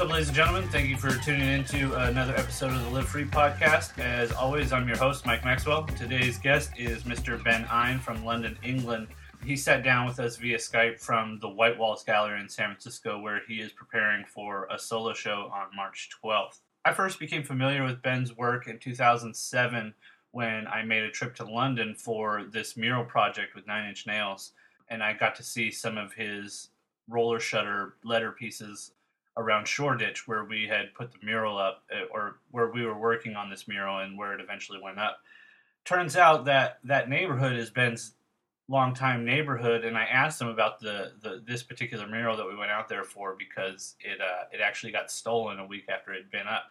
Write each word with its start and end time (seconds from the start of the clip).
What's 0.00 0.08
up, 0.08 0.14
ladies 0.14 0.28
and 0.28 0.36
gentlemen? 0.36 0.68
Thank 0.70 0.88
you 0.88 0.96
for 0.96 1.10
tuning 1.22 1.46
in 1.46 1.64
to 1.64 1.92
another 2.08 2.34
episode 2.34 2.72
of 2.72 2.82
the 2.84 2.88
Live 2.88 3.06
Free 3.06 3.26
podcast. 3.26 3.98
As 3.98 4.32
always, 4.32 4.72
I'm 4.72 4.88
your 4.88 4.96
host, 4.96 5.26
Mike 5.26 5.44
Maxwell. 5.44 5.84
Today's 5.84 6.38
guest 6.38 6.70
is 6.78 7.02
Mr. 7.02 7.44
Ben 7.44 7.66
Eine 7.66 7.98
from 7.98 8.24
London, 8.24 8.56
England. 8.62 9.08
He 9.44 9.56
sat 9.56 9.84
down 9.84 10.06
with 10.06 10.18
us 10.18 10.38
via 10.38 10.56
Skype 10.56 10.98
from 10.98 11.38
the 11.40 11.50
White 11.50 11.78
Walls 11.78 12.02
Gallery 12.02 12.40
in 12.40 12.48
San 12.48 12.68
Francisco, 12.68 13.20
where 13.20 13.42
he 13.46 13.60
is 13.60 13.72
preparing 13.72 14.24
for 14.24 14.66
a 14.70 14.78
solo 14.78 15.12
show 15.12 15.50
on 15.52 15.66
March 15.76 16.08
12th. 16.24 16.60
I 16.86 16.94
first 16.94 17.18
became 17.18 17.42
familiar 17.42 17.84
with 17.84 18.00
Ben's 18.00 18.34
work 18.34 18.68
in 18.68 18.78
2007 18.78 19.92
when 20.30 20.66
I 20.66 20.82
made 20.82 21.02
a 21.02 21.10
trip 21.10 21.34
to 21.36 21.44
London 21.44 21.94
for 21.94 22.44
this 22.50 22.74
mural 22.74 23.04
project 23.04 23.54
with 23.54 23.66
Nine 23.66 23.90
Inch 23.90 24.06
Nails, 24.06 24.52
and 24.88 25.02
I 25.02 25.12
got 25.12 25.34
to 25.34 25.42
see 25.42 25.70
some 25.70 25.98
of 25.98 26.14
his 26.14 26.70
roller 27.06 27.38
shutter 27.38 27.96
letter 28.02 28.32
pieces 28.32 28.92
around 29.36 29.66
Shoreditch, 29.66 30.26
where 30.26 30.44
we 30.44 30.66
had 30.66 30.94
put 30.94 31.12
the 31.12 31.24
mural 31.24 31.58
up, 31.58 31.82
uh, 31.92 32.06
or 32.12 32.40
where 32.50 32.70
we 32.70 32.84
were 32.84 32.98
working 32.98 33.36
on 33.36 33.50
this 33.50 33.68
mural, 33.68 33.98
and 33.98 34.18
where 34.18 34.34
it 34.34 34.40
eventually 34.40 34.80
went 34.82 34.98
up. 34.98 35.18
Turns 35.84 36.16
out 36.16 36.44
that 36.44 36.78
that 36.84 37.08
neighborhood 37.08 37.56
is 37.56 37.70
Ben's 37.70 38.14
longtime 38.68 39.24
neighborhood, 39.24 39.84
and 39.84 39.98
I 39.98 40.04
asked 40.04 40.40
him 40.40 40.48
about 40.48 40.80
the, 40.80 41.12
the 41.22 41.42
this 41.46 41.62
particular 41.62 42.06
mural 42.06 42.36
that 42.36 42.46
we 42.46 42.56
went 42.56 42.70
out 42.70 42.88
there 42.88 43.04
for 43.04 43.36
because 43.36 43.96
it 44.00 44.20
uh, 44.20 44.44
it 44.52 44.60
actually 44.60 44.92
got 44.92 45.10
stolen 45.10 45.58
a 45.58 45.66
week 45.66 45.86
after 45.88 46.12
it 46.12 46.22
had 46.22 46.30
been 46.30 46.46
up, 46.46 46.64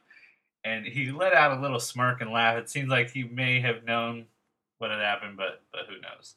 and 0.63 0.85
he 0.85 1.11
let 1.11 1.33
out 1.33 1.57
a 1.57 1.61
little 1.61 1.79
smirk 1.79 2.21
and 2.21 2.31
laugh. 2.31 2.57
It 2.57 2.69
seems 2.69 2.89
like 2.89 3.11
he 3.11 3.23
may 3.23 3.59
have 3.61 3.83
known 3.83 4.25
what 4.77 4.91
had 4.91 4.99
happened, 4.99 5.37
but 5.37 5.61
but 5.71 5.81
who 5.87 5.99
knows. 6.01 6.35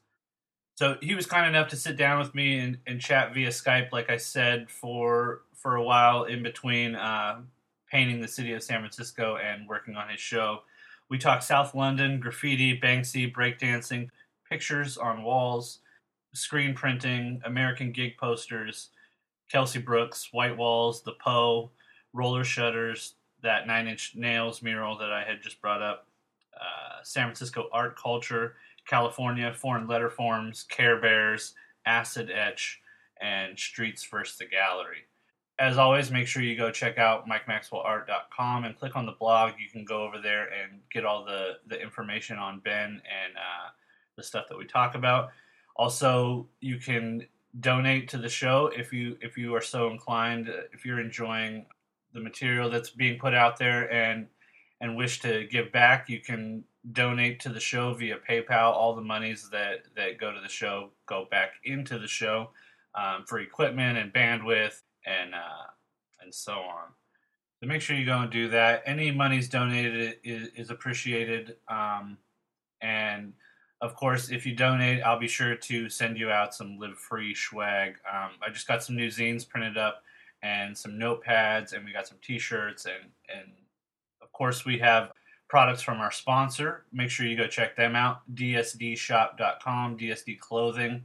So 0.75 0.97
he 1.03 1.15
was 1.15 1.27
kind 1.27 1.47
enough 1.47 1.69
to 1.69 1.77
sit 1.77 1.97
down 1.97 2.19
with 2.19 2.35
me 2.35 2.59
and, 2.59 2.79
and 2.87 3.01
chat 3.01 3.35
via 3.35 3.49
Skype, 3.49 3.93
like 3.93 4.11
I 4.11 4.17
said, 4.17 4.71
for 4.71 5.43
for 5.55 5.77
a 5.77 5.83
while 5.83 6.25
in 6.25 6.43
between 6.43 6.97
uh, 6.97 7.41
painting 7.89 8.21
the 8.21 8.29
city 8.29 8.53
of 8.53 8.63
San 8.63 8.81
Francisco 8.81 9.37
and 9.37 9.69
working 9.69 9.95
on 9.95 10.09
his 10.09 10.21
show. 10.21 10.63
We 11.09 11.19
talked 11.19 11.45
South 11.45 11.75
London, 11.75 12.19
graffiti, 12.19 12.81
Banksy, 12.81 13.33
breakdancing, 13.33 14.09
pictures 14.49 14.97
on 14.97 15.23
walls, 15.23 15.81
screen 16.33 16.75
printing, 16.75 17.43
American 17.45 17.93
gig 17.93 18.17
posters, 18.17 18.89
Kelsey 19.51 19.79
Brooks, 19.79 20.31
white 20.33 20.57
walls, 20.57 21.03
the 21.03 21.13
POW, 21.13 21.71
roller 22.13 22.45
shutters, 22.45 23.15
that 23.43 23.67
Nine 23.67 23.89
Inch 23.89 24.15
Nails 24.17 24.63
mural 24.63 24.97
that 24.99 25.13
I 25.13 25.25
had 25.25 25.43
just 25.43 25.61
brought 25.61 25.83
up, 25.83 26.07
uh, 26.55 27.03
San 27.03 27.27
Francisco 27.27 27.69
art 27.73 27.97
culture, 27.97 28.57
California 28.87 29.53
foreign 29.55 29.87
letter 29.87 30.11
forms, 30.11 30.65
Care 30.65 31.01
Bears, 31.01 31.55
acid 31.87 32.31
etch, 32.31 32.81
and 33.21 33.59
Streets 33.59 34.05
versus 34.05 34.39
the 34.39 34.47
Gallery 34.47 35.07
as 35.63 35.79
always, 35.79 36.11
make 36.11 36.27
sure 36.27 36.43
you 36.43 36.57
go 36.57 36.73
check 36.73 36.99
out 36.99 37.29
MikeMaxwellArt.com 37.29 38.65
and 38.65 38.77
click 38.77 38.97
on 38.97 39.07
the 39.07 39.13
blog. 39.13 39.53
You 39.61 39.69
can 39.71 39.85
go 39.85 40.03
over 40.03 40.19
there 40.21 40.49
and 40.49 40.81
get 40.91 41.05
all 41.05 41.25
the, 41.25 41.59
the 41.69 41.81
information 41.81 42.37
on 42.37 42.61
Ben 42.61 42.91
and 42.91 43.37
uh, 43.37 43.71
the 44.17 44.25
stuff 44.25 44.47
that 44.49 44.59
we 44.59 44.65
talk 44.65 44.97
about. 44.97 45.31
Also, 45.77 46.49
you 46.61 46.79
can 46.79 47.27
donate 47.61 48.09
to 48.09 48.19
the 48.19 48.29
show 48.29 48.73
if 48.77 48.93
you 48.93 49.17
if 49.21 49.37
you 49.37 49.55
are 49.55 49.61
so 49.61 49.89
inclined. 49.89 50.51
If 50.73 50.85
you're 50.85 51.01
enjoying 51.01 51.67
the 52.13 52.21
material 52.21 52.69
that's 52.69 52.91
being 52.91 53.19
put 53.19 53.33
out 53.33 53.57
there 53.57 53.93
and 53.93 54.27
and 54.81 54.97
wish 54.97 55.21
to 55.21 55.47
give 55.47 55.71
back, 55.71 56.09
you 56.09 56.21
can 56.21 56.65
donate 56.91 57.39
to 57.41 57.49
the 57.49 57.61
show 57.61 57.95
via 57.95 58.19
PayPal. 58.29 58.73
All 58.73 58.95
the 58.95 59.03
monies 59.03 59.49
that 59.53 59.85
that 59.97 60.19
go 60.19 60.33
to 60.33 60.41
the 60.41 60.49
show 60.49 60.91
go 61.07 61.29
back 61.31 61.53
into 61.65 61.99
the 61.99 62.09
show 62.09 62.51
um, 62.95 63.25
for 63.27 63.39
equipment 63.39 63.99
and 63.99 64.13
bandwidth 64.13 64.83
and 65.07 65.35
uh, 65.35 65.71
and 66.21 66.35
so 66.35 66.55
on. 66.55 66.89
So 67.61 67.69
make 67.69 67.81
sure 67.81 67.97
you 67.97 68.05
go 68.05 68.19
and 68.19 68.31
do 68.31 68.49
that. 68.49 68.83
Any 68.87 69.13
monies 69.13 69.49
donated 69.49 70.17
is, 70.25 70.49
is 70.57 70.71
appreciated, 70.71 71.57
um, 71.69 72.19
and 72.81 73.33
of 73.81 73.95
course, 73.95 74.31
if 74.31 74.45
you 74.45 74.55
donate, 74.55 75.03
I'll 75.03 75.19
be 75.19 75.29
sure 75.29 75.55
to 75.55 75.89
send 75.89 76.17
you 76.17 76.31
out 76.31 76.55
some 76.55 76.79
live 76.79 76.99
free 76.99 77.35
swag. 77.35 77.97
Um, 78.13 78.31
I 78.45 78.51
just 78.53 78.67
got 78.67 78.83
some 78.83 78.97
new 78.97 79.09
zines 79.09 79.49
printed 79.49 79.77
up 79.77 80.03
and 80.43 80.77
some 80.77 80.93
notepads, 80.93 81.73
and 81.73 81.85
we 81.85 81.93
got 81.93 82.09
some 82.09 82.19
T-shirts, 82.21 82.87
and 82.87 83.11
and 83.33 83.53
of 84.21 84.33
course 84.33 84.65
we 84.65 84.79
have 84.79 85.13
products 85.53 85.83
from 85.83 86.01
our 86.01 86.11
sponsor. 86.11 86.87
Make 86.95 87.11
sure 87.11 87.27
you 87.27 87.37
go 87.37 87.47
check 87.47 87.77
them 87.77 87.95
out. 87.95 88.23
DSDshop.com, 88.35 89.99
DSD 89.99 90.39
Clothing. 90.39 91.05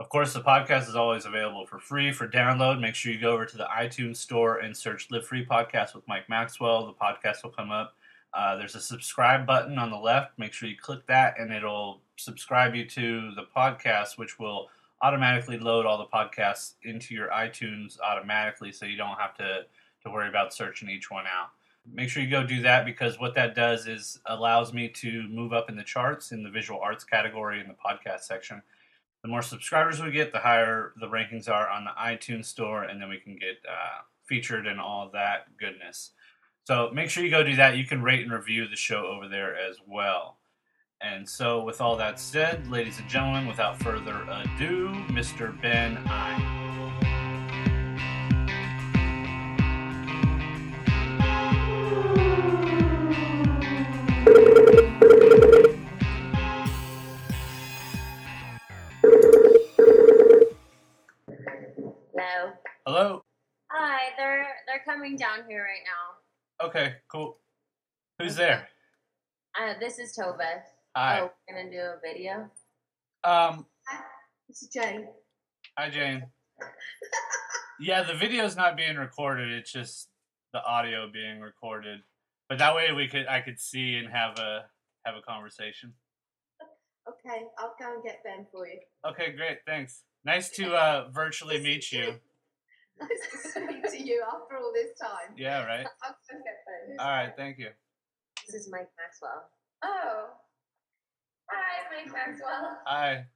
Of 0.00 0.08
course, 0.08 0.32
the 0.32 0.40
podcast 0.40 0.88
is 0.88 0.96
always 0.96 1.26
available 1.26 1.66
for 1.66 1.78
free 1.78 2.10
for 2.10 2.26
download. 2.26 2.80
Make 2.80 2.94
sure 2.94 3.12
you 3.12 3.20
go 3.20 3.32
over 3.32 3.44
to 3.44 3.56
the 3.58 3.66
iTunes 3.66 4.16
store 4.16 4.60
and 4.60 4.74
search 4.74 5.08
Live 5.10 5.26
Free 5.26 5.44
Podcast 5.44 5.94
with 5.94 6.08
Mike 6.08 6.26
Maxwell. 6.26 6.86
The 6.86 6.94
podcast 6.94 7.42
will 7.42 7.50
come 7.50 7.70
up. 7.70 7.92
Uh, 8.32 8.56
there's 8.56 8.76
a 8.76 8.80
subscribe 8.80 9.46
button 9.46 9.76
on 9.76 9.90
the 9.90 9.98
left. 9.98 10.38
Make 10.38 10.54
sure 10.54 10.70
you 10.70 10.78
click 10.80 11.06
that, 11.08 11.38
and 11.38 11.52
it'll 11.52 12.00
subscribe 12.16 12.74
you 12.74 12.86
to 12.86 13.34
the 13.34 13.44
podcast, 13.54 14.16
which 14.16 14.38
will 14.38 14.70
automatically 15.02 15.58
load 15.58 15.84
all 15.84 15.98
the 15.98 16.06
podcasts 16.06 16.76
into 16.84 17.14
your 17.14 17.28
iTunes 17.28 18.00
automatically 18.00 18.72
so 18.72 18.86
you 18.86 18.96
don't 18.96 19.20
have 19.20 19.34
to, 19.34 19.66
to 20.02 20.10
worry 20.10 20.30
about 20.30 20.54
searching 20.54 20.88
each 20.88 21.10
one 21.10 21.26
out. 21.26 21.50
Make 21.92 22.08
sure 22.08 22.22
you 22.22 22.30
go 22.30 22.44
do 22.44 22.62
that 22.62 22.84
because 22.84 23.18
what 23.18 23.34
that 23.34 23.54
does 23.54 23.86
is 23.86 24.18
allows 24.26 24.72
me 24.72 24.88
to 24.88 25.28
move 25.28 25.52
up 25.52 25.68
in 25.68 25.76
the 25.76 25.84
charts 25.84 26.32
in 26.32 26.42
the 26.42 26.50
visual 26.50 26.80
arts 26.80 27.04
category 27.04 27.60
in 27.60 27.68
the 27.68 27.74
podcast 27.74 28.20
section 28.22 28.62
the 29.26 29.30
more 29.32 29.42
subscribers 29.42 30.00
we 30.00 30.12
get, 30.12 30.30
the 30.30 30.38
higher 30.38 30.92
the 31.00 31.08
rankings 31.08 31.48
are 31.48 31.68
on 31.68 31.84
the 31.84 31.90
iTunes 32.00 32.44
store, 32.44 32.84
and 32.84 33.02
then 33.02 33.08
we 33.08 33.18
can 33.18 33.34
get 33.34 33.58
uh, 33.68 34.02
featured 34.24 34.68
and 34.68 34.78
all 34.78 35.10
that 35.12 35.56
goodness. 35.58 36.12
So 36.64 36.92
make 36.94 37.10
sure 37.10 37.24
you 37.24 37.30
go 37.30 37.42
do 37.42 37.56
that. 37.56 37.76
You 37.76 37.84
can 37.84 38.02
rate 38.02 38.22
and 38.22 38.32
review 38.32 38.68
the 38.68 38.76
show 38.76 39.04
over 39.06 39.26
there 39.28 39.56
as 39.56 39.78
well. 39.84 40.38
And 41.00 41.28
so, 41.28 41.62
with 41.62 41.80
all 41.80 41.96
that 41.96 42.20
said, 42.20 42.68
ladies 42.68 43.00
and 43.00 43.08
gentlemen, 43.08 43.48
without 43.48 43.82
further 43.82 44.22
ado, 44.30 44.90
Mr. 45.08 45.60
Ben 45.60 45.98
Eine. 46.06 46.65
Coming 65.06 65.16
down 65.16 65.48
here 65.48 65.62
right 65.62 65.84
now. 65.84 66.66
Okay, 66.66 66.94
cool. 67.10 67.38
Who's 68.18 68.34
there? 68.34 68.68
Uh, 69.58 69.74
this 69.78 69.98
is 69.98 70.16
Tova. 70.16 70.62
Hi. 70.96 71.20
Oh, 71.20 71.30
we're 71.48 71.56
gonna 71.56 71.70
do 71.70 71.78
a 71.78 71.96
video. 72.02 72.50
Um. 73.22 73.66
Hi, 73.86 74.00
this 74.48 74.62
is 74.62 74.68
Jane. 74.68 75.06
Hi, 75.78 75.90
Jane. 75.90 76.26
yeah, 77.80 78.02
the 78.02 78.14
video's 78.14 78.56
not 78.56 78.76
being 78.76 78.96
recorded. 78.96 79.52
It's 79.52 79.70
just 79.70 80.08
the 80.52 80.64
audio 80.64 81.08
being 81.12 81.40
recorded. 81.40 82.00
But 82.48 82.58
that 82.58 82.74
way, 82.74 82.92
we 82.92 83.06
could 83.06 83.28
I 83.28 83.42
could 83.42 83.60
see 83.60 83.96
and 83.96 84.08
have 84.08 84.38
a 84.38 84.64
have 85.04 85.14
a 85.14 85.22
conversation. 85.22 85.92
Okay, 87.08 87.44
I'll 87.58 87.76
go 87.78 87.94
and 87.94 88.02
get 88.02 88.24
Ben 88.24 88.46
for 88.50 88.66
you. 88.66 88.80
Okay, 89.08 89.32
great. 89.36 89.58
Thanks. 89.66 90.02
Nice 90.24 90.50
to 90.50 90.74
uh, 90.74 91.08
virtually 91.12 91.60
meet 91.60 91.92
you. 91.92 92.14
Nice 93.00 93.08
to 93.30 93.48
speak 93.48 93.82
to 93.90 94.02
you 94.02 94.24
after 94.26 94.56
all 94.56 94.72
this 94.72 94.98
time. 94.98 95.34
Yeah, 95.36 95.64
right. 95.64 95.86
I'll 96.02 96.16
get 96.30 96.64
Ben. 96.88 96.96
All 96.98 97.10
right, 97.10 97.32
thank 97.36 97.58
you. 97.58 97.68
This 98.46 98.54
is 98.54 98.68
Mike 98.70 98.88
Maxwell. 98.98 99.50
Oh. 99.84 100.30
Hi, 101.50 101.84
Mike 101.92 102.12
Maxwell. 102.12 102.78
Hi. 102.86 103.26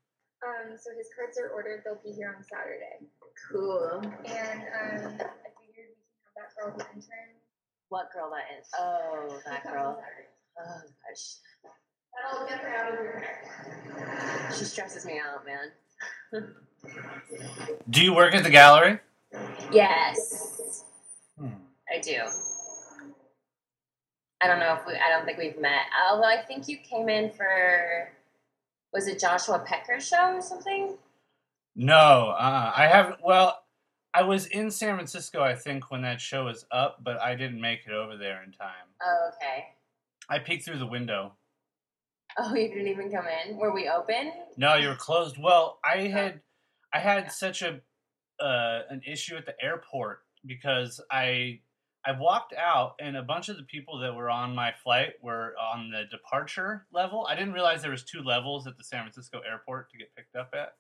Um, 0.43 0.77
so 0.79 0.91
his 0.97 1.09
cards 1.15 1.39
are 1.39 1.51
ordered. 1.51 1.83
They'll 1.85 2.01
be 2.03 2.13
here 2.13 2.35
on 2.37 2.43
Saturday. 2.45 3.05
Cool. 3.53 4.01
And 4.25 4.61
um, 4.61 5.21
I 5.21 5.51
figured 5.53 5.61
we 5.61 5.73
can 5.77 5.93
have 6.25 6.35
that 6.37 6.57
girl 6.57 6.71
who 6.73 6.81
intern. 6.95 7.37
What 7.91 8.13
girl 8.15 8.31
that 8.31 8.59
is? 8.59 8.69
Oh, 8.79 9.39
that 9.47 9.65
girl. 9.65 10.01
Oh 10.59 10.81
gosh, 11.09 11.37
That'll 12.15 12.47
get 12.47 12.59
her 12.61 12.75
out 12.75 12.93
of 12.93 12.99
here. 12.99 14.51
she 14.57 14.65
stresses 14.65 15.05
me 15.05 15.19
out, 15.21 15.45
man. 15.45 15.73
Do 17.91 18.03
you 18.03 18.15
work 18.15 18.35
at 18.35 18.43
the 18.45 18.51
gallery? 18.51 19.01
Yes, 19.73 20.85
Hmm. 21.39 21.49
I 21.89 22.01
do. 22.01 22.19
I 24.43 24.47
don't 24.47 24.59
know 24.59 24.75
if 24.75 24.87
we. 24.87 24.95
I 24.95 25.11
don't 25.11 25.25
think 25.25 25.39
we've 25.39 25.61
met. 25.61 25.83
Although 26.11 26.25
I 26.25 26.43
think 26.47 26.69
you 26.69 26.79
came 26.79 27.09
in 27.09 27.31
for. 27.31 28.09
Was 28.93 29.07
it 29.07 29.21
Joshua 29.21 29.65
Petker's 29.65 30.07
show 30.07 30.35
or 30.35 30.41
something? 30.43 30.97
No, 31.77 32.31
uh, 32.37 32.73
I 32.77 32.89
haven't. 32.89 33.19
Well, 33.23 33.63
I 34.13 34.23
was 34.23 34.47
in 34.47 34.71
San 34.73 34.97
Francisco, 34.97 35.41
I 35.43 35.55
think, 35.55 35.91
when 35.93 36.03
that 36.03 36.21
show 36.21 36.47
was 36.47 36.67
up, 36.73 36.99
but 37.05 37.21
I 37.21 37.37
didn't 37.37 37.61
make 37.61 37.87
it 37.87 37.93
over 37.93 38.17
there 38.17 38.43
in 38.43 38.51
time. 38.51 38.89
Oh, 39.01 39.31
okay. 39.37 39.67
I 40.29 40.41
peeked 40.41 40.65
through 40.65 40.79
the 40.81 40.87
window. 40.87 41.35
Oh, 42.37 42.55
you 42.55 42.67
didn't 42.69 42.89
even 42.89 43.13
come 43.13 43.27
in. 43.47 43.57
Were 43.57 43.73
we 43.73 43.89
open? 43.89 44.33
No, 44.57 44.75
you 44.75 44.89
were 44.89 44.97
closed. 44.97 45.37
Well, 45.41 45.79
I 45.85 46.09
had, 46.09 46.41
I 46.93 46.99
had 46.99 47.31
such 47.31 47.63
a, 47.63 47.81
uh, 48.41 48.83
an 48.91 49.03
issue 49.07 49.37
at 49.37 49.47
the 49.47 49.55
airport 49.63 50.21
because 50.47 51.01
I, 51.11 51.61
I 52.07 52.13
walked 52.19 52.55
out, 52.55 52.95
and 53.01 53.17
a 53.17 53.23
bunch 53.23 53.49
of 53.49 53.57
the 53.57 53.63
people 53.65 53.99
that 54.01 54.15
were 54.15 54.31
on 54.31 54.55
my 54.55 54.73
flight 54.83 55.15
were 55.23 55.55
on 55.61 55.91
the 55.91 56.05
departure 56.11 56.87
level. 56.93 57.27
I 57.29 57.35
didn't 57.35 57.53
realize 57.53 57.83
there 57.83 57.91
was 57.91 58.05
two 58.05 58.23
levels 58.23 58.67
at 58.67 58.77
the 58.79 58.85
San 58.85 59.03
Francisco 59.03 59.41
airport 59.49 59.91
to 59.91 59.99
get 59.99 60.15
picked 60.17 60.35
up 60.37 60.51
at, 60.55 60.75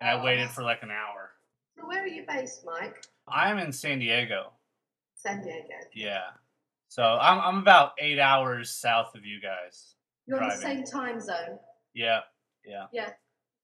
and 0.00 0.10
I 0.10 0.14
Oh. 0.20 0.24
waited 0.24 0.50
for 0.50 0.62
like 0.62 0.82
an 0.82 0.90
hour. 0.90 1.30
So 1.78 1.86
where 1.86 2.02
are 2.02 2.06
you 2.08 2.24
based, 2.26 2.64
Mike? 2.64 3.04
I'm 3.28 3.58
in 3.58 3.70
San 3.72 3.98
Diego. 4.00 4.52
San 5.14 5.42
Diego. 5.42 5.68
Yeah. 5.94 6.22
So 6.88 7.02
I'm 7.02 7.38
I'm 7.40 7.58
about 7.58 7.92
eight 7.98 8.18
hours 8.18 8.70
south 8.70 9.14
of 9.14 9.24
you 9.24 9.40
guys. 9.40 9.94
You're 10.26 10.40
in 10.42 10.48
the 10.48 10.54
same 10.56 10.84
time 10.84 11.20
zone. 11.20 11.58
Yeah. 11.94 12.20
Yeah. 12.64 12.86
Yeah. 12.92 13.10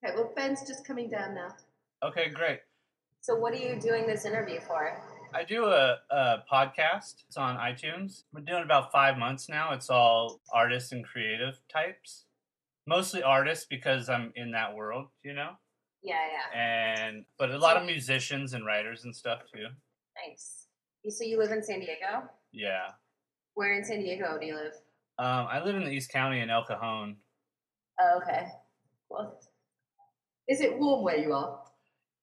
Okay, 0.05 0.15
well, 0.17 0.33
Ben's 0.37 0.67
just 0.67 0.85
coming 0.87 1.09
down 1.09 1.35
now. 1.35 1.49
Okay, 2.03 2.29
great. 2.31 2.61
So 3.23 3.37
what 3.37 3.53
are 3.53 3.57
you 3.57 3.79
doing 3.79 4.05
this 4.09 4.25
interview 4.25 4.59
for? 4.67 5.01
I 5.33 5.45
do 5.45 5.67
a, 5.67 5.99
a 6.11 6.43
podcast. 6.53 7.23
It's 7.29 7.37
on 7.37 7.57
iTunes. 7.57 8.25
I've 8.35 8.45
been 8.45 8.45
doing 8.45 8.63
it 8.63 8.65
about 8.65 8.91
five 8.91 9.17
months 9.17 9.49
now. 9.49 9.73
It's 9.73 9.89
all 9.89 10.41
artists 10.53 10.91
and 10.91 11.05
creative 11.05 11.61
types. 11.73 12.25
Mostly 12.85 13.23
artists 13.23 13.65
because 13.65 14.09
I'm 14.09 14.33
in 14.35 14.51
that 14.51 14.75
world, 14.75 15.07
you 15.23 15.35
know? 15.35 15.51
Yeah, 16.03 16.17
yeah. 16.33 16.61
And 16.61 17.25
but 17.39 17.53
a 17.53 17.59
lot 17.59 17.77
of 17.77 17.87
musicians 17.87 18.55
and 18.55 18.67
writers 18.67 19.05
and 19.05 19.15
stuff 19.15 19.43
too. 19.55 19.69
Nice. 20.29 20.67
So 21.09 21.23
you 21.23 21.39
live 21.39 21.53
in 21.53 21.63
San 21.63 21.79
Diego? 21.79 22.29
Yeah. 22.51 22.89
Where 23.55 23.73
in 23.75 23.85
San 23.85 24.01
Diego 24.01 24.37
do 24.41 24.47
you 24.47 24.55
live? 24.57 24.75
Um, 25.21 25.47
I 25.49 25.63
live 25.63 25.77
in 25.77 25.85
the 25.85 25.91
East 25.91 26.11
County 26.11 26.41
in 26.41 26.51
El 26.51 26.65
Cajon. 26.65 27.15
Oh, 28.01 28.21
okay. 28.21 28.49
Cool. 29.09 29.39
Is 30.49 30.61
it 30.61 30.77
warm 30.77 31.05
where 31.05 31.19
you 31.19 31.33
are? 31.35 31.62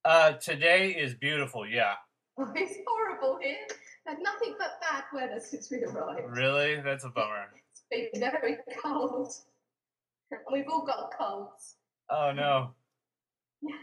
Uh, 0.04 0.32
today 0.32 0.90
is 0.90 1.14
beautiful. 1.14 1.66
Yeah. 1.66 1.94
Oh, 2.38 2.50
it's 2.56 2.74
horrible 2.86 3.38
here. 3.42 3.56
Had 4.06 4.18
nothing 4.22 4.54
but 4.58 4.80
bad 4.80 5.04
weather 5.12 5.40
since 5.40 5.70
we 5.70 5.82
arrived. 5.84 6.22
Really? 6.30 6.80
That's 6.80 7.04
a 7.04 7.08
bummer. 7.08 7.46
It's 7.92 8.12
been 8.12 8.20
very 8.20 8.56
cold. 8.80 9.32
And 10.30 10.40
we've 10.52 10.68
all 10.70 10.86
got 10.86 11.10
colds. 11.18 11.74
Oh 12.08 12.30
no. 12.32 12.70
Yeah. 13.62 13.74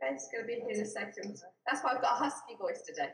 Ben's 0.00 0.26
going 0.32 0.44
to 0.44 0.46
be 0.46 0.54
here 0.54 0.70
in 0.70 0.80
a 0.80 0.86
second. 0.86 1.38
That's 1.66 1.84
why 1.84 1.92
I've 1.94 2.00
got 2.00 2.14
a 2.18 2.24
husky 2.24 2.56
voice 2.58 2.80
today. 2.86 3.10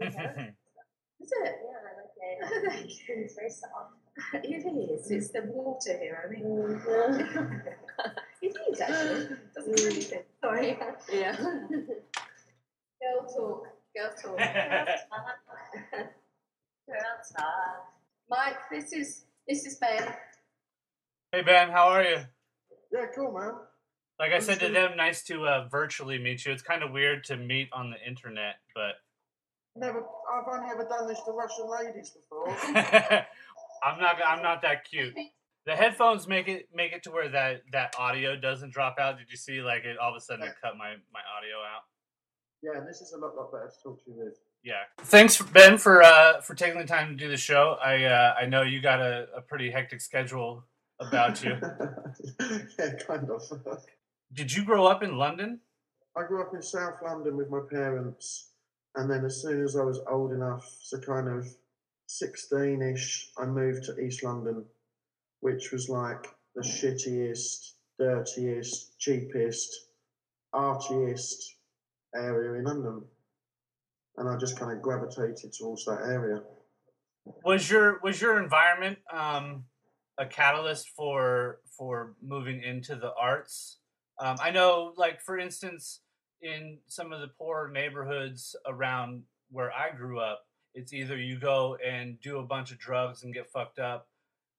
Is 0.00 0.12
it? 0.16 1.54
Yeah, 1.62 1.78
I 1.78 1.92
like 1.94 2.74
it. 2.74 3.00
It's 3.06 3.34
very 3.36 3.48
soft. 3.48 3.94
It 4.34 4.66
is. 4.66 5.10
It's 5.12 5.30
the 5.30 5.42
water 5.46 5.96
here. 6.00 6.24
I 6.26 6.32
mean, 6.32 6.80
it 8.42 8.56
is 8.72 8.80
actually. 8.80 9.36
Doesn't 9.54 9.76
do 9.76 9.86
anything. 9.86 10.22
Sorry. 10.42 10.78
yeah. 11.12 11.36
Girl 11.36 11.62
talk. 13.28 13.66
Girl 13.94 14.10
talk. 14.20 14.38
Girl 14.38 14.86
talk. 17.36 17.92
Mike, 18.28 18.56
this 18.70 18.92
is 18.92 19.24
this 19.48 19.64
is 19.66 19.76
Ben. 19.76 20.14
hey 21.32 21.42
Ben, 21.42 21.70
how 21.70 21.88
are 21.88 22.02
you? 22.02 22.18
Yeah, 22.92 23.06
cool, 23.14 23.32
man. 23.32 23.52
Like 24.18 24.32
I 24.32 24.38
said 24.40 24.60
to 24.60 24.68
them, 24.68 24.96
nice 24.96 25.22
to 25.24 25.46
uh, 25.46 25.68
virtually 25.68 26.18
meet 26.18 26.44
you. 26.44 26.52
It's 26.52 26.62
kind 26.62 26.82
of 26.82 26.92
weird 26.92 27.24
to 27.24 27.36
meet 27.36 27.68
on 27.72 27.90
the 27.90 27.96
internet, 28.06 28.56
but 28.74 28.96
Never, 29.74 30.00
I've 30.00 30.44
only 30.52 30.70
ever 30.70 30.84
done 30.84 31.08
this 31.08 31.20
to 31.24 31.32
Russian 31.32 31.68
ladies 31.70 32.10
before. 32.10 32.48
I'm 33.82 34.00
not. 34.00 34.16
I'm 34.26 34.42
not 34.42 34.62
that 34.62 34.84
cute. 34.88 35.14
The 35.64 35.76
headphones 35.76 36.26
make 36.26 36.48
it 36.48 36.68
make 36.74 36.92
it 36.92 37.02
to 37.04 37.10
where 37.10 37.28
that 37.28 37.62
that 37.72 37.94
audio 37.98 38.36
doesn't 38.36 38.72
drop 38.72 38.96
out. 38.98 39.18
Did 39.18 39.30
you 39.30 39.36
see? 39.36 39.62
Like 39.62 39.84
it 39.84 39.98
all 39.98 40.10
of 40.10 40.16
a 40.16 40.20
sudden 40.20 40.44
it 40.44 40.54
cut 40.62 40.76
my 40.76 40.94
my 41.12 41.20
audio 41.36 41.56
out. 41.56 41.82
yeah, 42.62 42.84
this 42.86 43.00
is 43.00 43.12
a 43.12 43.18
lot, 43.18 43.36
lot 43.36 43.52
better 43.52 43.68
to 43.68 43.82
talk 43.82 44.04
to 44.04 44.10
you 44.10 44.16
with. 44.16 44.38
Yeah. 44.64 44.82
Thanks, 44.98 45.40
Ben, 45.40 45.78
for 45.78 46.02
uh, 46.02 46.40
for 46.40 46.54
taking 46.54 46.78
the 46.78 46.86
time 46.86 47.08
to 47.08 47.14
do 47.16 47.28
the 47.28 47.36
show. 47.36 47.76
I 47.84 48.04
uh, 48.04 48.34
I 48.40 48.46
know 48.46 48.62
you 48.62 48.80
got 48.80 49.00
a, 49.00 49.26
a 49.36 49.40
pretty 49.40 49.70
hectic 49.70 50.00
schedule 50.00 50.64
about 51.00 51.42
you. 51.42 51.56
yeah, 52.78 52.94
kind 53.06 53.28
of. 53.30 53.42
Did 54.32 54.52
you 54.54 54.64
grow 54.64 54.86
up 54.86 55.02
in 55.02 55.16
London? 55.16 55.60
I 56.16 56.26
grew 56.26 56.42
up 56.42 56.54
in 56.54 56.62
South 56.62 56.96
London 57.04 57.36
with 57.36 57.50
my 57.50 57.60
parents, 57.70 58.50
and 58.94 59.10
then 59.10 59.24
as 59.24 59.42
soon 59.42 59.64
as 59.64 59.76
I 59.76 59.82
was 59.82 60.00
old 60.10 60.32
enough, 60.32 60.64
so 60.80 60.98
kind 60.98 61.28
of 61.28 61.46
16 62.06 62.82
ish, 62.82 63.30
I 63.38 63.46
moved 63.46 63.84
to 63.84 63.98
East 63.98 64.22
London, 64.22 64.64
which 65.42 65.72
was 65.72 65.88
like 65.88 66.28
the 66.54 66.62
shittiest, 66.62 67.72
dirtiest, 67.98 68.98
cheapest, 68.98 69.68
artiest 70.54 71.34
area 72.14 72.58
in 72.58 72.64
London. 72.64 73.02
And 74.16 74.28
I 74.28 74.36
just 74.36 74.58
kind 74.58 74.72
of 74.72 74.80
gravitated 74.80 75.52
towards 75.58 75.84
that 75.86 76.00
area. 76.04 76.42
Was 77.44 77.68
your 77.70 77.98
was 78.02 78.20
your 78.20 78.40
environment 78.40 78.98
um, 79.12 79.64
a 80.16 80.26
catalyst 80.26 80.88
for 80.90 81.58
for 81.76 82.14
moving 82.22 82.62
into 82.62 82.94
the 82.94 83.12
arts? 83.20 83.78
Um, 84.20 84.36
I 84.40 84.50
know, 84.50 84.92
like 84.96 85.20
for 85.20 85.38
instance, 85.38 86.00
in 86.40 86.78
some 86.86 87.12
of 87.12 87.20
the 87.20 87.28
poorer 87.28 87.70
neighborhoods 87.70 88.54
around 88.66 89.22
where 89.50 89.72
I 89.72 89.90
grew 89.96 90.20
up, 90.20 90.46
it's 90.74 90.92
either 90.92 91.16
you 91.16 91.38
go 91.38 91.76
and 91.84 92.20
do 92.20 92.38
a 92.38 92.44
bunch 92.44 92.70
of 92.70 92.78
drugs 92.78 93.24
and 93.24 93.34
get 93.34 93.50
fucked 93.50 93.78
up, 93.78 94.08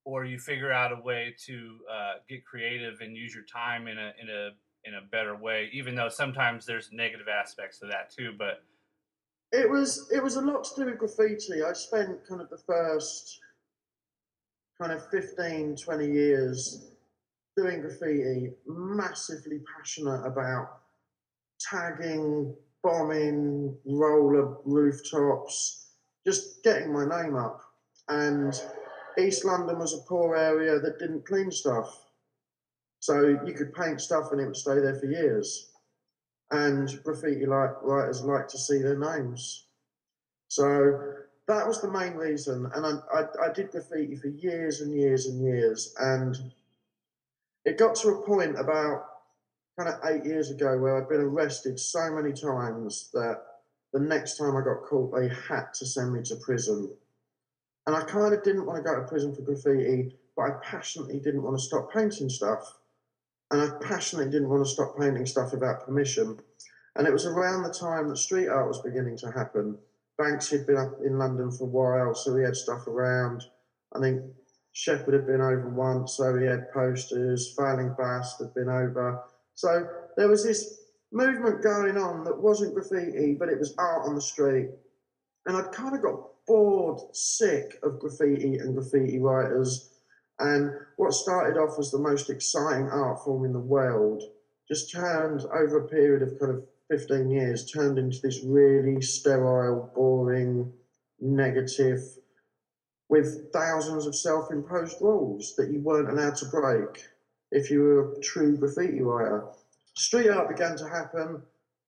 or 0.06 0.26
you 0.26 0.38
figure 0.40 0.72
out 0.72 0.92
a 0.92 1.02
way 1.02 1.36
to 1.46 1.78
uh, 1.92 2.14
get 2.28 2.46
creative 2.46 3.02
and 3.02 3.16
use 3.16 3.34
your 3.34 3.46
time 3.46 3.88
in 3.88 3.98
a 3.98 4.12
in 4.22 4.30
a 4.30 4.50
in 4.86 4.96
a 4.96 5.02
better 5.12 5.36
way. 5.36 5.70
Even 5.74 5.96
though 5.96 6.10
sometimes 6.10 6.66
there's 6.66 6.90
negative 6.92 7.28
aspects 7.28 7.80
to 7.80 7.86
that 7.88 8.10
too, 8.10 8.34
but 8.38 8.64
It 9.52 9.70
was 9.70 10.10
it 10.14 10.22
was 10.22 10.36
a 10.36 10.42
lot 10.42 10.64
to 10.66 10.76
do 10.76 10.86
with 10.90 11.00
graffiti. 11.00 11.64
I 11.64 11.74
spent 11.74 12.28
kind 12.28 12.42
of 12.42 12.50
the 12.50 12.58
first 12.58 13.40
kind 14.82 14.92
of 14.92 15.08
15, 15.12 15.76
20 15.78 16.12
years 16.12 16.92
doing 17.56 17.82
graffiti, 17.82 18.52
massively 18.66 19.60
passionate 19.78 20.26
about 20.26 20.80
tagging, 21.60 22.54
bombing, 22.84 23.78
roller 23.86 24.58
rooftops, 24.66 25.92
just 26.26 26.64
getting 26.64 26.92
my 26.92 27.06
name 27.06 27.36
up. 27.36 27.62
And 28.10 28.60
East 29.20 29.46
London 29.46 29.80
was 29.80 29.94
a 29.94 30.08
poor 30.08 30.36
area 30.36 30.80
that 30.80 31.00
didn't 31.00 31.26
clean 31.26 31.52
stuff. 31.52 32.06
So 33.00 33.38
you 33.46 33.54
could 33.54 33.74
paint 33.74 34.02
stuff 34.02 34.32
and 34.32 34.40
it 34.40 34.46
would 34.46 34.56
stay 34.56 34.80
there 34.80 34.96
for 34.96 35.06
years 35.06 35.74
and 36.54 37.04
graffiti 37.04 37.46
writers 37.46 38.22
like 38.22 38.48
to 38.48 38.58
see 38.58 38.82
their 38.82 38.98
names. 38.98 39.66
So 40.48 41.14
that 41.48 41.68
was 41.68 41.82
the 41.82 41.92
main 41.92 42.14
reason, 42.14 42.70
and 42.74 42.86
I, 42.86 43.20
I, 43.20 43.48
I 43.48 43.54
did 43.54 43.72
graffiti 43.72 44.16
for 44.16 44.28
years 44.28 44.82
and 44.82 44.94
years 44.94 45.26
and 45.26 45.44
years, 45.44 45.94
and 45.98 46.38
it 47.66 47.78
got 47.78 47.96
to 47.96 48.10
a 48.10 48.26
point 48.26 48.60
about 48.60 49.06
kind 49.78 49.90
of 49.90 50.00
eight 50.06 50.26
years 50.26 50.52
ago 50.52 50.78
where 50.78 50.96
I'd 50.96 51.10
been 51.10 51.22
arrested 51.22 51.80
so 51.80 52.12
many 52.12 52.32
times 52.34 53.10
that 53.14 53.42
the 53.92 54.00
next 54.00 54.38
time 54.38 54.56
I 54.56 54.62
got 54.62 54.84
caught, 54.84 55.16
they 55.16 55.30
had 55.50 55.74
to 55.80 55.86
send 55.86 56.14
me 56.14 56.22
to 56.24 56.36
prison. 56.36 56.92
And 57.86 57.96
I 57.96 58.04
kind 58.04 58.34
of 58.34 58.44
didn't 58.44 58.66
want 58.66 58.78
to 58.78 58.90
go 58.90 58.96
to 58.96 59.08
prison 59.08 59.36
for 59.36 59.42
graffiti, 59.42 60.16
but 60.36 60.44
I 60.44 60.50
passionately 60.64 61.20
didn't 61.20 61.44
want 61.44 61.58
to 61.58 61.64
stop 61.64 61.92
painting 61.92 62.30
stuff. 62.30 62.78
And 63.52 63.62
I 63.62 63.70
passionately 63.86 64.32
didn't 64.32 64.50
want 64.50 64.66
to 64.66 64.72
stop 64.72 64.98
painting 64.98 65.26
stuff 65.26 65.52
without 65.52 65.86
permission. 65.86 66.40
And 66.96 67.08
it 67.08 67.14
was 67.14 67.26
around 67.26 67.64
the 67.64 67.74
time 67.74 68.08
that 68.10 68.18
street 68.18 68.48
art 68.48 68.68
was 68.68 68.82
beginning 68.82 69.18
to 69.18 69.32
happen. 69.32 69.78
Banks 70.18 70.50
had 70.50 70.66
been 70.66 70.78
up 70.78 70.94
in 71.04 71.18
London 71.18 71.52
for 71.52 71.66
a 71.66 71.68
while, 71.68 72.16
so 72.16 72.36
he 72.36 72.44
had 72.44 72.56
stuff 72.56 72.88
around. 72.88 73.44
I 73.96 74.00
think 74.00 74.22
Shepard 74.74 75.14
had 75.14 75.28
been 75.28 75.42
over 75.42 75.70
once, 75.70 76.18
so 76.18 76.36
he 76.38 76.46
had 76.46 76.72
posters. 76.72 77.54
Faile 77.58 77.80
and 77.80 77.98
Bast 77.98 78.40
had 78.40 78.54
been 78.54 78.70
over. 78.70 79.24
So 79.56 79.88
there 80.18 80.28
was 80.28 80.44
this 80.44 80.80
movement 81.12 81.64
going 81.64 81.98
on 81.98 82.24
that 82.24 82.42
wasn't 82.42 82.74
graffiti, 82.74 83.36
but 83.38 83.50
it 83.50 83.60
was 83.60 83.76
art 83.78 84.08
on 84.08 84.16
the 84.16 84.22
street. 84.22 84.70
And 85.46 85.58
I'd 85.58 85.72
kind 85.72 85.96
of 85.96 86.02
got 86.02 86.33
bored, 86.48 87.00
sick 87.14 87.80
of 87.84 88.00
graffiti 88.00 88.58
and 88.58 88.76
graffiti 88.76 89.20
writers. 89.20 89.90
And 90.40 90.72
what 90.98 91.14
started 91.14 91.60
off 91.60 91.78
as 91.80 91.92
the 91.92 92.00
most 92.00 92.30
exciting 92.30 92.90
art 92.90 93.24
form 93.24 93.46
in 93.46 93.54
the 93.54 93.60
world 93.60 94.24
just 94.68 94.92
turned 94.92 95.42
over 95.54 95.80
a 95.80 95.88
period 95.88 96.22
of 96.22 96.40
kind 96.40 96.56
of 96.56 96.64
15 96.90 97.30
years, 97.30 97.72
turned 97.72 97.98
into 97.98 98.20
this 98.22 98.44
really 98.46 99.02
sterile, 99.02 99.92
boring, 99.96 100.72
negative, 101.20 102.00
with 103.10 103.52
thousands 103.52 104.06
of 104.06 104.16
self 104.16 104.52
imposed 104.52 104.98
rules 105.02 105.54
that 105.58 105.72
you 105.72 105.80
weren't 105.80 106.10
allowed 106.10 106.36
to 106.36 106.46
break 106.48 107.06
if 107.52 107.70
you 107.70 107.82
were 107.82 108.14
a 108.14 108.22
true 108.22 108.58
graffiti 108.58 109.02
writer. 109.02 109.46
Street 109.96 110.30
art 110.30 110.50
began 110.50 110.76
to 110.78 110.90
happen. 110.90 111.42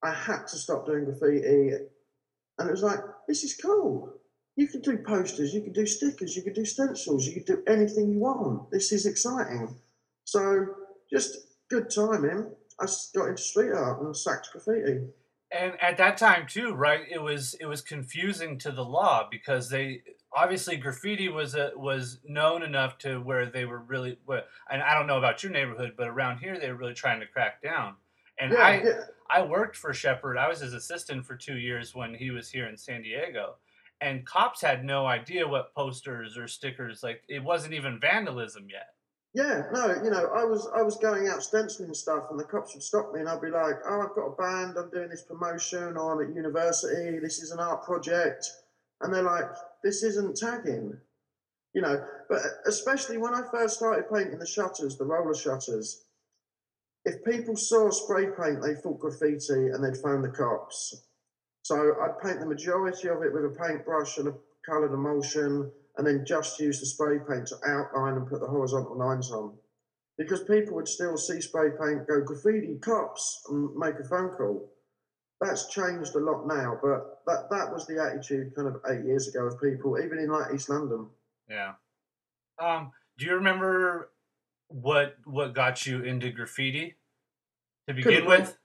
I 0.04 0.14
had 0.14 0.46
to 0.48 0.58
stop 0.58 0.86
doing 0.86 1.06
graffiti. 1.06 1.72
And 2.58 2.70
it 2.70 2.72
was 2.72 2.84
like, 2.84 3.00
this 3.28 3.44
is 3.44 3.56
cool. 3.56 4.14
You 4.56 4.68
can 4.68 4.82
do 4.82 4.98
posters, 4.98 5.54
you 5.54 5.62
can 5.62 5.74
do 5.74 5.86
stickers, 5.86 6.36
you 6.36 6.42
can 6.42 6.54
do 6.54 6.64
stencils, 6.64 7.28
you 7.28 7.34
can 7.34 7.44
do 7.44 7.64
anything 7.68 8.14
you 8.14 8.20
want. 8.20 8.72
This 8.72 8.92
is 8.94 9.06
exciting. 9.06 9.76
So, 10.24 10.68
just 11.12 11.38
good 11.70 11.90
timing. 11.90 12.52
I 12.80 12.86
got 13.14 13.30
into 13.30 13.42
street 13.42 13.72
art 13.72 14.02
and 14.02 14.16
sacked 14.16 14.50
graffiti. 14.52 15.08
And 15.52 15.74
at 15.82 15.98
that 15.98 16.18
time 16.18 16.48
too, 16.48 16.74
right? 16.74 17.02
It 17.10 17.22
was 17.22 17.56
it 17.60 17.66
was 17.66 17.82
confusing 17.82 18.58
to 18.60 18.72
the 18.72 18.84
law 18.84 19.28
because 19.30 19.70
they 19.70 20.02
obviously 20.36 20.76
graffiti 20.76 21.30
was 21.30 21.56
a, 21.56 21.72
was 21.76 22.20
known 22.26 22.64
enough 22.64 22.98
to 23.00 23.20
where 23.20 23.46
they 23.46 23.66
were 23.66 23.80
really 23.80 24.18
well, 24.26 24.42
and 24.70 24.82
I 24.82 24.94
don't 24.94 25.08
know 25.08 25.18
about 25.18 25.44
your 25.44 25.52
neighborhood, 25.52 25.94
but 25.96 26.08
around 26.08 26.40
here 26.40 26.60
they 26.60 26.70
were 26.70 26.76
really 26.76 26.94
trying 26.94 27.20
to 27.22 27.28
crack 27.28 27.62
down. 27.62 27.96
And 28.40 28.52
yeah, 28.52 28.60
I 28.60 28.84
yeah. 28.84 29.02
I 29.30 29.42
worked 29.44 29.78
for 29.78 29.94
Shepard. 29.94 30.38
I 30.38 30.50
was 30.50 30.60
his 30.60 30.74
assistant 30.74 31.26
for 31.26 31.36
two 31.36 31.58
years 31.58 31.96
when 31.96 32.14
he 32.14 32.32
was 32.32 32.50
here 32.50 32.68
in 32.68 32.78
San 32.78 33.02
Diego. 33.04 33.56
And 34.02 34.26
cops 34.26 34.62
had 34.62 34.84
no 34.84 35.06
idea 35.06 35.48
what 35.48 35.74
posters 35.74 36.38
or 36.38 36.48
stickers 36.48 37.02
like 37.02 37.24
it 37.30 37.44
wasn't 37.44 37.74
even 37.74 38.00
vandalism 38.00 38.68
yet. 38.70 38.90
Yeah, 39.36 39.64
no, 39.74 39.88
you 40.02 40.10
know, 40.10 40.28
I 40.34 40.46
was 40.46 40.66
I 40.74 40.82
was 40.82 40.96
going 40.96 41.28
out 41.28 41.44
stenciling 41.44 41.94
stuff, 41.94 42.28
and 42.32 42.40
the 42.40 42.46
cops 42.46 42.74
would 42.74 42.82
stop 42.84 43.14
me, 43.14 43.20
and 43.20 43.28
I'd 43.28 43.42
be 43.42 43.50
like, 43.50 43.76
"Oh, 43.86 44.02
I've 44.02 44.16
got 44.16 44.28
a 44.28 44.36
band. 44.38 44.78
I'm 44.78 44.90
doing 44.90 45.10
this 45.10 45.24
promotion, 45.24 45.98
or 45.98 46.14
I'm 46.14 46.30
at 46.30 46.34
university. 46.36 47.20
This 47.20 47.44
is 47.44 47.52
an 47.52 47.60
art 47.60 47.84
project," 47.84 48.50
and 49.02 49.14
they're 49.14 49.24
like, 49.24 49.52
"This 49.84 50.04
isn't 50.04 50.38
tagging," 50.38 51.02
you 51.74 51.82
know. 51.82 52.08
But 52.30 52.44
especially 52.66 53.18
when 53.18 53.34
I 53.34 53.42
first 53.52 53.76
started 53.76 54.10
painting 54.10 54.40
the 54.40 54.46
shutters, 54.46 54.98
the 54.98 55.04
roller 55.04 55.36
shutters, 55.36 56.06
if 57.04 57.22
people 57.26 57.58
saw 57.58 57.90
spray 57.90 58.28
paint, 58.32 58.62
they 58.62 58.76
thought 58.76 59.00
graffiti, 59.00 59.68
and 59.68 59.84
they'd 59.84 60.02
phone 60.02 60.22
the 60.22 60.30
cops. 60.30 61.08
So 61.66 61.96
I'd 62.00 62.20
paint 62.20 62.40
the 62.40 62.46
majority 62.46 63.08
of 63.08 63.24
it 63.24 63.34
with 63.34 63.44
a 63.44 63.50
paintbrush 63.50 64.20
and 64.20 64.28
a 64.28 64.34
coloured 64.64 64.94
emulsion 64.94 65.72
and 65.98 66.06
then 66.06 66.24
just 66.24 66.60
use 66.60 66.80
the 66.80 66.86
spray 66.86 67.18
paint 67.28 67.48
to 67.48 67.56
outline 67.68 68.18
and 68.18 68.28
put 68.28 68.40
the 68.40 68.46
horizontal 68.46 68.96
lines 68.96 69.32
on. 69.32 69.52
Because 70.16 70.44
people 70.44 70.76
would 70.76 70.88
still 70.88 71.18
see 71.18 71.42
spray 71.42 71.72
paint, 71.82 72.08
go 72.08 72.22
graffiti, 72.22 72.78
cops, 72.78 73.42
and 73.50 73.76
make 73.76 73.96
a 73.96 74.04
phone 74.04 74.30
call. 74.38 74.72
That's 75.42 75.66
changed 75.66 76.14
a 76.14 76.20
lot 76.20 76.46
now, 76.46 76.78
but 76.84 77.22
that, 77.26 77.50
that 77.50 77.74
was 77.74 77.88
the 77.88 78.00
attitude 78.00 78.56
kind 78.56 78.68
of 78.68 78.80
eight 78.88 79.04
years 79.04 79.28
ago 79.28 79.46
of 79.48 79.60
people, 79.60 79.98
even 79.98 80.20
in 80.20 80.30
like 80.30 80.54
East 80.54 80.70
London. 80.70 81.08
Yeah. 81.50 81.74
Um, 82.60 82.92
do 83.18 83.26
you 83.26 83.34
remember 83.34 84.12
what 84.68 85.16
what 85.26 85.56
got 85.56 85.88
you 85.88 86.04
into 86.04 86.30
graffiti 86.30 86.94
to 87.88 87.96
begin 87.96 88.12
Couldn't 88.12 88.28
break- 88.28 88.40
with? 88.42 88.58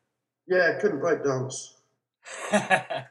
Yeah, 0.47 0.75
I 0.77 0.81
couldn't 0.81 1.01
break 1.01 1.25
dance. 1.25 1.80
I 2.53 3.07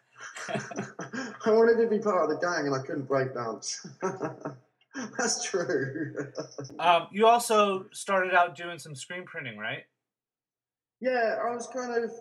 wanted 1.48 1.82
to 1.82 1.90
be 1.90 2.00
part 2.00 2.24
of 2.24 2.30
the 2.30 2.40
gang 2.42 2.68
and 2.68 2.76
I 2.76 2.80
couldn't 2.80 3.08
break 3.08 3.34
dance. 3.34 3.86
That's 5.18 5.44
true. 5.44 6.16
um, 6.80 7.08
you 7.12 7.28
also 7.28 7.86
started 7.92 8.34
out 8.34 8.56
doing 8.56 8.80
some 8.80 8.96
screen 8.96 9.24
printing, 9.26 9.58
right? 9.58 9.84
Yeah, 11.00 11.38
I 11.46 11.54
was 11.54 11.68
kind 11.68 12.04
of. 12.04 12.12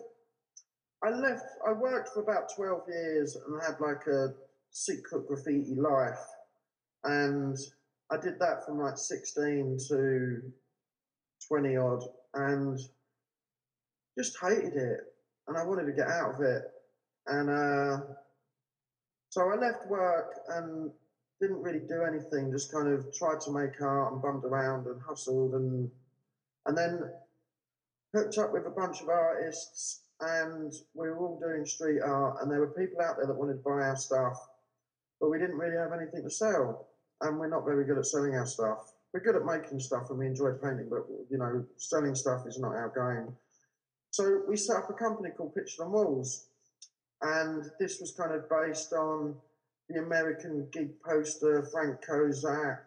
I 1.03 1.09
left. 1.09 1.43
I 1.67 1.73
worked 1.73 2.09
for 2.09 2.21
about 2.21 2.53
twelve 2.55 2.83
years 2.87 3.35
and 3.35 3.61
had 3.61 3.79
like 3.79 4.05
a 4.07 4.33
secret 4.71 5.27
graffiti 5.27 5.75
life, 5.75 6.19
and 7.03 7.57
I 8.11 8.17
did 8.17 8.39
that 8.39 8.65
from 8.65 8.79
like 8.79 8.97
sixteen 8.97 9.77
to 9.89 10.41
twenty 11.47 11.75
odd, 11.75 12.03
and 12.35 12.79
just 14.17 14.37
hated 14.41 14.75
it, 14.75 14.99
and 15.47 15.57
I 15.57 15.65
wanted 15.65 15.85
to 15.85 15.93
get 15.93 16.07
out 16.07 16.35
of 16.35 16.41
it, 16.41 16.63
and 17.29 17.49
uh, 17.49 17.97
so 19.29 19.49
I 19.49 19.55
left 19.55 19.87
work 19.87 20.33
and 20.49 20.91
didn't 21.39 21.61
really 21.61 21.79
do 21.87 22.03
anything. 22.03 22.51
Just 22.51 22.71
kind 22.71 22.87
of 22.87 23.13
tried 23.13 23.39
to 23.41 23.51
make 23.51 23.81
art 23.81 24.13
and 24.13 24.21
bummed 24.21 24.43
around 24.43 24.87
and 24.87 25.01
hustled, 25.01 25.53
and 25.53 25.89
and 26.65 26.77
then 26.77 27.09
hooked 28.13 28.37
up 28.37 28.53
with 28.53 28.65
a 28.65 28.71
bunch 28.71 29.01
of 29.01 29.09
artists 29.09 30.01
and 30.21 30.73
we 30.93 31.07
were 31.07 31.17
all 31.17 31.39
doing 31.39 31.65
street 31.65 32.01
art 32.03 32.37
and 32.41 32.51
there 32.51 32.59
were 32.59 32.67
people 32.67 33.01
out 33.01 33.15
there 33.17 33.27
that 33.27 33.33
wanted 33.33 33.53
to 33.53 33.59
buy 33.59 33.71
our 33.87 33.95
stuff 33.95 34.49
but 35.19 35.29
we 35.29 35.37
didn't 35.37 35.57
really 35.57 35.77
have 35.77 35.93
anything 35.93 36.23
to 36.23 36.29
sell. 36.29 36.87
And 37.21 37.37
we're 37.37 37.49
not 37.49 37.65
very 37.65 37.85
good 37.85 37.97
at 37.97 38.05
selling 38.05 38.35
our 38.35 38.45
stuff. 38.45 38.93
We're 39.13 39.19
good 39.19 39.35
at 39.35 39.45
making 39.45 39.79
stuff 39.79 40.09
and 40.09 40.19
we 40.19 40.27
enjoy 40.27 40.51
painting 40.53 40.87
but 40.89 41.05
you 41.29 41.37
know 41.37 41.65
selling 41.77 42.15
stuff 42.15 42.47
is 42.47 42.59
not 42.59 42.75
our 42.75 42.91
game. 42.95 43.33
So 44.11 44.43
we 44.47 44.57
set 44.57 44.77
up 44.77 44.89
a 44.89 44.93
company 44.93 45.29
called 45.35 45.55
picture 45.55 45.83
on 45.83 45.91
walls 45.91 46.47
and 47.21 47.69
this 47.79 47.99
was 47.99 48.11
kind 48.11 48.33
of 48.33 48.49
based 48.49 48.93
on 48.93 49.35
the 49.89 49.99
american 49.99 50.67
gig 50.71 50.91
poster 51.01 51.63
Frank 51.71 51.99
Kozik 52.07 52.79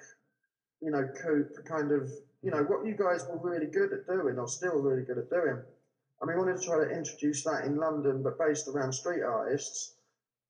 you 0.80 0.90
know 0.90 1.08
coop 1.22 1.64
kind 1.64 1.92
of 1.92 2.10
you 2.42 2.50
know, 2.50 2.64
what 2.64 2.84
you 2.84 2.94
guys 2.94 3.24
were 3.28 3.38
really 3.38 3.66
good 3.66 3.92
at 3.92 4.06
doing, 4.06 4.38
or 4.38 4.48
still 4.48 4.82
really 4.82 5.02
good 5.02 5.18
at 5.18 5.30
doing. 5.30 5.58
And 6.20 6.28
we 6.28 6.36
wanted 6.36 6.60
to 6.60 6.66
try 6.66 6.84
to 6.84 6.90
introduce 6.90 7.44
that 7.44 7.64
in 7.64 7.76
London, 7.76 8.22
but 8.22 8.38
based 8.38 8.68
around 8.68 8.92
street 8.92 9.22
artists. 9.22 9.94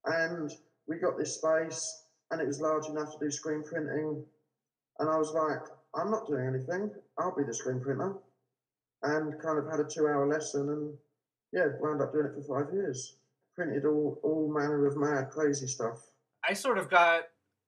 And 0.06 0.50
we 0.88 0.96
got 0.96 1.18
this 1.18 1.36
space, 1.36 2.04
and 2.30 2.40
it 2.40 2.46
was 2.46 2.60
large 2.60 2.86
enough 2.86 3.12
to 3.12 3.18
do 3.24 3.30
screen 3.30 3.62
printing. 3.62 4.24
And 4.98 5.10
I 5.10 5.18
was 5.18 5.32
like, 5.32 5.60
I'm 5.94 6.10
not 6.10 6.26
doing 6.26 6.46
anything. 6.46 6.90
I'll 7.18 7.36
be 7.36 7.44
the 7.44 7.54
screen 7.54 7.80
printer. 7.80 8.14
And 9.02 9.38
kind 9.40 9.58
of 9.58 9.66
had 9.70 9.80
a 9.80 9.84
two 9.84 10.06
hour 10.06 10.26
lesson, 10.26 10.68
and 10.70 10.94
yeah, 11.52 11.66
wound 11.80 12.00
up 12.00 12.12
doing 12.12 12.26
it 12.26 12.34
for 12.34 12.64
five 12.64 12.72
years. 12.72 13.16
Printed 13.54 13.85
all, 13.85 14.18
all 14.23 14.50
manner 14.52 14.87
of 14.87 14.97
mad, 14.97 15.28
crazy 15.30 15.66
stuff. 15.66 16.06
I 16.49 16.54
sort 16.54 16.78
of 16.78 16.88
got 16.88 17.25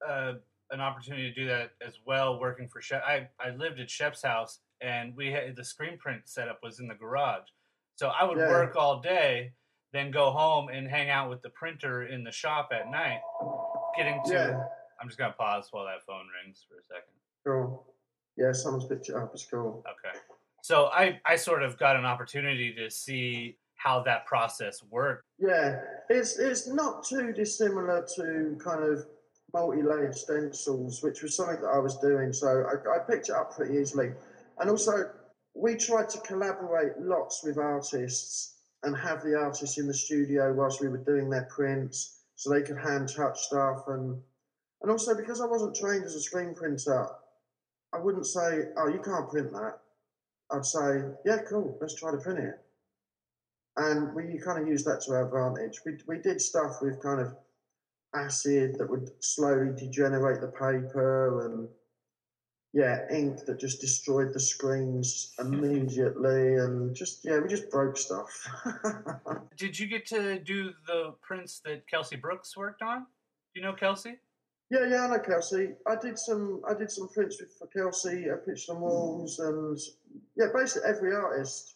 uh, 0.07 0.33
an 0.71 0.81
opportunity 0.81 1.29
to 1.29 1.35
do 1.35 1.47
that 1.47 1.71
as 1.85 1.99
well, 2.07 2.39
working 2.39 2.67
for 2.67 2.81
Shep. 2.81 3.03
I, 3.05 3.27
I 3.39 3.51
lived 3.51 3.79
at 3.79 3.89
Shep's 3.89 4.23
house, 4.23 4.59
and 4.81 5.15
we 5.15 5.31
had 5.31 5.55
the 5.55 5.63
screen 5.63 5.97
print 5.97 6.23
setup 6.25 6.59
was 6.63 6.79
in 6.79 6.87
the 6.87 6.95
garage, 6.95 7.47
so 7.95 8.07
I 8.09 8.23
would 8.25 8.37
Yeah. 8.37 8.49
work 8.49 8.75
all 8.75 8.99
day, 8.99 9.53
then 9.93 10.09
go 10.11 10.31
home 10.31 10.69
and 10.69 10.87
hang 10.87 11.09
out 11.09 11.29
with 11.29 11.41
the 11.43 11.49
printer 11.51 12.07
in 12.07 12.23
the 12.23 12.31
shop 12.31 12.69
at 12.73 12.89
night, 12.89 13.21
getting 13.95 14.19
to. 14.25 14.33
Yeah. 14.33 14.63
I'm 14.99 15.07
just 15.07 15.19
gonna 15.19 15.33
pause 15.33 15.67
while 15.71 15.85
that 15.85 16.03
phone 16.05 16.25
rings 16.43 16.65
for 16.67 16.79
a 16.79 16.83
second. 16.83 17.13
Cool. 17.45 17.85
Yeah, 18.37 18.51
someone's 18.53 18.85
picked 18.85 19.07
it 19.09 19.15
up. 19.15 19.31
It's 19.33 19.45
cool. 19.45 19.83
Okay. 19.87 20.17
So 20.63 20.85
I 20.87 21.21
I 21.25 21.35
sort 21.35 21.61
of 21.63 21.77
got 21.77 21.95
an 21.95 22.05
opportunity 22.05 22.73
to 22.73 22.89
see 22.89 23.57
how 23.85 24.01
that 24.01 24.25
process 24.25 24.83
worked. 24.89 25.23
Yeah, 25.37 25.79
it's 26.09 26.39
it's 26.39 26.67
not 26.67 27.05
too 27.05 27.31
dissimilar 27.31 28.05
to 28.15 28.57
kind 28.61 28.83
of 28.83 29.05
multi-layered 29.53 30.15
stencils, 30.15 31.03
which 31.03 31.21
was 31.21 31.35
something 31.35 31.61
that 31.61 31.69
I 31.69 31.77
was 31.77 31.97
doing. 31.99 32.33
So 32.33 32.65
I, 32.65 32.95
I 32.95 32.99
picked 32.99 33.29
it 33.29 33.35
up 33.35 33.55
pretty 33.55 33.77
easily, 33.77 34.11
and 34.59 34.69
also 34.69 35.11
we 35.53 35.75
tried 35.75 36.09
to 36.09 36.19
collaborate 36.21 36.99
lots 36.99 37.43
with 37.43 37.57
artists 37.57 38.55
and 38.83 38.97
have 38.97 39.23
the 39.23 39.35
artists 39.35 39.77
in 39.77 39.87
the 39.87 39.93
studio 39.93 40.53
whilst 40.53 40.81
we 40.81 40.89
were 40.89 40.97
doing 40.97 41.29
their 41.29 41.47
prints, 41.55 42.21
so 42.35 42.49
they 42.49 42.63
could 42.63 42.77
hand 42.77 43.09
touch 43.15 43.39
stuff 43.39 43.83
and 43.87 44.19
and 44.81 44.91
also 44.91 45.15
because 45.15 45.41
I 45.41 45.45
wasn't 45.45 45.75
trained 45.75 46.05
as 46.05 46.15
a 46.15 46.21
screen 46.21 46.53
printer, 46.55 47.07
I 47.93 47.99
wouldn't 47.99 48.25
say, 48.25 48.69
"Oh, 48.77 48.87
you 48.87 48.99
can't 48.99 49.29
print 49.29 49.51
that." 49.51 49.79
I'd 50.51 50.65
say, 50.65 51.03
"Yeah, 51.23 51.37
cool, 51.47 51.77
let's 51.79 51.95
try 51.95 52.11
to 52.11 52.17
print 52.17 52.39
it." 52.39 52.64
And 53.77 54.13
we 54.13 54.39
kind 54.39 54.61
of 54.61 54.67
used 54.67 54.85
that 54.85 55.01
to 55.01 55.11
our 55.11 55.25
advantage. 55.25 55.81
We, 55.85 55.97
we 56.07 56.17
did 56.19 56.41
stuff 56.41 56.77
with 56.81 57.01
kind 57.01 57.19
of 57.19 57.35
acid 58.15 58.75
that 58.77 58.89
would 58.89 59.09
slowly 59.19 59.71
degenerate 59.77 60.41
the 60.41 60.47
paper 60.47 61.45
and 61.45 61.67
yeah, 62.73 63.05
ink 63.09 63.45
that 63.45 63.59
just 63.59 63.79
destroyed 63.79 64.33
the 64.33 64.39
screens 64.39 65.33
immediately 65.39 66.55
and 66.55 66.93
just 66.93 67.23
yeah, 67.23 67.39
we 67.39 67.47
just 67.47 67.69
broke 67.69 67.97
stuff. 67.97 68.29
Did 69.57 69.79
you 69.79 69.87
get 69.87 70.05
to 70.07 70.39
do 70.39 70.71
the 70.85 71.15
prints 71.21 71.61
that 71.63 71.87
Kelsey 71.87 72.17
Brooks 72.17 72.57
worked 72.57 72.81
on? 72.81 72.99
Do 72.99 73.05
you 73.59 73.61
know 73.61 73.71
Kelsey? 73.73 74.17
yeah, 74.69 74.87
yeah, 74.89 75.05
I 75.05 75.07
know 75.07 75.19
Kelsey. 75.19 75.69
I 75.87 75.95
did 75.95 76.17
some 76.17 76.61
I 76.67 76.73
did 76.73 76.91
some 76.91 77.07
prints 77.09 77.39
with 77.39 77.55
for 77.57 77.67
Kelsey. 77.67 78.25
I 78.29 78.35
pitched 78.45 78.69
on 78.69 78.81
walls 78.81 79.39
and 79.39 79.79
yeah, 80.35 80.47
basically 80.53 80.89
every 80.89 81.15
artist 81.15 81.74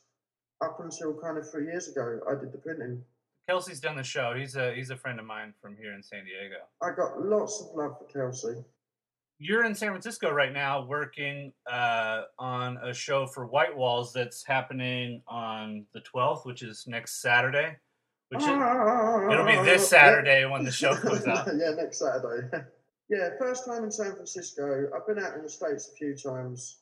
up 0.62 0.80
until 0.80 1.14
kind 1.14 1.38
of 1.38 1.50
three 1.50 1.66
years 1.66 1.88
ago, 1.88 2.20
I 2.30 2.36
did 2.36 2.52
the 2.52 2.58
printing. 2.58 3.04
Kelsey's 3.48 3.80
done 3.80 3.96
the 3.96 4.04
show. 4.04 4.36
He's 4.38 4.56
a 4.56 4.74
he's 4.76 4.92
a 4.92 4.96
friend 4.96 5.20
of 5.20 5.26
mine 5.26 5.54
from 5.60 5.76
here 5.76 5.94
in 5.94 6.04
San 6.04 6.24
Diego. 6.24 6.58
I 6.84 6.92
got 6.96 7.20
lots 7.20 7.62
of 7.62 7.76
love 7.76 7.98
for 7.98 8.06
Kelsey. 8.06 8.64
You're 9.40 9.64
in 9.66 9.74
San 9.74 9.90
Francisco 9.90 10.30
right 10.30 10.52
now, 10.52 10.86
working 10.86 11.54
uh, 11.72 12.24
on 12.38 12.78
a 12.84 12.94
show 12.94 13.26
for 13.26 13.48
White 13.48 13.76
Walls 13.76 14.12
that's 14.12 14.44
happening 14.44 15.22
on 15.30 15.86
the 15.94 16.02
12th, 16.02 16.46
which 16.46 16.62
is 16.62 16.84
next 16.88 17.22
Saturday. 17.22 17.78
Which 18.28 18.42
is, 18.42 18.48
it'll 18.48 19.46
be 19.46 19.56
this 19.64 19.88
Saturday 19.90 20.46
when 20.46 20.66
the 20.66 20.72
show 20.72 20.94
comes 20.94 21.26
out. 21.26 21.48
yeah, 21.58 21.72
next 21.72 22.00
Saturday. 22.00 22.50
yeah, 23.10 23.30
first 23.40 23.66
time 23.66 23.86
in 23.86 23.92
San 23.92 24.14
Francisco. 24.14 24.90
I've 24.94 25.08
been 25.08 25.24
out 25.24 25.36
in 25.36 25.42
the 25.42 25.50
States 25.50 25.90
a 25.92 25.96
few 25.96 26.16
times. 26.16 26.80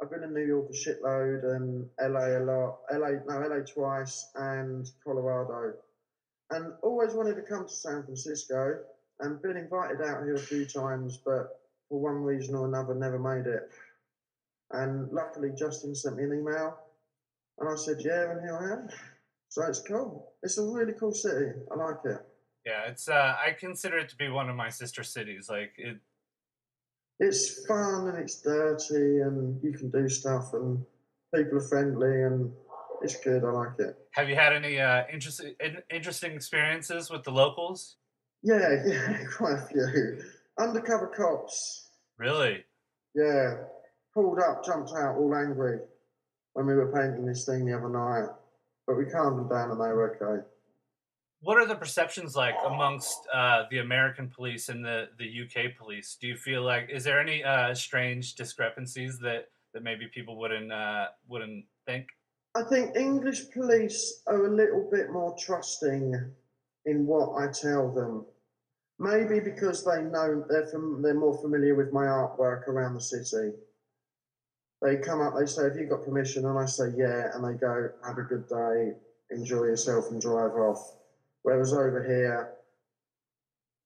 I've 0.00 0.10
been 0.10 0.22
in 0.22 0.32
New 0.32 0.46
York 0.46 0.68
a 0.70 0.72
shitload 0.72 1.56
and 1.56 1.88
LA 2.00 2.38
a 2.38 2.42
lot. 2.44 2.78
LA, 2.92 3.18
no, 3.26 3.48
LA 3.48 3.60
twice 3.64 4.30
and 4.36 4.88
Colorado. 5.04 5.74
And 6.50 6.72
always 6.82 7.14
wanted 7.14 7.34
to 7.34 7.42
come 7.42 7.66
to 7.66 7.72
San 7.72 8.04
Francisco 8.04 8.78
and 9.20 9.42
been 9.42 9.56
invited 9.56 10.00
out 10.00 10.22
here 10.22 10.36
a 10.36 10.38
few 10.38 10.64
times, 10.64 11.18
but 11.24 11.60
for 11.88 12.00
one 12.00 12.22
reason 12.22 12.54
or 12.54 12.66
another, 12.68 12.94
never 12.94 13.18
made 13.18 13.50
it. 13.50 13.70
And 14.70 15.10
luckily, 15.10 15.50
Justin 15.58 15.94
sent 15.94 16.16
me 16.16 16.24
an 16.24 16.38
email 16.38 16.78
and 17.58 17.68
I 17.68 17.74
said, 17.74 17.96
yeah, 18.00 18.30
and 18.30 18.40
here 18.40 18.56
I 18.56 18.72
am. 18.74 18.88
So 19.48 19.62
it's 19.64 19.80
cool. 19.80 20.32
It's 20.42 20.58
a 20.58 20.62
really 20.62 20.92
cool 20.92 21.12
city. 21.12 21.52
I 21.72 21.74
like 21.74 22.04
it. 22.04 22.18
Yeah, 22.66 22.82
it's. 22.86 23.08
Uh, 23.08 23.34
I 23.44 23.52
consider 23.58 23.98
it 23.98 24.10
to 24.10 24.16
be 24.16 24.28
one 24.28 24.50
of 24.50 24.56
my 24.56 24.68
sister 24.68 25.02
cities. 25.02 25.48
Like 25.48 25.72
it. 25.78 25.96
It's 27.20 27.66
fun 27.66 28.08
and 28.08 28.18
it's 28.18 28.40
dirty 28.42 29.20
and 29.20 29.62
you 29.62 29.72
can 29.72 29.90
do 29.90 30.08
stuff 30.08 30.54
and 30.54 30.84
people 31.34 31.58
are 31.58 31.68
friendly 31.68 32.22
and 32.22 32.52
it's 33.02 33.16
good. 33.16 33.44
I 33.44 33.50
like 33.50 33.78
it. 33.78 33.96
Have 34.12 34.28
you 34.28 34.36
had 34.36 34.52
any 34.52 34.80
uh, 34.80 35.04
interesting 35.12 35.54
interesting 35.90 36.32
experiences 36.32 37.10
with 37.10 37.24
the 37.24 37.30
locals? 37.30 37.96
Yeah, 38.42 38.82
yeah, 38.86 39.18
quite 39.36 39.54
a 39.54 39.66
few. 39.66 40.22
Undercover 40.58 41.08
cops. 41.08 41.90
Really? 42.18 42.64
Yeah, 43.14 43.54
pulled 44.14 44.38
up, 44.40 44.64
jumped 44.64 44.92
out, 44.96 45.16
all 45.16 45.34
angry 45.34 45.80
when 46.54 46.66
we 46.66 46.74
were 46.74 46.92
painting 46.92 47.26
this 47.26 47.44
thing 47.44 47.64
the 47.64 47.76
other 47.76 47.88
night. 47.88 48.28
But 48.86 48.96
we 48.96 49.06
calmed 49.06 49.38
them 49.38 49.48
down 49.48 49.70
and 49.70 49.80
they 49.80 49.92
were 49.92 50.16
okay. 50.16 50.46
What 51.40 51.56
are 51.56 51.66
the 51.66 51.76
perceptions 51.76 52.34
like 52.34 52.56
amongst 52.66 53.28
uh, 53.32 53.64
the 53.70 53.78
American 53.78 54.28
police 54.28 54.68
and 54.68 54.84
the, 54.84 55.08
the 55.18 55.42
UK 55.42 55.76
police? 55.76 56.16
Do 56.20 56.26
you 56.26 56.36
feel 56.36 56.62
like 56.62 56.90
is 56.90 57.04
there 57.04 57.20
any 57.20 57.44
uh, 57.44 57.74
strange 57.74 58.34
discrepancies 58.34 59.18
that, 59.20 59.48
that 59.72 59.84
maybe 59.84 60.08
people 60.12 60.36
wouldn't 60.36 60.72
uh, 60.72 61.06
wouldn't 61.28 61.64
think? 61.86 62.08
I 62.56 62.62
think 62.64 62.96
English 62.96 63.50
police 63.52 64.22
are 64.26 64.46
a 64.46 64.50
little 64.50 64.88
bit 64.90 65.12
more 65.12 65.36
trusting 65.38 66.12
in 66.86 67.06
what 67.06 67.40
I 67.40 67.52
tell 67.52 67.92
them. 67.92 68.26
Maybe 68.98 69.38
because 69.38 69.84
they 69.84 70.02
know 70.02 70.44
they're 70.48 70.66
from, 70.66 71.02
they're 71.02 71.14
more 71.14 71.40
familiar 71.40 71.76
with 71.76 71.92
my 71.92 72.06
artwork 72.06 72.66
around 72.66 72.94
the 72.94 73.00
city. 73.00 73.52
They 74.82 74.96
come 74.96 75.20
up, 75.20 75.34
they 75.38 75.46
say, 75.46 75.64
"Have 75.64 75.76
you 75.76 75.86
got 75.86 76.04
permission?" 76.04 76.46
And 76.46 76.58
I 76.58 76.66
say, 76.66 76.92
"Yeah," 76.96 77.30
and 77.32 77.44
they 77.44 77.56
go, 77.56 77.90
"Have 78.04 78.18
a 78.18 78.22
good 78.22 78.48
day, 78.48 78.94
enjoy 79.30 79.64
yourself, 79.64 80.10
and 80.10 80.20
drive 80.20 80.52
off." 80.52 80.97
Whereas 81.48 81.72
over 81.72 82.04
here, 82.04 82.50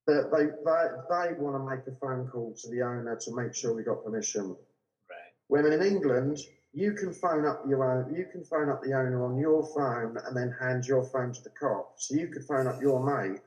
that 0.09 0.33
they 0.33 0.47
they, 0.47 1.31
they 1.31 1.41
want 1.41 1.55
to 1.55 1.71
make 1.71 1.87
a 1.87 1.97
phone 2.01 2.27
call 2.27 2.53
to 2.61 2.71
the 2.71 2.83
owner 2.83 3.17
to 3.17 3.37
make 3.37 3.55
sure 3.55 3.73
we 3.73 3.85
got 3.85 4.05
permission. 4.05 4.49
Right. 4.49 5.33
When 5.47 5.67
in 5.67 5.81
England, 5.81 6.39
you 6.73 6.93
can 6.95 7.13
phone 7.13 7.47
up 7.47 7.63
your 7.69 7.85
own, 7.85 8.13
you 8.17 8.27
can 8.33 8.43
phone 8.43 8.69
up 8.69 8.83
the 8.83 8.95
owner 8.95 9.25
on 9.25 9.39
your 9.39 9.65
phone 9.77 10.17
and 10.27 10.37
then 10.37 10.53
hand 10.61 10.87
your 10.87 11.05
phone 11.05 11.33
to 11.35 11.41
the 11.41 11.51
cop. 11.51 11.95
So 11.99 12.17
you 12.17 12.27
could 12.27 12.43
phone 12.47 12.67
up 12.67 12.83
your 12.83 12.99
mate, 12.99 13.39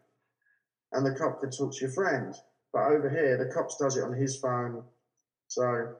and 0.93 1.05
the 1.05 1.19
cop 1.19 1.41
could 1.41 1.51
talk 1.51 1.73
to 1.73 1.81
your 1.81 1.91
friend. 1.91 2.33
But 2.71 2.83
over 2.83 3.09
here, 3.09 3.37
the 3.37 3.53
cops 3.53 3.75
does 3.75 3.97
it 3.97 4.03
on 4.05 4.13
his 4.13 4.37
phone. 4.37 4.85
So 5.49 5.95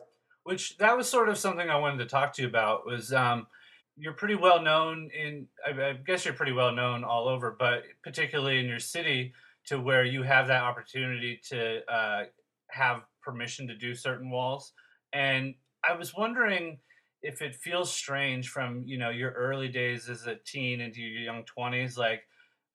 Which 0.46 0.78
that 0.78 0.96
was 0.96 1.10
sort 1.10 1.28
of 1.28 1.38
something 1.38 1.70
I 1.70 1.80
wanted 1.80 1.98
to 1.98 2.06
talk 2.06 2.32
to 2.36 2.44
you 2.44 2.48
about. 2.48 2.86
Was 2.86 3.12
um, 3.12 3.48
you're 3.98 4.14
pretty 4.14 4.36
well 4.36 4.62
known 4.62 5.10
in 5.18 5.48
I, 5.66 5.90
I 5.90 5.94
guess 5.94 6.26
you're 6.26 6.34
pretty 6.34 6.52
well 6.52 6.72
known 6.72 7.04
all 7.04 7.28
over, 7.28 7.56
but 7.58 7.84
particularly 8.04 8.60
in 8.60 8.66
your 8.66 8.80
city, 8.80 9.34
to 9.68 9.80
where 9.80 10.04
you 10.04 10.24
have 10.24 10.48
that 10.48 10.64
opportunity 10.64 11.40
to 11.50 11.82
uh, 11.92 12.24
have 12.70 13.02
permission 13.22 13.68
to 13.68 13.76
do 13.76 13.96
certain 13.96 14.30
walls. 14.30 14.74
And 15.14 15.56
I 15.88 15.96
was 15.96 16.16
wondering 16.16 16.80
if 17.22 17.42
it 17.42 17.56
feels 17.56 17.92
strange 17.92 18.50
from 18.50 18.84
you 18.86 18.98
know 18.98 19.10
your 19.10 19.32
early 19.32 19.68
days 19.68 20.10
as 20.10 20.28
a 20.28 20.36
teen 20.46 20.80
into 20.82 21.02
your 21.02 21.22
young 21.22 21.44
20s 21.44 21.98
like 21.98 22.22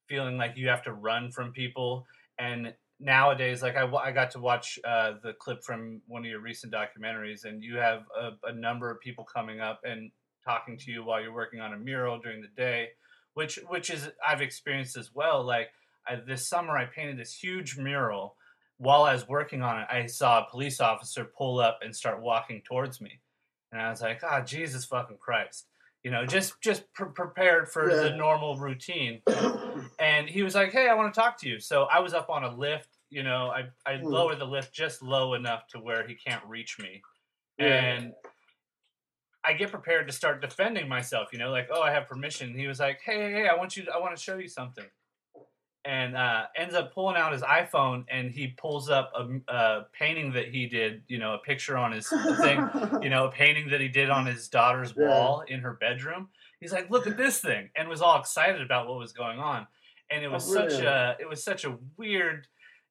feeling 0.09 0.37
like 0.37 0.57
you 0.57 0.69
have 0.69 0.83
to 0.83 0.93
run 0.93 1.31
from 1.31 1.53
people 1.53 2.05
and 2.41 2.75
nowadays 2.99 3.63
like 3.63 3.77
i, 3.77 3.87
I 3.87 4.11
got 4.11 4.33
to 4.33 4.41
watch 4.41 4.77
uh, 4.85 5.13
the 5.23 5.35
clip 5.35 5.63
from 5.63 6.01
one 6.09 6.25
of 6.25 6.31
your 6.31 6.41
recent 6.41 6.73
documentaries 6.73 7.45
and 7.45 7.63
you 7.63 7.77
have 7.77 8.03
a, 8.21 8.49
a 8.49 8.53
number 8.53 8.91
of 8.91 9.01
people 9.01 9.25
coming 9.25 9.61
up 9.61 9.81
and 9.85 10.11
talking 10.51 10.77
to 10.77 10.91
you 10.91 11.05
while 11.05 11.21
you're 11.23 11.33
working 11.43 11.61
on 11.61 11.73
a 11.75 11.79
mural 11.79 12.19
during 12.19 12.41
the 12.43 12.49
day 12.57 12.89
which 13.35 13.55
which 13.69 13.89
is 13.91 14.11
i've 14.27 14.41
experienced 14.43 14.97
as 14.97 15.15
well 15.15 15.45
like 15.45 15.69
I, 16.09 16.17
this 16.17 16.49
summer 16.49 16.77
i 16.77 16.87
painted 16.87 17.17
this 17.19 17.35
huge 17.35 17.77
mural 17.79 18.37
while 18.79 19.05
i 19.05 19.13
was 19.13 19.29
working 19.29 19.63
on 19.63 19.81
it 19.83 19.87
i 19.91 20.07
saw 20.07 20.41
a 20.41 20.51
police 20.51 20.81
officer 20.81 21.25
pull 21.25 21.61
up 21.61 21.79
and 21.85 21.95
start 21.95 22.21
walking 22.21 22.63
towards 22.65 23.01
me 23.01 23.21
and 23.73 23.81
I 23.81 23.89
was 23.91 24.03
like, 24.03 24.21
"Ah, 24.25 24.41
Jesus 24.41 24.85
fucking 24.85 25.19
Christ!" 25.19 25.69
You 26.03 26.11
know, 26.11 26.27
just 26.27 26.61
just 26.61 26.93
pre- 26.93 27.13
prepared 27.15 27.69
for 27.71 27.89
Yeah. 27.89 28.03
the 28.03 28.17
normal 28.17 28.57
routine. 28.59 29.23
And 30.01 30.29
he 30.29 30.43
was 30.43 30.57
like, 30.57 30.73
"Hey, 30.73 30.89
I 30.89 30.95
want 30.95 31.15
to 31.15 31.21
talk 31.21 31.39
to 31.43 31.49
you." 31.49 31.61
So 31.61 31.85
I 31.85 32.01
was 32.01 32.13
up 32.13 32.29
on 32.31 32.43
a 32.43 32.53
lift. 32.53 32.89
You 33.11 33.23
know, 33.23 33.43
I 33.59 33.61
I 33.87 33.99
Hmm. 33.99 34.07
lowered 34.17 34.41
the 34.41 34.45
lift 34.57 34.75
just 34.75 35.03
low 35.03 35.35
enough 35.35 35.69
to 35.69 35.79
where 35.79 36.03
he 36.05 36.17
can't 36.17 36.45
reach 36.47 36.81
me, 36.81 37.01
Yeah. 37.59 37.67
and 37.81 38.13
I 39.45 39.55
get 39.55 39.71
prepared 39.71 40.07
to 40.07 40.13
start 40.13 40.43
defending 40.43 40.87
myself. 40.89 41.29
You 41.33 41.39
know, 41.39 41.51
like, 41.51 41.69
"Oh, 41.73 41.81
I 41.83 41.91
have 41.93 42.07
permission." 42.07 42.55
He 42.57 42.67
was 42.67 42.79
like, 42.81 43.01
"Hey, 43.03 43.17
hey, 43.19 43.33
hey, 43.33 43.49
I 43.49 43.55
want 43.57 43.77
you. 43.77 43.85
To, 43.85 43.93
I 43.93 43.99
want 43.99 44.17
to 44.17 44.23
show 44.23 44.37
you 44.39 44.49
something." 44.49 44.85
And 45.87 46.15
uh, 46.15 46.45
ends 46.57 46.75
up 46.75 46.93
pulling 46.93 47.17
out 47.17 47.33
his 47.33 47.41
iPhone 47.41 48.05
and 48.11 48.31
he 48.31 48.49
pulls 48.49 48.91
up 48.91 49.11
a, 49.17 49.53
a 49.55 49.87
painting 49.99 50.31
that 50.35 50.49
he 50.49 50.67
did. 50.67 51.03
You 51.09 51.19
know, 51.19 51.33
a 51.35 51.39
picture 51.39 51.79
on 51.79 51.93
his 51.93 52.07
thing 52.07 52.69
you 53.03 53.09
know, 53.09 53.25
a 53.29 53.31
painting 53.31 53.71
that 53.71 53.81
he 53.81 53.89
did 53.89 54.11
on 54.11 54.27
his 54.27 54.49
daughter's 54.49 54.93
Yeah. 54.95 55.09
wall 55.09 55.43
in 55.49 55.61
her 55.61 55.73
bedroom. 55.73 56.29
He's 56.61 56.73
like, 56.73 56.91
"Look 56.91 57.07
at 57.07 57.17
this 57.17 57.41
thing," 57.41 57.71
and 57.77 57.89
was 57.89 58.03
all 58.03 58.21
excited 58.21 58.61
about 58.61 58.89
what 58.89 58.99
was 58.99 59.13
going 59.13 59.39
on. 59.39 59.67
And 60.11 60.23
it 60.23 60.27
Oh, 60.27 60.33
was 60.33 60.45
such 60.53 60.69
brilliant. 60.69 60.87
a 60.87 61.17
it 61.19 61.27
was 61.29 61.43
such 61.43 61.65
a 61.65 61.79
weird 61.97 62.47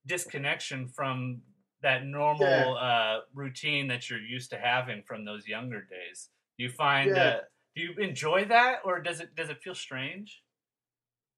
disconnection 0.07 0.87
from 0.87 1.41
that 1.81 2.05
normal 2.05 2.47
Yeah. 2.47 2.69
uh, 2.71 3.21
routine 3.35 3.87
that 3.89 4.09
you're 4.09 4.19
used 4.19 4.49
to 4.49 4.57
having 4.57 5.03
from 5.03 5.25
those 5.25 5.47
younger 5.47 5.81
days. 5.81 6.29
Do 6.59 6.65
you 6.65 6.71
find 6.71 7.15
Yeah. 7.15 7.23
uh, 7.23 7.41
do 7.73 7.81
you 7.81 7.93
enjoy 7.99 8.43
that, 8.45 8.81
or 8.83 8.99
does 8.99 9.21
it 9.21 9.33
does 9.33 9.49
it 9.49 9.63
feel 9.63 9.73
strange? 9.75 10.43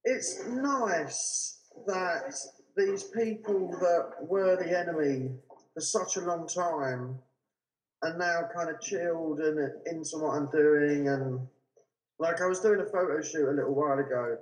it's 0.03 0.43
nice 0.47 1.59
that 1.85 2.33
these 2.75 3.03
people 3.03 3.69
that 3.79 4.15
were 4.21 4.55
the 4.55 4.75
enemy 4.75 5.29
for 5.75 5.79
such 5.79 6.17
a 6.17 6.21
long 6.21 6.47
time 6.47 7.19
are 8.01 8.17
now 8.17 8.49
kind 8.51 8.71
of 8.71 8.81
chilled 8.81 9.39
and 9.41 9.59
into 9.85 10.17
what 10.17 10.31
I'm 10.37 10.49
doing. 10.49 11.07
And 11.07 11.47
like 12.17 12.41
I 12.41 12.47
was 12.47 12.61
doing 12.61 12.79
a 12.81 12.85
photo 12.85 13.21
shoot 13.21 13.47
a 13.47 13.51
little 13.51 13.75
while 13.75 13.99
ago, 13.99 14.39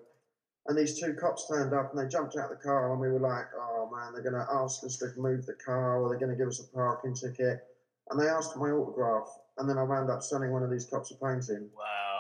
and 0.68 0.78
these 0.78 0.98
two 0.98 1.14
cops 1.16 1.46
turned 1.50 1.74
up 1.74 1.94
and 1.94 2.00
they 2.00 2.08
jumped 2.10 2.38
out 2.38 2.54
of 2.54 2.58
the 2.58 2.64
car, 2.64 2.94
and 2.94 3.02
we 3.02 3.10
were 3.10 3.20
like, 3.20 3.48
"Oh 3.54 3.90
man, 3.94 4.14
they're 4.14 4.24
going 4.24 4.42
to 4.46 4.54
ask 4.54 4.82
us 4.86 4.96
to 5.00 5.12
move 5.18 5.46
the 5.46 5.56
car, 5.56 6.02
or 6.02 6.08
they're 6.08 6.20
going 6.20 6.32
to 6.32 6.38
give 6.38 6.48
us 6.48 6.62
a 6.62 6.74
parking 6.74 7.16
ticket." 7.16 7.68
And 8.10 8.20
they 8.20 8.30
asked 8.30 8.54
for 8.54 8.60
my 8.60 8.72
autograph, 8.72 9.28
and 9.60 9.70
then 9.70 9.78
I 9.78 9.84
wound 9.84 10.10
up 10.10 10.24
selling 10.24 10.52
one 10.52 10.64
of 10.64 10.72
these 10.72 10.86
cops 10.90 11.12
a 11.12 11.16
painting 11.16 11.70
Wow. 11.78 12.20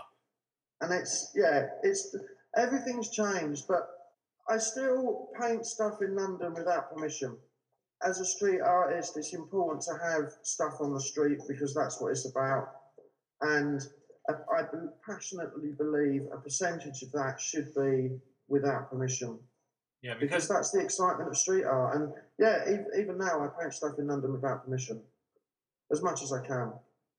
and 0.81 0.93
it's 0.93 1.31
yeah, 1.35 1.67
it's 1.83 2.15
everything's 2.57 3.09
changed, 3.09 3.65
but 3.67 3.87
I 4.49 4.57
still 4.57 5.29
paint 5.39 5.65
stuff 5.65 6.01
in 6.01 6.15
London 6.15 6.53
without 6.53 6.93
permission. 6.93 7.37
As 8.01 8.19
a 8.19 8.25
street 8.25 8.61
artist, 8.61 9.17
it's 9.17 9.33
important 9.33 9.81
to 9.83 9.93
have 10.03 10.31
stuff 10.43 10.75
on 10.79 10.93
the 10.93 11.01
street 11.01 11.39
because 11.47 11.73
that's 11.73 11.99
what 11.99 12.11
it's 12.11 12.29
about, 12.29 12.69
and 13.41 13.81
I, 14.29 14.33
I 14.57 14.63
passionately 15.05 15.71
believe 15.77 16.23
a 16.33 16.37
percentage 16.37 17.01
of 17.03 17.11
that 17.13 17.39
should 17.41 17.73
be 17.75 18.19
without 18.47 18.89
permission 18.89 19.39
Yeah, 20.01 20.13
because 20.13 20.43
because 20.43 20.47
that's 20.47 20.71
the 20.71 20.79
excitement 20.79 21.29
of 21.29 21.37
street 21.37 21.65
art. 21.65 21.95
And 21.95 22.13
yeah, 22.39 22.63
even, 22.63 22.85
even 22.97 23.17
now, 23.17 23.43
I 23.43 23.47
paint 23.61 23.73
stuff 23.73 23.99
in 23.99 24.07
London 24.07 24.31
without 24.33 24.65
permission 24.65 25.01
as 25.91 26.01
much 26.01 26.21
as 26.23 26.31
I 26.31 26.45
can. 26.45 26.71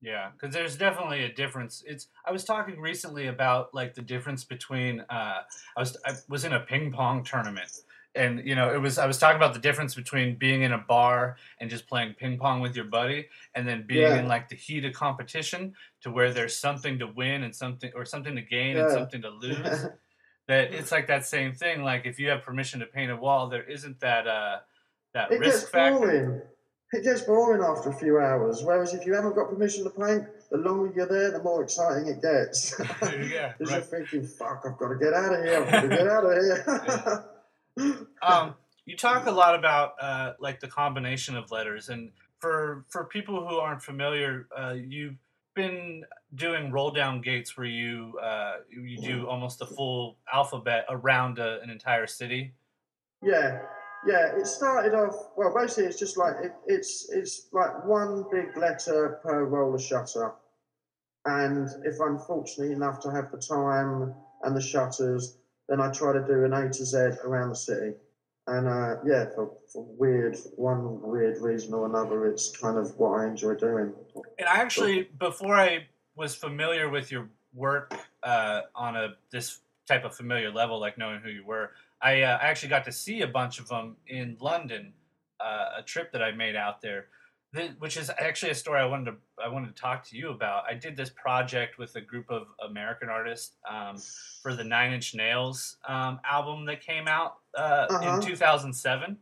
Yeah, 0.02 0.30
because 0.32 0.54
there's 0.54 0.76
definitely 0.76 1.24
a 1.24 1.32
difference. 1.32 1.82
It's 1.86 2.08
I 2.24 2.32
was 2.32 2.44
talking 2.44 2.80
recently 2.80 3.26
about 3.26 3.74
like 3.74 3.94
the 3.94 4.02
difference 4.02 4.44
between 4.44 5.00
uh, 5.10 5.42
I 5.76 5.80
was 5.80 5.96
I 6.06 6.12
was 6.28 6.44
in 6.44 6.54
a 6.54 6.60
ping 6.60 6.90
pong 6.90 7.22
tournament, 7.22 7.70
and 8.14 8.40
you 8.46 8.54
know 8.54 8.72
it 8.72 8.78
was 8.80 8.96
I 8.98 9.06
was 9.06 9.18
talking 9.18 9.36
about 9.36 9.52
the 9.52 9.60
difference 9.60 9.94
between 9.94 10.36
being 10.36 10.62
in 10.62 10.72
a 10.72 10.78
bar 10.78 11.36
and 11.60 11.68
just 11.68 11.86
playing 11.86 12.14
ping 12.14 12.38
pong 12.38 12.60
with 12.62 12.74
your 12.74 12.86
buddy, 12.86 13.26
and 13.54 13.68
then 13.68 13.84
being 13.86 14.00
Yeah. 14.02 14.20
in 14.20 14.26
like 14.26 14.48
the 14.48 14.56
heat 14.56 14.86
of 14.86 14.94
competition 14.94 15.74
to 16.00 16.10
where 16.10 16.32
there's 16.32 16.56
something 16.56 16.98
to 16.98 17.06
win 17.06 17.42
and 17.42 17.54
something 17.54 17.92
or 17.94 18.06
something 18.06 18.34
to 18.36 18.42
gain 18.42 18.78
and 18.78 18.90
something 18.90 19.20
to 19.20 19.28
lose. 19.44 19.84
that 20.48 20.72
it's 20.72 20.90
like 20.92 21.08
that 21.08 21.26
same 21.26 21.52
thing. 21.52 21.82
Like 21.82 22.06
if 22.06 22.18
you 22.18 22.30
have 22.30 22.42
permission 22.42 22.80
to 22.80 22.86
paint 22.86 23.10
a 23.10 23.16
wall, 23.16 23.48
there 23.50 23.64
isn't 23.64 24.00
that 24.00 24.26
uh 24.26 24.60
that 25.12 25.30
It 25.30 25.40
risk 25.40 25.70
factor. 25.70 26.48
It 26.92 27.04
gets 27.04 27.22
boring 27.22 27.62
after 27.62 27.90
a 27.90 27.94
few 27.94 28.18
hours. 28.18 28.62
Whereas 28.64 28.94
if 28.94 29.06
you 29.06 29.14
haven't 29.14 29.36
got 29.36 29.48
permission 29.48 29.84
to 29.84 29.90
paint, 29.90 30.26
the 30.50 30.58
longer 30.58 30.92
you're 30.94 31.06
there, 31.06 31.30
the 31.30 31.42
more 31.42 31.62
exciting 31.62 32.08
it 32.08 32.20
gets. 32.20 32.74
yeah, 33.30 33.52
Because 33.56 33.58
right. 33.60 33.70
you're 33.70 33.80
thinking, 33.80 34.26
"Fuck, 34.26 34.64
I've 34.66 34.76
got 34.76 34.88
to 34.88 34.96
get 34.96 35.14
out 35.14 35.32
of 35.32 35.44
here. 35.44 35.62
I've 35.62 35.70
got 35.70 35.80
to 35.82 35.88
get 35.88 36.08
out 36.08 36.24
of 36.24 36.32
here." 37.76 38.06
um, 38.22 38.54
you 38.86 38.96
talk 38.96 39.26
a 39.26 39.30
lot 39.30 39.54
about 39.54 39.94
uh, 40.00 40.32
like 40.40 40.58
the 40.58 40.66
combination 40.66 41.36
of 41.36 41.52
letters, 41.52 41.90
and 41.90 42.10
for 42.40 42.84
for 42.88 43.04
people 43.04 43.46
who 43.48 43.56
aren't 43.56 43.82
familiar, 43.82 44.48
uh, 44.56 44.74
you've 44.76 45.16
been 45.54 46.04
doing 46.34 46.72
roll 46.72 46.90
down 46.90 47.20
gates 47.20 47.56
where 47.56 47.66
you 47.66 48.18
uh, 48.20 48.56
you 48.68 49.00
do 49.00 49.28
almost 49.28 49.60
the 49.60 49.66
full 49.66 50.16
alphabet 50.32 50.86
around 50.88 51.38
a, 51.38 51.60
an 51.60 51.70
entire 51.70 52.06
city. 52.08 52.52
yeah, 53.22 53.60
yeah. 54.06 54.36
It 54.36 54.46
started 54.46 54.94
off 54.94 55.14
well. 55.36 55.54
Basically, 55.54 55.84
it's 55.84 55.98
just 55.98 56.16
like 56.16 56.36
it, 56.42 56.52
it's 56.66 57.08
it's 57.10 57.48
like 57.52 57.84
one 57.86 58.24
big 58.30 58.56
letter 58.56 59.20
per 59.22 59.44
roller 59.44 59.78
shutter. 59.78 60.32
And 61.26 61.68
if 61.84 62.00
I'm 62.00 62.18
fortunate 62.18 62.70
enough 62.70 63.00
to 63.00 63.10
have 63.10 63.30
the 63.30 63.38
time 63.38 64.14
and 64.42 64.56
the 64.56 64.60
shutters. 64.60 65.36
Then 65.68 65.80
I 65.80 65.90
try 65.92 66.12
to 66.12 66.24
do 66.26 66.44
an 66.44 66.52
A 66.52 66.68
to 66.68 66.84
Z 66.84 66.98
around 67.24 67.50
the 67.50 67.56
city. 67.56 67.92
And 68.46 68.66
uh, 68.66 68.96
yeah, 69.06 69.26
for, 69.34 69.52
for 69.72 69.84
weird, 69.96 70.36
one 70.56 71.00
weird 71.02 71.40
reason 71.40 71.74
or 71.74 71.86
another, 71.86 72.26
it's 72.26 72.56
kind 72.56 72.76
of 72.76 72.96
what 72.98 73.20
I 73.20 73.28
enjoy 73.28 73.54
doing. 73.54 73.92
And 74.38 74.48
I 74.48 74.56
actually, 74.56 75.08
before 75.18 75.54
I 75.54 75.86
was 76.16 76.34
familiar 76.34 76.88
with 76.88 77.12
your 77.12 77.28
work 77.54 77.94
uh, 78.22 78.62
on 78.74 78.96
a 78.96 79.14
this 79.30 79.60
type 79.86 80.04
of 80.04 80.16
familiar 80.16 80.50
level, 80.50 80.80
like 80.80 80.98
knowing 80.98 81.20
who 81.20 81.30
you 81.30 81.44
were, 81.44 81.70
I, 82.02 82.22
uh, 82.22 82.38
actually 82.40 82.68
got 82.70 82.84
to 82.86 82.92
see 82.92 83.22
a 83.22 83.26
bunch 83.26 83.58
of 83.58 83.68
them 83.68 83.96
in 84.06 84.36
London, 84.40 84.92
uh, 85.38 85.78
a 85.78 85.82
trip 85.82 86.12
that 86.12 86.22
I 86.22 86.32
made 86.32 86.56
out 86.56 86.80
there, 86.80 87.06
which 87.78 87.96
is 87.96 88.10
actually 88.18 88.52
a 88.52 88.54
story 88.54 88.80
I 88.80 88.84
wanted 88.86 89.10
to 89.12 89.16
I 89.44 89.48
wanted 89.48 89.74
to 89.74 89.80
talk 89.82 90.04
to 90.08 90.16
you 90.16 90.30
about. 90.30 90.64
I 90.68 90.74
did 90.74 90.96
this 90.96 91.10
project 91.10 91.78
with 91.78 91.96
a 91.96 92.00
group 92.00 92.30
of 92.30 92.46
American 92.68 93.08
artists 93.08 93.56
um, 93.68 93.96
for 94.42 94.54
the 94.54 94.62
Nine 94.64 94.92
Inch 94.92 95.14
Nails 95.14 95.76
um, 95.88 96.20
album 96.30 96.64
that 96.66 96.80
came 96.80 97.08
out 97.08 97.38
uh, 97.58 97.86
Uh-huh. 97.90 98.16
in 98.16 98.20
2007, 98.22 99.16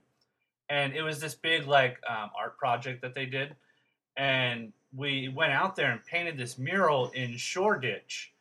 and 0.68 0.92
it 0.94 1.02
was 1.02 1.20
this 1.20 1.34
big 1.34 1.66
like 1.66 1.98
um, 2.08 2.30
art 2.38 2.58
project 2.58 3.00
that 3.02 3.14
they 3.14 3.26
did, 3.26 3.56
and 4.16 4.72
we 4.94 5.28
went 5.28 5.52
out 5.52 5.76
there 5.76 5.90
and 5.92 6.04
painted 6.04 6.36
this 6.36 6.58
mural 6.58 7.10
in 7.10 7.36
Shoreditch, 7.36 8.32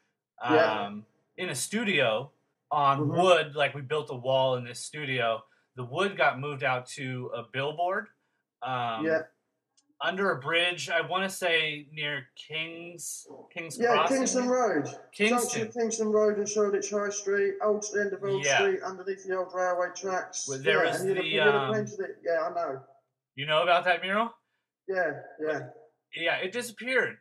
um, 0.42 0.54
Yeah. 0.56 0.90
in 1.38 1.50
a 1.50 1.56
studio 1.56 2.32
on 2.72 3.00
Mhm. 3.00 3.18
wood. 3.18 3.56
Like 3.56 3.74
we 3.74 3.82
built 3.82 4.10
a 4.10 4.16
wall 4.16 4.56
in 4.56 4.64
this 4.66 4.80
studio. 4.84 5.44
The 5.76 5.86
wood 5.86 6.18
got 6.18 6.40
moved 6.40 6.64
out 6.64 6.88
to 6.90 7.32
a 7.36 7.44
billboard. 7.52 8.08
Um, 8.62 9.06
yeah, 9.06 9.22
under 10.02 10.32
a 10.32 10.40
bridge. 10.40 10.90
I 10.90 11.02
want 11.02 11.24
to 11.24 11.30
say 11.30 11.88
near 11.92 12.28
Kings 12.36 13.28
Kings 13.54 13.78
yeah, 13.80 13.94
Crossing. 13.94 14.18
Kingsland 14.18 14.50
Road. 14.52 14.88
Kingsland. 15.12 15.74
Kingsland 15.74 16.14
Road 16.14 16.38
and 16.38 16.50
Shoreditch 16.50 16.90
High 16.90 17.10
Street, 17.10 17.56
old 17.64 17.86
end 18.00 18.14
of 18.14 18.24
Old 18.24 18.44
Yeah. 18.44 18.58
Street, 18.60 18.82
underneath 18.84 19.26
the 19.26 19.38
old 19.38 19.54
railway 19.54 19.90
tracks. 19.96 20.48
Well, 20.48 20.60
there 20.60 20.86
yeah, 20.86 20.98
the, 20.98 21.40
um. 21.40 21.88
Yeah, 22.24 22.42
I 22.42 22.54
know. 22.54 22.84
You 23.36 23.46
know 23.46 23.62
about 23.64 23.86
that 23.86 24.02
mural? 24.02 24.32
Yeah, 24.88 25.12
yeah. 25.40 25.60
Yeah, 26.16 26.36
it 26.38 26.52
disappeared 26.52 27.18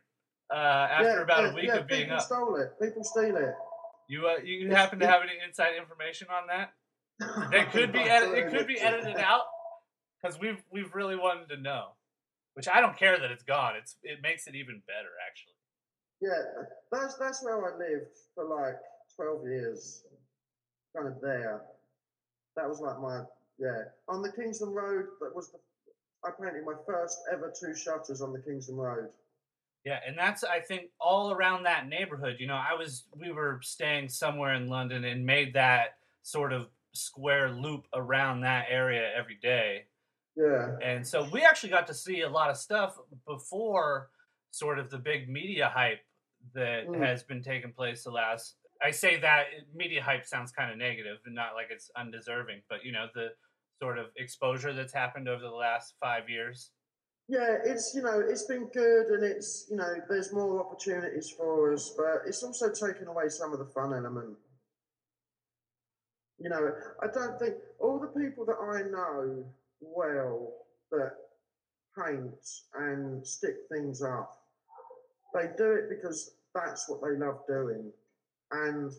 uh, 0.51 0.55
after 0.55 1.17
yeah, 1.17 1.21
about 1.21 1.43
yeah, 1.43 1.49
a 1.51 1.53
week 1.53 1.69
of 1.69 1.87
being 1.87 2.09
up. 2.09 2.19
people 2.19 2.19
stole 2.19 2.55
it. 2.55 2.71
People 2.81 3.03
steal 3.03 3.35
it. 3.37 3.53
You 4.07 4.27
uh, 4.27 4.37
you 4.43 4.71
happen 4.71 4.99
to 4.99 5.07
have 5.07 5.21
any 5.21 5.33
inside 5.45 5.75
information 5.77 6.27
on 6.29 6.47
that? 6.47 6.73
That 7.51 7.71
could 7.71 7.91
be 7.91 7.99
edit- 7.99 8.37
it 8.37 8.51
could 8.51 8.67
be 8.67 8.79
edited 8.79 9.17
out 9.17 9.45
because 10.21 10.39
we've 10.39 10.61
we've 10.71 10.93
really 10.93 11.15
wanted 11.15 11.49
to 11.49 11.57
know. 11.57 11.89
Which 12.53 12.67
I 12.67 12.81
don't 12.81 12.97
care 12.97 13.19
that 13.19 13.31
it's 13.31 13.43
gone. 13.43 13.75
It's 13.75 13.95
it 14.03 14.21
makes 14.21 14.47
it 14.47 14.55
even 14.55 14.81
better 14.87 15.09
actually. 15.27 15.53
Yeah, 16.21 16.63
that's 16.91 17.15
that's 17.15 17.43
where 17.43 17.57
I 17.57 17.77
lived 17.77 18.07
for 18.33 18.45
like 18.45 18.77
twelve 19.15 19.45
years, 19.45 20.03
kind 20.95 21.07
of 21.07 21.19
there. 21.21 21.61
That 22.55 22.67
was 22.67 22.79
like 22.79 22.99
my 22.99 23.23
yeah 23.59 23.83
on 24.07 24.21
the 24.21 24.31
Kingsland 24.31 24.75
Road. 24.75 25.05
That 25.21 25.35
was 25.35 25.51
the 25.51 25.59
I 26.23 26.31
painted 26.31 26.65
my 26.65 26.73
first 26.85 27.19
ever 27.31 27.53
two 27.59 27.75
shutters 27.75 28.21
on 28.21 28.33
the 28.33 28.39
Kingsland 28.39 28.81
Road. 28.81 29.09
Yeah, 29.87 29.99
and 30.05 30.17
that's 30.17 30.43
I 30.43 30.59
think 30.59 30.91
all 30.99 31.31
around 31.31 31.63
that 31.63 31.87
neighborhood. 31.87 32.37
You 32.39 32.47
know, 32.47 32.55
I 32.55 32.73
was 32.73 33.05
we 33.15 33.31
were 33.31 33.59
staying 33.63 34.09
somewhere 34.09 34.53
in 34.55 34.67
London 34.67 35.05
and 35.05 35.25
made 35.25 35.53
that 35.53 35.97
sort 36.23 36.51
of 36.53 36.69
square 36.93 37.51
loop 37.51 37.87
around 37.93 38.41
that 38.41 38.65
area 38.69 39.11
every 39.15 39.37
day. 39.41 39.87
Yeah, 40.35 40.77
And 40.81 41.07
so 41.07 41.27
we 41.31 41.43
actually 41.43 41.69
got 41.69 41.87
to 41.87 41.93
see 41.93 42.21
a 42.21 42.29
lot 42.29 42.49
of 42.51 42.57
stuff 42.57 42.97
before 43.25 44.11
sort 44.51 44.77
of 44.79 44.89
the 44.89 44.97
big 44.99 45.29
media 45.29 45.69
hype 45.69 46.01
that 46.53 46.85
Mm. 46.87 47.03
has 47.05 47.23
been 47.23 47.41
taking 47.43 47.73
place 47.73 48.03
the 48.03 48.11
last 48.11 48.57
I 48.81 48.91
say 48.91 49.17
that 49.21 49.47
media 49.73 50.03
hype 50.03 50.25
sounds 50.25 50.51
kind 50.51 50.71
of 50.71 50.77
negative 50.77 51.17
and 51.25 51.33
not 51.33 51.55
like 51.55 51.67
it's 51.71 51.89
undeserving, 51.97 52.61
but 52.69 52.83
you 52.85 52.91
know, 52.91 53.07
the 53.15 53.29
sort 53.81 53.97
of 53.97 54.07
exposure 54.17 54.73
that's 54.73 54.93
happened 54.93 55.27
over 55.27 55.41
the 55.41 55.49
last 55.67 55.95
5 55.99 56.29
years. 56.29 56.71
Yeah. 57.27 57.57
It's 57.65 57.93
you 57.93 58.01
know 58.01 58.19
it's 58.19 58.43
been 58.43 58.67
good 58.73 59.07
and 59.07 59.23
it's 59.23 59.67
you 59.69 59.77
know 59.77 59.95
there's 60.09 60.33
more 60.33 60.59
opportunities 60.59 61.29
for 61.29 61.73
us, 61.73 61.93
but 61.97 62.21
it's 62.25 62.43
also 62.43 62.71
taken 62.71 63.07
away 63.07 63.29
some 63.29 63.53
of 63.53 63.59
the 63.59 63.65
fun 63.65 63.93
element. 63.93 64.37
You 66.39 66.49
know, 66.49 66.71
I 67.01 67.07
don't 67.07 67.39
think 67.39 67.55
all 67.79 67.99
the 67.99 68.19
people 68.19 68.45
that 68.45 68.57
I 68.61 68.83
know 68.89 69.45
well 69.81 70.53
that 70.91 71.13
paint 71.97 72.31
and 72.75 73.25
stick 73.25 73.55
things 73.71 74.01
up, 74.01 74.37
they 75.33 75.49
do 75.57 75.71
it 75.71 75.89
because 75.89 76.31
that's 76.53 76.87
what 76.89 77.01
they 77.01 77.17
love 77.17 77.39
doing. 77.47 77.91
And 78.51 78.91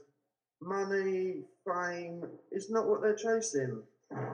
money, 0.61 1.45
fame 1.67 2.25
is 2.53 2.71
not 2.71 2.87
what 2.87 3.03
they're 3.03 3.15
chasing. 3.15 3.83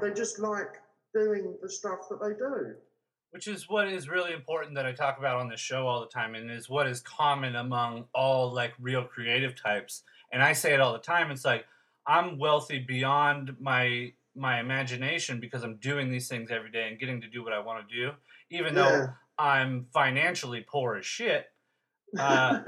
They 0.01 0.13
just 0.13 0.39
like 0.39 0.77
doing 1.13 1.57
the 1.63 1.69
stuff 1.69 2.09
that 2.09 2.21
they 2.21 2.35
do. 2.35 2.75
Which 3.35 3.49
is 3.49 3.69
what 3.69 3.89
is 3.89 4.09
really 4.09 4.33
important 4.33 4.77
that 4.77 4.87
I 4.87 4.93
talk 4.93 5.19
about 5.19 5.41
on 5.41 5.49
this 5.49 5.59
show 5.59 5.89
all 5.89 6.01
the 6.01 6.07
time, 6.07 6.37
and 6.37 6.49
is 6.49 6.71
what 6.71 6.87
is 6.87 7.01
common 7.01 7.57
among 7.57 8.05
all 8.15 8.53
like 8.53 8.73
real 8.81 9.03
creative 9.03 9.61
types. 9.61 10.05
And 10.31 10.41
I 10.41 10.53
say 10.53 10.73
it 10.73 10.79
all 10.81 10.93
the 10.93 11.01
time. 11.01 11.33
It's 11.33 11.45
like 11.45 11.65
I'm 12.07 12.39
wealthy 12.39 12.79
beyond 12.79 13.57
my 13.61 14.13
my 14.37 14.61
imagination 14.61 15.41
because 15.41 15.65
I'm 15.65 15.79
doing 15.79 16.13
these 16.13 16.29
things 16.29 16.53
every 16.53 16.71
day 16.71 16.87
and 16.89 16.97
getting 16.97 17.21
to 17.23 17.29
do 17.29 17.43
what 17.43 17.53
I 17.53 17.59
want 17.59 17.89
to 17.89 17.95
do, 17.97 18.13
even 18.51 18.73
though 18.73 19.09
I'm 19.37 19.87
financially 19.93 20.65
poor 20.67 20.97
as 20.97 21.05
shit. 21.05 21.47
Uh, 22.17 22.61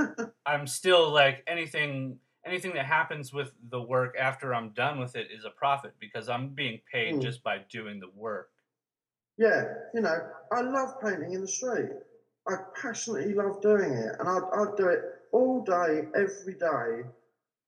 I'm 0.44 0.66
still 0.66 1.12
like 1.12 1.44
anything 1.46 2.18
anything 2.44 2.74
that 2.74 2.86
happens 2.86 3.32
with 3.32 3.52
the 3.70 3.80
work 3.80 4.16
after 4.18 4.52
I'm 4.52 4.70
done 4.70 4.98
with 4.98 5.14
it 5.14 5.28
is 5.30 5.44
a 5.44 5.50
profit 5.50 5.94
because 6.00 6.28
I'm 6.28 6.48
being 6.48 6.80
paid 6.92 7.14
Mm. 7.14 7.22
just 7.22 7.44
by 7.44 7.58
doing 7.70 8.00
the 8.00 8.08
work. 8.16 8.50
Yeah, 9.38 9.64
you 9.94 10.00
know, 10.00 10.16
I 10.52 10.60
love 10.62 11.00
painting 11.02 11.32
in 11.32 11.42
the 11.42 11.48
street. 11.48 11.90
I 12.48 12.54
passionately 12.80 13.34
love 13.34 13.60
doing 13.60 13.92
it, 13.92 14.12
and 14.18 14.28
I'd, 14.28 14.42
I'd 14.54 14.76
do 14.76 14.88
it 14.88 15.00
all 15.32 15.62
day, 15.64 16.02
every 16.14 16.54
day. 16.54 17.08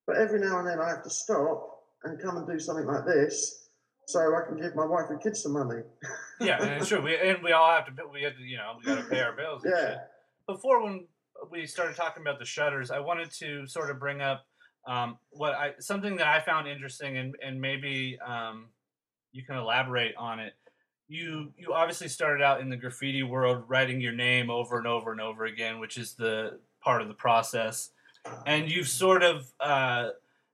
But 0.06 0.16
every 0.16 0.40
now 0.40 0.60
and 0.60 0.68
then 0.68 0.80
I 0.80 0.88
have 0.88 1.02
to 1.02 1.10
stop 1.10 1.82
and 2.04 2.20
come 2.20 2.38
and 2.38 2.46
do 2.46 2.58
something 2.58 2.86
like 2.86 3.04
this, 3.04 3.68
so 4.06 4.20
I 4.20 4.48
can 4.48 4.58
give 4.58 4.74
my 4.74 4.86
wife 4.86 5.06
and 5.10 5.20
kids 5.20 5.42
some 5.42 5.52
money. 5.52 5.82
yeah, 6.40 6.62
and 6.62 6.80
it's 6.80 6.88
true. 6.88 7.02
We 7.02 7.16
and 7.16 7.42
we 7.42 7.52
all 7.52 7.68
have 7.70 7.86
to. 7.86 7.92
We 8.12 8.22
have 8.22 8.36
to. 8.36 8.42
You 8.42 8.56
know, 8.56 8.76
we 8.78 8.84
got 8.84 9.02
to 9.02 9.08
pay 9.08 9.20
our 9.20 9.36
bills. 9.36 9.64
And 9.64 9.74
Yeah. 9.76 9.88
shit. 9.90 9.98
Before 10.46 10.82
when 10.82 11.06
we 11.50 11.66
started 11.66 11.94
talking 11.96 12.22
about 12.22 12.38
the 12.38 12.46
shutters, 12.46 12.90
I 12.90 13.00
wanted 13.00 13.30
to 13.32 13.66
sort 13.66 13.90
of 13.90 13.98
bring 14.00 14.22
up 14.22 14.46
um, 14.86 15.18
what 15.30 15.52
I 15.54 15.72
something 15.80 16.16
that 16.16 16.26
I 16.28 16.40
found 16.40 16.68
interesting, 16.68 17.18
and 17.18 17.34
and 17.44 17.60
maybe 17.60 18.18
um, 18.26 18.68
you 19.32 19.44
can 19.44 19.56
elaborate 19.56 20.14
on 20.16 20.38
it. 20.40 20.54
You 21.08 21.52
you 21.56 21.72
obviously 21.72 22.08
started 22.08 22.42
out 22.44 22.60
in 22.60 22.68
the 22.68 22.76
graffiti 22.76 23.22
world, 23.22 23.64
writing 23.66 24.00
your 24.00 24.12
name 24.12 24.50
over 24.50 24.76
and 24.78 24.86
over 24.86 25.10
and 25.10 25.20
over 25.20 25.46
again, 25.46 25.80
which 25.80 25.96
is 25.96 26.14
the 26.14 26.58
part 26.82 27.00
of 27.02 27.08
the 27.08 27.14
process, 27.14 27.90
and 28.46 28.70
you've 28.70 28.88
sort 28.88 29.22
of 29.22 29.50
uh, 29.58 30.10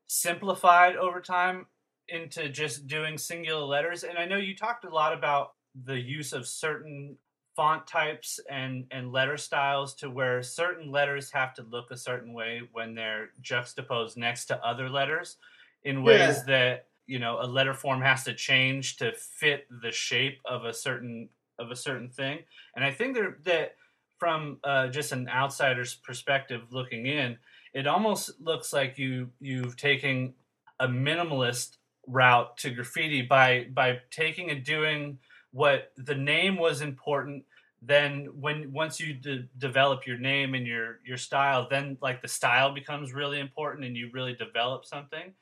simplified 0.06 0.96
over 0.96 1.20
time 1.20 1.66
into 2.08 2.48
just 2.48 2.86
doing 2.86 3.18
singular 3.18 3.64
letters. 3.64 4.04
And 4.04 4.16
I 4.18 4.26
know 4.26 4.36
you 4.36 4.54
talked 4.54 4.84
a 4.84 4.90
lot 4.94 5.12
about 5.12 5.54
the 5.84 5.98
use 5.98 6.32
of 6.32 6.46
certain 6.46 7.16
font 7.56 7.86
types 7.86 8.38
and, 8.50 8.84
and 8.90 9.12
letter 9.12 9.36
styles 9.36 9.94
to 9.94 10.10
where 10.10 10.42
certain 10.42 10.90
letters 10.90 11.30
have 11.32 11.54
to 11.54 11.62
look 11.62 11.90
a 11.90 11.96
certain 11.96 12.32
way 12.32 12.60
when 12.72 12.94
they're 12.94 13.30
juxtaposed 13.40 14.16
next 14.16 14.46
to 14.46 14.58
other 14.64 14.88
letters 14.90 15.36
in 15.84 16.02
ways 16.02 16.18
Yeah. 16.18 16.42
that 16.46 16.86
you 17.06 17.18
know 17.18 17.38
a 17.40 17.46
letter 17.46 17.74
form 17.74 18.00
has 18.00 18.24
to 18.24 18.34
change 18.34 18.96
to 18.96 19.12
fit 19.12 19.66
the 19.82 19.92
shape 19.92 20.40
of 20.44 20.64
a 20.64 20.72
certain 20.72 21.28
of 21.58 21.70
a 21.70 21.76
certain 21.76 22.08
thing. 22.08 22.40
And 22.74 22.84
i 22.84 22.90
think 22.90 23.14
there, 23.14 23.38
that 23.44 23.76
from 24.18 24.58
uh, 24.64 24.88
just 24.88 25.12
an 25.12 25.28
outsider's 25.28 25.94
perspective 25.94 26.62
looking 26.70 27.06
in 27.06 27.36
it 27.74 27.86
almost 27.86 28.40
looks 28.40 28.72
like 28.72 28.96
you 28.98 29.30
you've 29.40 29.76
taken 29.76 30.32
a 30.80 30.88
minimalist 30.88 31.76
route 32.06 32.56
to 32.58 32.70
graffiti 32.70 33.22
by 33.22 33.66
by 33.74 33.98
taking 34.10 34.50
and 34.50 34.64
doing 34.64 35.18
what 35.52 35.92
the 35.96 36.14
name 36.14 36.56
was 36.56 36.80
important. 36.80 37.44
Then 37.80 38.28
when 38.40 38.72
once 38.72 38.98
you 38.98 39.14
de- 39.14 39.48
develop 39.58 40.06
your 40.06 40.18
name 40.18 40.54
and 40.54 40.66
your 40.66 41.00
your 41.04 41.16
style 41.16 41.66
then 41.68 41.98
like 42.00 42.22
the 42.22 42.28
style 42.28 42.72
becomes 42.72 43.12
really 43.12 43.40
important 43.40 43.84
and 43.84 43.96
you 43.96 44.10
really 44.12 44.34
develop 44.34 44.84
something 44.84 45.34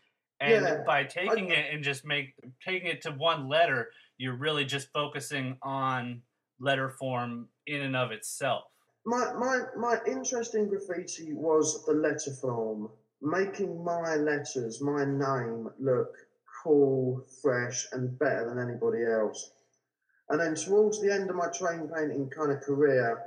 and 0.42 0.64
Yeah, 0.64 0.82
by 0.86 1.04
taking 1.04 1.50
it 1.50 1.72
and 1.72 1.82
just 1.82 2.04
make 2.04 2.34
taking 2.64 2.88
it 2.88 3.02
to 3.02 3.12
one 3.12 3.48
letter 3.48 3.90
you're 4.22 4.36
really 4.36 4.64
just 4.64 4.92
focusing 4.92 5.56
on 5.62 6.22
letter 6.60 6.90
form 6.90 7.48
in 7.66 7.80
and 7.82 7.96
of 7.96 8.12
itself. 8.12 8.62
My, 9.04 9.32
my, 9.32 9.62
my 9.76 9.96
interest 10.06 10.54
in 10.54 10.68
graffiti 10.68 11.32
was 11.32 11.84
the 11.86 11.92
letter 11.92 12.32
form, 12.40 12.88
making 13.20 13.84
my 13.84 14.14
letters, 14.14 14.80
my 14.80 15.04
name, 15.04 15.68
look 15.80 16.14
cool, 16.62 17.26
fresh, 17.42 17.88
and 17.90 18.16
better 18.16 18.48
than 18.48 18.60
anybody 18.60 19.04
else. 19.04 19.50
And 20.28 20.40
then 20.40 20.54
towards 20.54 21.02
the 21.02 21.12
end 21.12 21.28
of 21.28 21.34
my 21.34 21.48
train 21.48 21.90
painting 21.92 22.30
kind 22.30 22.52
of 22.52 22.60
career, 22.60 23.20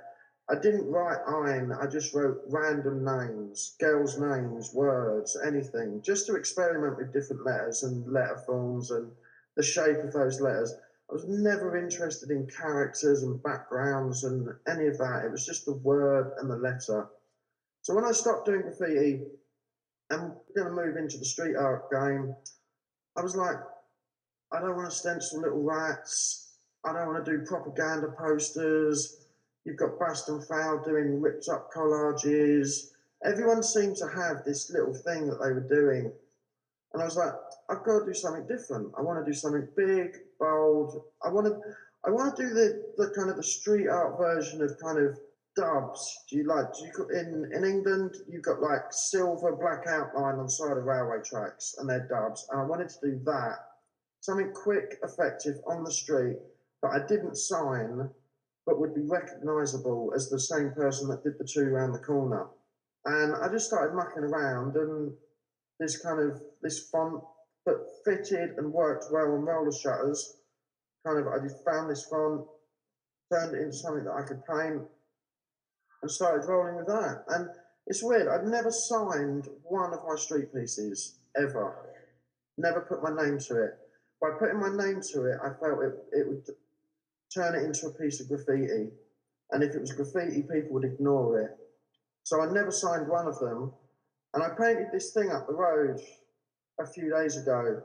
I 0.47 0.55
didn't 0.55 0.91
write 0.91 1.17
Eine, 1.27 1.73
I 1.73 1.87
just 1.87 2.13
wrote 2.13 2.41
random 2.49 3.03
names, 3.03 3.75
girls' 3.79 4.19
names, 4.19 4.71
words, 4.73 5.35
anything, 5.43 6.01
just 6.03 6.27
to 6.27 6.35
experiment 6.35 6.97
with 6.97 7.13
different 7.13 7.43
letters 7.43 7.81
and 7.81 8.07
letter 8.11 8.37
forms 8.45 8.91
and 8.91 9.11
the 9.55 9.63
shape 9.63 9.97
of 9.97 10.13
those 10.13 10.39
letters. 10.39 10.73
I 11.09 11.13
was 11.13 11.25
never 11.27 11.75
interested 11.77 12.29
in 12.29 12.47
characters 12.47 13.23
and 13.23 13.41
backgrounds 13.41 14.23
and 14.23 14.49
any 14.67 14.87
of 14.87 14.99
that. 14.99 15.25
It 15.25 15.31
was 15.31 15.45
just 15.45 15.65
the 15.65 15.73
word 15.73 16.33
and 16.39 16.49
the 16.49 16.57
letter. 16.57 17.07
So 17.81 17.95
when 17.95 18.05
I 18.05 18.11
stopped 18.11 18.45
doing 18.45 18.61
graffiti 18.61 19.21
and 20.11 20.33
going 20.55 20.67
to 20.67 20.73
move 20.73 20.95
into 20.95 21.17
the 21.17 21.25
street 21.25 21.55
art 21.55 21.89
game, 21.91 22.35
I 23.17 23.21
was 23.21 23.35
like, 23.35 23.57
I 24.51 24.59
don't 24.59 24.75
want 24.75 24.91
to 24.91 24.95
stencil 24.95 25.41
little 25.41 25.63
rats. 25.63 26.53
I 26.83 26.93
don't 26.93 27.07
want 27.07 27.25
to 27.25 27.37
do 27.37 27.45
propaganda 27.45 28.13
posters. 28.17 29.24
You've 29.65 29.77
got 29.77 29.99
Bast 29.99 30.29
and 30.29 30.45
Faile 30.45 30.81
doing 30.85 31.19
ripped 31.19 31.49
up 31.49 31.71
collages. 31.73 32.91
Everyone 33.23 33.63
seemed 33.63 33.97
to 33.97 34.07
have 34.07 34.43
this 34.45 34.69
little 34.69 34.93
thing 34.93 35.27
that 35.27 35.41
they 35.41 35.51
were 35.51 35.67
doing. 35.67 36.11
And 36.93 37.01
I 37.01 37.05
was 37.05 37.17
like, 37.17 37.33
I've 37.69 37.83
got 37.83 37.99
to 37.99 38.05
do 38.05 38.13
something 38.13 38.47
different. 38.47 38.93
I 38.97 39.01
want 39.01 39.25
to 39.25 39.29
do 39.29 39.35
something 39.35 39.67
big, 39.75 40.17
bold. 40.39 41.01
I 41.23 41.29
want 41.29 41.47
to, 41.47 41.59
I 42.05 42.11
want 42.11 42.35
to 42.35 42.43
do 42.43 42.53
the, 42.53 42.83
the 42.97 43.09
kind 43.15 43.29
of 43.29 43.37
the 43.37 43.43
street 43.43 43.87
art 43.87 44.17
version 44.19 44.61
of 44.61 44.77
kind 44.79 44.99
of 44.99 45.17
dubs. 45.55 46.15
Do 46.29 46.37
you 46.37 46.47
like? 46.47 46.71
Do 46.73 46.85
you 46.85 47.09
in 47.09 47.51
in 47.53 47.65
England? 47.65 48.15
You've 48.29 48.43
got 48.43 48.61
like 48.61 48.83
silver 48.91 49.55
black 49.55 49.87
outline 49.87 50.35
on 50.35 50.47
side 50.47 50.77
of 50.77 50.83
railway 50.83 51.17
tracks, 51.25 51.75
and 51.79 51.89
they're 51.89 52.07
dubs. 52.07 52.47
And 52.51 52.61
I 52.61 52.63
wanted 52.65 52.89
to 52.89 52.95
do 53.01 53.19
that, 53.25 53.55
something 54.19 54.51
quick, 54.53 54.99
effective 55.03 55.55
on 55.67 55.83
the 55.83 55.91
street 55.91 56.37
but 56.85 57.01
I 57.01 57.07
didn't 57.07 57.35
sign 57.35 58.09
but 58.65 58.79
would 58.79 58.95
be 58.95 59.01
recognizable 59.07 60.11
as 60.15 60.29
the 60.29 60.39
same 60.39 60.71
person 60.71 61.07
that 61.09 61.23
did 61.23 61.37
the 61.37 61.45
two 61.45 61.67
around 61.67 61.91
the 61.91 61.99
corner. 61.99 62.47
And 63.05 63.35
I 63.35 63.47
just 63.49 63.67
started 63.67 63.95
mucking 63.95 64.23
around, 64.23 64.75
and 64.75 65.13
this 65.79 66.01
kind 66.01 66.19
of 66.19 66.41
this 66.63 66.89
font 66.89 67.21
that 67.65 67.85
fitted 68.03 68.57
and 68.57 68.73
worked 68.73 69.05
well 69.11 69.33
on 69.33 69.41
roller 69.41 69.71
shutters. 69.71 70.37
Kind 71.05 71.19
of, 71.19 71.27
I 71.27 71.37
just 71.43 71.63
found 71.63 71.89
this 71.89 72.05
font, 72.05 72.45
turned 73.31 73.55
it 73.55 73.61
into 73.61 73.77
something 73.77 74.05
that 74.05 74.13
I 74.13 74.23
could 74.23 74.43
paint, 74.45 74.81
and 76.01 76.11
started 76.11 76.47
rolling 76.47 76.77
with 76.77 76.87
that. 76.87 77.23
And 77.29 77.47
it's 77.85 78.03
weird. 78.03 78.27
I'd 78.27 78.47
never 78.47 78.71
signed 78.71 79.47
one 79.63 79.93
of 79.93 79.99
my 80.07 80.15
street 80.15 80.51
pieces 80.53 81.19
ever. 81.37 81.75
Never 82.57 82.81
put 82.81 83.03
my 83.03 83.23
name 83.23 83.37
to 83.37 83.63
it. 83.63 83.77
By 84.19 84.29
putting 84.39 84.59
my 84.59 84.69
name 84.69 85.01
to 85.13 85.25
it, 85.25 85.37
I 85.43 85.49
felt 85.59 85.83
it, 85.83 85.93
it 86.13 86.27
would 86.27 86.45
turn 87.33 87.55
it 87.55 87.63
into 87.63 87.87
a 87.87 87.93
piece 87.93 88.19
of 88.21 88.27
graffiti. 88.27 88.89
And 89.51 89.63
if 89.63 89.75
it 89.75 89.81
was 89.81 89.93
graffiti, 89.93 90.41
people 90.41 90.71
would 90.71 90.85
ignore 90.85 91.39
it. 91.39 91.51
So 92.23 92.41
I 92.41 92.51
never 92.51 92.71
signed 92.71 93.07
one 93.07 93.27
of 93.27 93.39
them. 93.39 93.71
And 94.33 94.43
I 94.43 94.49
painted 94.49 94.87
this 94.91 95.13
thing 95.13 95.31
up 95.31 95.47
the 95.47 95.53
road 95.53 95.99
a 96.79 96.87
few 96.87 97.09
days 97.09 97.37
ago 97.37 97.81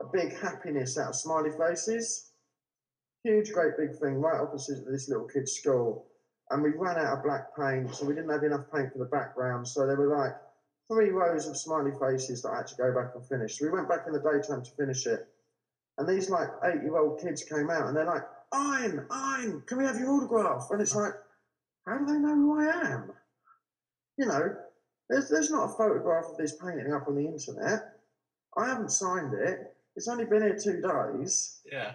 a 0.00 0.04
big 0.12 0.38
happiness 0.40 0.98
out 0.98 1.10
of 1.10 1.16
smiley 1.16 1.50
faces. 1.50 2.30
Huge, 3.22 3.52
great 3.52 3.76
big 3.78 3.96
thing 3.98 4.16
right 4.16 4.40
opposite 4.40 4.84
this 4.90 5.08
little 5.08 5.26
kid's 5.26 5.52
school. 5.52 6.06
And 6.50 6.62
we 6.62 6.70
ran 6.70 6.98
out 6.98 7.18
of 7.18 7.24
black 7.24 7.56
paint, 7.56 7.94
so 7.94 8.04
we 8.04 8.14
didn't 8.14 8.30
have 8.30 8.42
enough 8.42 8.70
paint 8.74 8.92
for 8.92 8.98
the 8.98 9.06
background. 9.06 9.66
So 9.66 9.86
there 9.86 9.96
were 9.96 10.14
like 10.14 10.34
three 10.92 11.10
rows 11.10 11.46
of 11.46 11.56
smiley 11.56 11.92
faces 11.98 12.42
that 12.42 12.50
I 12.50 12.56
had 12.58 12.66
to 12.66 12.76
go 12.76 12.94
back 12.94 13.12
and 13.14 13.26
finish. 13.26 13.58
So 13.58 13.64
we 13.64 13.72
went 13.72 13.88
back 13.88 14.04
in 14.06 14.12
the 14.12 14.20
daytime 14.20 14.62
to 14.62 14.70
finish 14.72 15.06
it. 15.06 15.26
And 15.96 16.08
these 16.08 16.28
like 16.28 16.48
eight 16.64 16.82
year 16.82 16.98
old 16.98 17.20
kids 17.20 17.44
came 17.44 17.70
out 17.70 17.86
and 17.88 17.96
they're 17.96 18.04
like, 18.04 18.24
Eine, 18.54 19.62
can 19.66 19.78
we 19.78 19.84
have 19.84 19.98
your 19.98 20.10
autograph? 20.10 20.68
And 20.70 20.80
it's 20.80 20.94
like, 20.94 21.12
how 21.86 21.98
do 21.98 22.06
they 22.06 22.18
know 22.18 22.34
who 22.34 22.60
I 22.60 22.92
am? 22.92 23.12
You 24.16 24.26
know, 24.26 24.56
there's, 25.08 25.28
there's 25.28 25.50
not 25.50 25.70
a 25.70 25.76
photograph 25.76 26.26
of 26.30 26.36
this 26.36 26.56
painting 26.56 26.92
up 26.92 27.08
on 27.08 27.16
the 27.16 27.26
internet. 27.26 27.80
I 28.56 28.68
haven't 28.68 28.92
signed 28.92 29.34
it. 29.34 29.74
It's 29.96 30.08
only 30.08 30.24
been 30.24 30.42
here 30.42 30.58
two 30.58 30.80
days. 30.80 31.60
Yeah. 31.70 31.92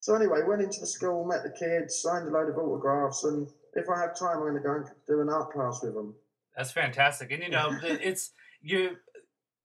So 0.00 0.14
anyway, 0.14 0.40
went 0.46 0.62
into 0.62 0.80
the 0.80 0.86
school, 0.86 1.26
met 1.26 1.42
the 1.42 1.50
kids, 1.50 2.00
signed 2.00 2.28
a 2.28 2.30
load 2.30 2.48
of 2.48 2.56
autographs, 2.56 3.24
and 3.24 3.48
if 3.74 3.88
I 3.88 4.00
have 4.00 4.18
time, 4.18 4.38
I'm 4.38 4.40
going 4.40 4.54
to 4.54 4.60
go 4.60 4.74
and 4.76 4.86
do 5.06 5.20
an 5.20 5.28
art 5.28 5.52
class 5.52 5.82
with 5.82 5.94
them. 5.94 6.14
That's 6.56 6.72
fantastic, 6.72 7.30
and 7.30 7.42
you 7.42 7.50
know, 7.50 7.78
it's 7.82 8.32
you, 8.62 8.96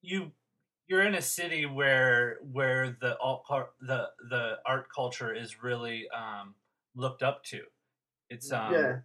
you 0.01 0.31
you're 0.87 1.05
in 1.05 1.15
a 1.15 1.21
city 1.21 1.65
where 1.65 2.37
where 2.51 2.95
the 3.01 3.17
art 3.19 3.69
the 3.81 4.09
the 4.29 4.57
art 4.65 4.87
culture 4.93 5.33
is 5.33 5.61
really 5.63 6.05
um, 6.15 6.55
looked 6.95 7.23
up 7.23 7.43
to. 7.45 7.61
It's 8.29 8.51
um, 8.51 8.73
yeah. 8.73 8.97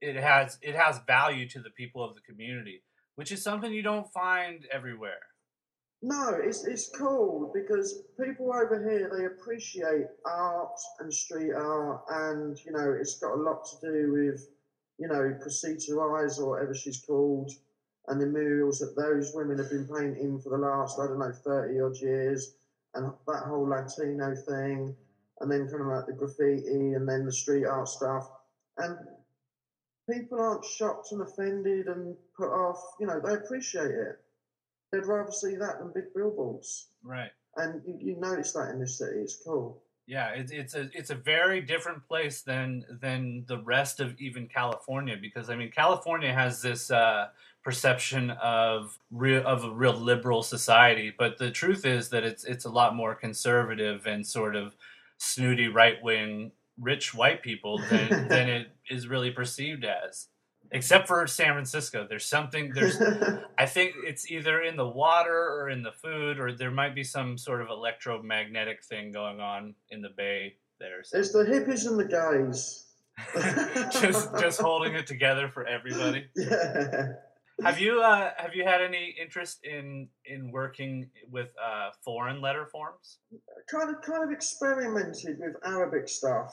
it 0.00 0.16
has 0.16 0.58
it 0.62 0.74
has 0.74 1.00
value 1.06 1.48
to 1.50 1.60
the 1.60 1.70
people 1.70 2.04
of 2.04 2.14
the 2.14 2.20
community, 2.20 2.82
which 3.16 3.32
is 3.32 3.42
something 3.42 3.72
you 3.72 3.82
don't 3.82 4.10
find 4.12 4.66
everywhere. 4.72 5.20
No, 6.02 6.36
it's 6.42 6.66
it's 6.66 6.90
cool 6.96 7.52
because 7.54 8.02
people 8.22 8.52
over 8.52 8.82
here 8.88 9.10
they 9.16 9.24
appreciate 9.26 10.06
art 10.26 10.78
and 10.98 11.12
street 11.12 11.52
art, 11.54 12.02
and 12.10 12.58
you 12.66 12.72
know 12.72 12.96
it's 12.98 13.18
got 13.18 13.34
a 13.34 13.40
lot 13.40 13.64
to 13.66 13.76
do 13.80 14.12
with 14.12 14.48
you 14.98 15.08
know 15.08 15.32
Eyes 16.16 16.38
or 16.38 16.50
whatever 16.50 16.74
she's 16.74 17.00
called 17.06 17.52
and 18.08 18.20
the 18.20 18.26
murals 18.26 18.80
that 18.80 18.96
those 18.96 19.32
women 19.34 19.58
have 19.58 19.70
been 19.70 19.86
painting 19.86 20.40
for 20.40 20.50
the 20.50 20.58
last, 20.58 20.98
I 20.98 21.06
don't 21.06 21.18
know, 21.18 21.32
30 21.32 21.80
odd 21.80 21.96
years, 21.96 22.54
and 22.94 23.12
that 23.26 23.44
whole 23.44 23.68
Latino 23.68 24.34
thing, 24.34 24.94
and 25.40 25.50
then 25.50 25.68
kind 25.68 25.82
of 25.82 25.86
like 25.88 26.06
the 26.06 26.12
graffiti 26.12 26.94
and 26.94 27.08
then 27.08 27.24
the 27.24 27.32
street 27.32 27.64
art 27.64 27.88
stuff. 27.88 28.28
And 28.78 28.96
people 30.10 30.40
aren't 30.40 30.64
shocked 30.64 31.12
and 31.12 31.22
offended 31.22 31.86
and 31.86 32.16
put 32.36 32.48
off, 32.48 32.82
you 33.00 33.06
know, 33.06 33.20
they 33.20 33.34
appreciate 33.34 33.90
it. 33.90 34.18
They'd 34.90 35.06
rather 35.06 35.32
see 35.32 35.56
that 35.56 35.78
than 35.78 35.92
big 35.94 36.12
billboards. 36.14 36.88
Right. 37.02 37.30
And 37.56 37.82
you, 37.86 37.98
you 38.00 38.16
notice 38.20 38.52
that 38.52 38.70
in 38.70 38.80
this 38.80 38.98
city, 38.98 39.20
it's 39.20 39.42
cool. 39.44 39.82
Yeah, 40.06 40.30
it's 40.30 40.50
it's 40.50 40.74
a 40.74 40.90
it's 40.92 41.10
a 41.10 41.14
very 41.14 41.60
different 41.60 42.06
place 42.06 42.42
than 42.42 42.84
than 43.00 43.44
the 43.46 43.58
rest 43.58 44.00
of 44.00 44.20
even 44.20 44.48
California 44.48 45.16
because 45.20 45.48
I 45.48 45.56
mean 45.56 45.70
California 45.70 46.32
has 46.32 46.60
this 46.60 46.90
uh, 46.90 47.28
perception 47.62 48.30
of 48.30 48.98
real 49.12 49.46
of 49.46 49.64
a 49.64 49.70
real 49.70 49.94
liberal 49.94 50.42
society, 50.42 51.14
but 51.16 51.38
the 51.38 51.50
truth 51.52 51.86
is 51.86 52.08
that 52.10 52.24
it's 52.24 52.44
it's 52.44 52.64
a 52.64 52.70
lot 52.70 52.96
more 52.96 53.14
conservative 53.14 54.06
and 54.06 54.26
sort 54.26 54.56
of 54.56 54.74
snooty 55.18 55.68
right 55.68 56.02
wing 56.02 56.50
rich 56.80 57.14
white 57.14 57.42
people 57.42 57.78
than 57.88 58.08
than 58.28 58.48
it 58.48 58.68
is 58.90 59.06
really 59.06 59.30
perceived 59.30 59.84
as 59.84 60.28
except 60.72 61.06
for 61.06 61.26
San 61.26 61.52
Francisco. 61.52 62.06
There's 62.08 62.26
something 62.26 62.72
there's 62.74 63.00
I 63.58 63.66
think 63.66 63.94
it's 64.04 64.30
either 64.30 64.62
in 64.62 64.76
the 64.76 64.88
water 64.88 65.34
or 65.34 65.68
in 65.68 65.82
the 65.82 65.92
food 65.92 66.40
or 66.40 66.52
there 66.52 66.70
might 66.70 66.94
be 66.94 67.04
some 67.04 67.38
sort 67.38 67.60
of 67.60 67.68
electromagnetic 67.68 68.82
thing 68.82 69.12
going 69.12 69.40
on 69.40 69.74
in 69.90 70.02
the 70.02 70.10
bay 70.16 70.56
there. 70.80 71.00
It's 71.00 71.32
the 71.32 71.44
hippies 71.44 71.86
and 71.86 71.98
the 71.98 72.04
guys. 72.04 72.86
just 74.00 74.30
just 74.40 74.60
holding 74.60 74.94
it 74.94 75.06
together 75.06 75.48
for 75.48 75.66
everybody. 75.66 76.26
Yeah. 76.36 77.08
Have 77.62 77.78
you 77.78 78.00
uh, 78.00 78.30
have 78.38 78.54
you 78.54 78.64
had 78.64 78.80
any 78.80 79.14
interest 79.20 79.60
in 79.62 80.08
in 80.24 80.50
working 80.50 81.10
with 81.30 81.50
uh, 81.62 81.90
foreign 82.02 82.40
letter 82.40 82.66
forms? 82.66 83.18
Kind 83.70 83.94
of 83.94 84.02
kind 84.02 84.24
of 84.24 84.30
experimented 84.32 85.38
with 85.38 85.54
Arabic 85.64 86.08
stuff, 86.08 86.52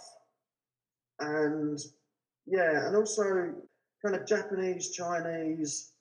and 1.20 1.80
yeah, 2.46 2.86
and 2.88 2.96
also 2.96 3.56
kind 4.04 4.16
of 4.16 4.26
Japanese, 4.26 4.92
Chinese. 4.92 5.92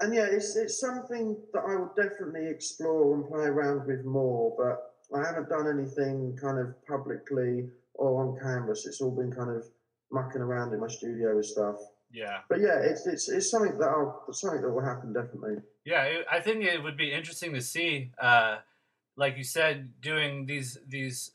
And 0.00 0.14
yeah, 0.14 0.26
it's, 0.30 0.56
it's 0.56 0.80
something 0.80 1.36
that 1.52 1.60
I 1.60 1.76
will 1.76 1.92
definitely 1.94 2.46
explore 2.48 3.14
and 3.14 3.28
play 3.28 3.44
around 3.44 3.86
with 3.86 4.04
more, 4.04 4.54
but 4.56 4.94
I 5.16 5.26
haven't 5.26 5.48
done 5.48 5.68
anything 5.68 6.38
kind 6.40 6.58
of 6.58 6.74
publicly 6.86 7.68
or 7.94 8.22
on 8.22 8.38
canvas. 8.40 8.86
It's 8.86 9.00
all 9.00 9.10
been 9.10 9.32
kind 9.32 9.50
of 9.50 9.64
mucking 10.10 10.40
around 10.40 10.72
in 10.72 10.80
my 10.80 10.88
studio 10.88 11.32
and 11.32 11.44
stuff. 11.44 11.76
Yeah. 12.12 12.38
But 12.48 12.60
yeah, 12.60 12.78
it's 12.80 13.06
it's, 13.06 13.28
it's 13.28 13.50
something 13.50 13.78
that 13.78 13.88
I'll 13.88 14.24
something 14.32 14.62
that 14.62 14.70
will 14.70 14.84
happen 14.84 15.12
definitely. 15.12 15.62
Yeah, 15.84 16.02
it, 16.04 16.26
I 16.30 16.40
think 16.40 16.64
it 16.64 16.82
would 16.82 16.96
be 16.96 17.12
interesting 17.12 17.54
to 17.54 17.60
see, 17.60 18.10
uh, 18.20 18.58
like 19.16 19.36
you 19.36 19.44
said, 19.44 20.00
doing 20.00 20.46
these 20.46 20.78
these 20.88 21.32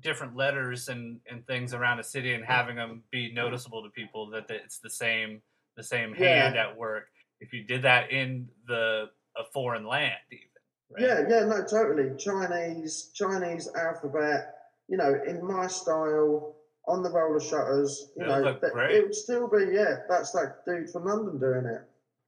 different 0.00 0.36
letters 0.36 0.88
and, 0.88 1.20
and 1.30 1.46
things 1.46 1.72
around 1.74 2.00
a 2.00 2.04
city 2.04 2.34
and 2.34 2.44
having 2.44 2.76
them 2.76 3.02
be 3.10 3.32
noticeable 3.32 3.82
to 3.82 3.88
people 3.90 4.28
that 4.30 4.46
it's 4.50 4.78
the 4.78 4.90
same 4.90 5.40
the 5.76 5.82
same 5.82 6.14
hand 6.14 6.54
yeah. 6.54 6.68
at 6.68 6.76
work. 6.76 7.08
If 7.40 7.52
you 7.52 7.64
did 7.64 7.82
that 7.82 8.10
in 8.10 8.48
the 8.66 9.10
a 9.36 9.44
foreign 9.52 9.86
land 9.86 10.14
even 10.30 10.46
right? 10.90 11.02
yeah 11.02 11.28
yeah 11.28 11.44
no 11.46 11.64
totally. 11.64 12.16
Chinese 12.16 13.10
chinese 13.14 13.68
alphabet 13.76 14.54
you 14.88 14.96
know 14.96 15.14
in 15.26 15.44
my 15.44 15.66
style 15.66 16.56
on 16.86 17.02
the 17.02 17.10
roller 17.10 17.40
shutters 17.40 18.10
you 18.16 18.22
It'll 18.22 18.42
know 18.42 18.58
it 18.90 19.02
would 19.02 19.14
still 19.14 19.48
be 19.48 19.72
yeah 19.72 19.96
that's 20.08 20.32
that 20.32 20.64
dude 20.66 20.90
from 20.90 21.06
london 21.06 21.38
doing 21.38 21.66
it. 21.66 21.82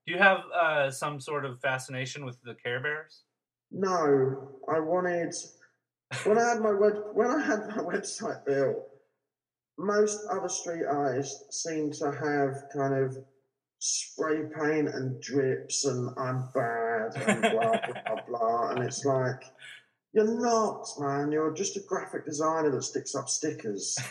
Do 0.06 0.12
you 0.12 0.18
have 0.18 0.44
uh, 0.54 0.90
some 0.92 1.20
sort 1.20 1.44
of 1.44 1.58
fascination 1.58 2.24
with 2.24 2.40
the 2.42 2.54
care 2.54 2.80
bears? 2.80 3.22
No 3.70 4.48
i 4.68 4.78
wanted 4.78 5.34
when 6.24 6.38
I 6.38 6.48
had 6.50 6.60
my 6.60 6.72
web, 6.72 6.94
when 7.12 7.28
I 7.28 7.40
had 7.40 7.68
my 7.68 7.82
website 7.92 8.44
built, 8.44 8.88
most 9.78 10.20
other 10.30 10.48
street 10.48 10.84
artists 10.84 11.62
seem 11.62 11.92
to 11.92 12.10
have 12.12 12.64
kind 12.74 12.94
of 12.94 13.16
spray 13.78 14.42
paint 14.58 14.88
and 14.88 15.20
drips 15.20 15.84
and 15.84 16.10
I'm 16.18 16.48
bad 16.54 17.14
and 17.26 17.40
blah 17.42 17.76
blah 17.86 18.22
blah 18.26 18.70
and 18.70 18.82
it's 18.82 19.04
like 19.04 19.44
you're 20.14 20.40
not 20.40 20.86
man. 20.98 21.30
You're 21.30 21.52
just 21.52 21.76
a 21.76 21.80
graphic 21.80 22.24
designer 22.24 22.70
that 22.70 22.82
sticks 22.82 23.14
up 23.14 23.28
stickers. 23.28 23.98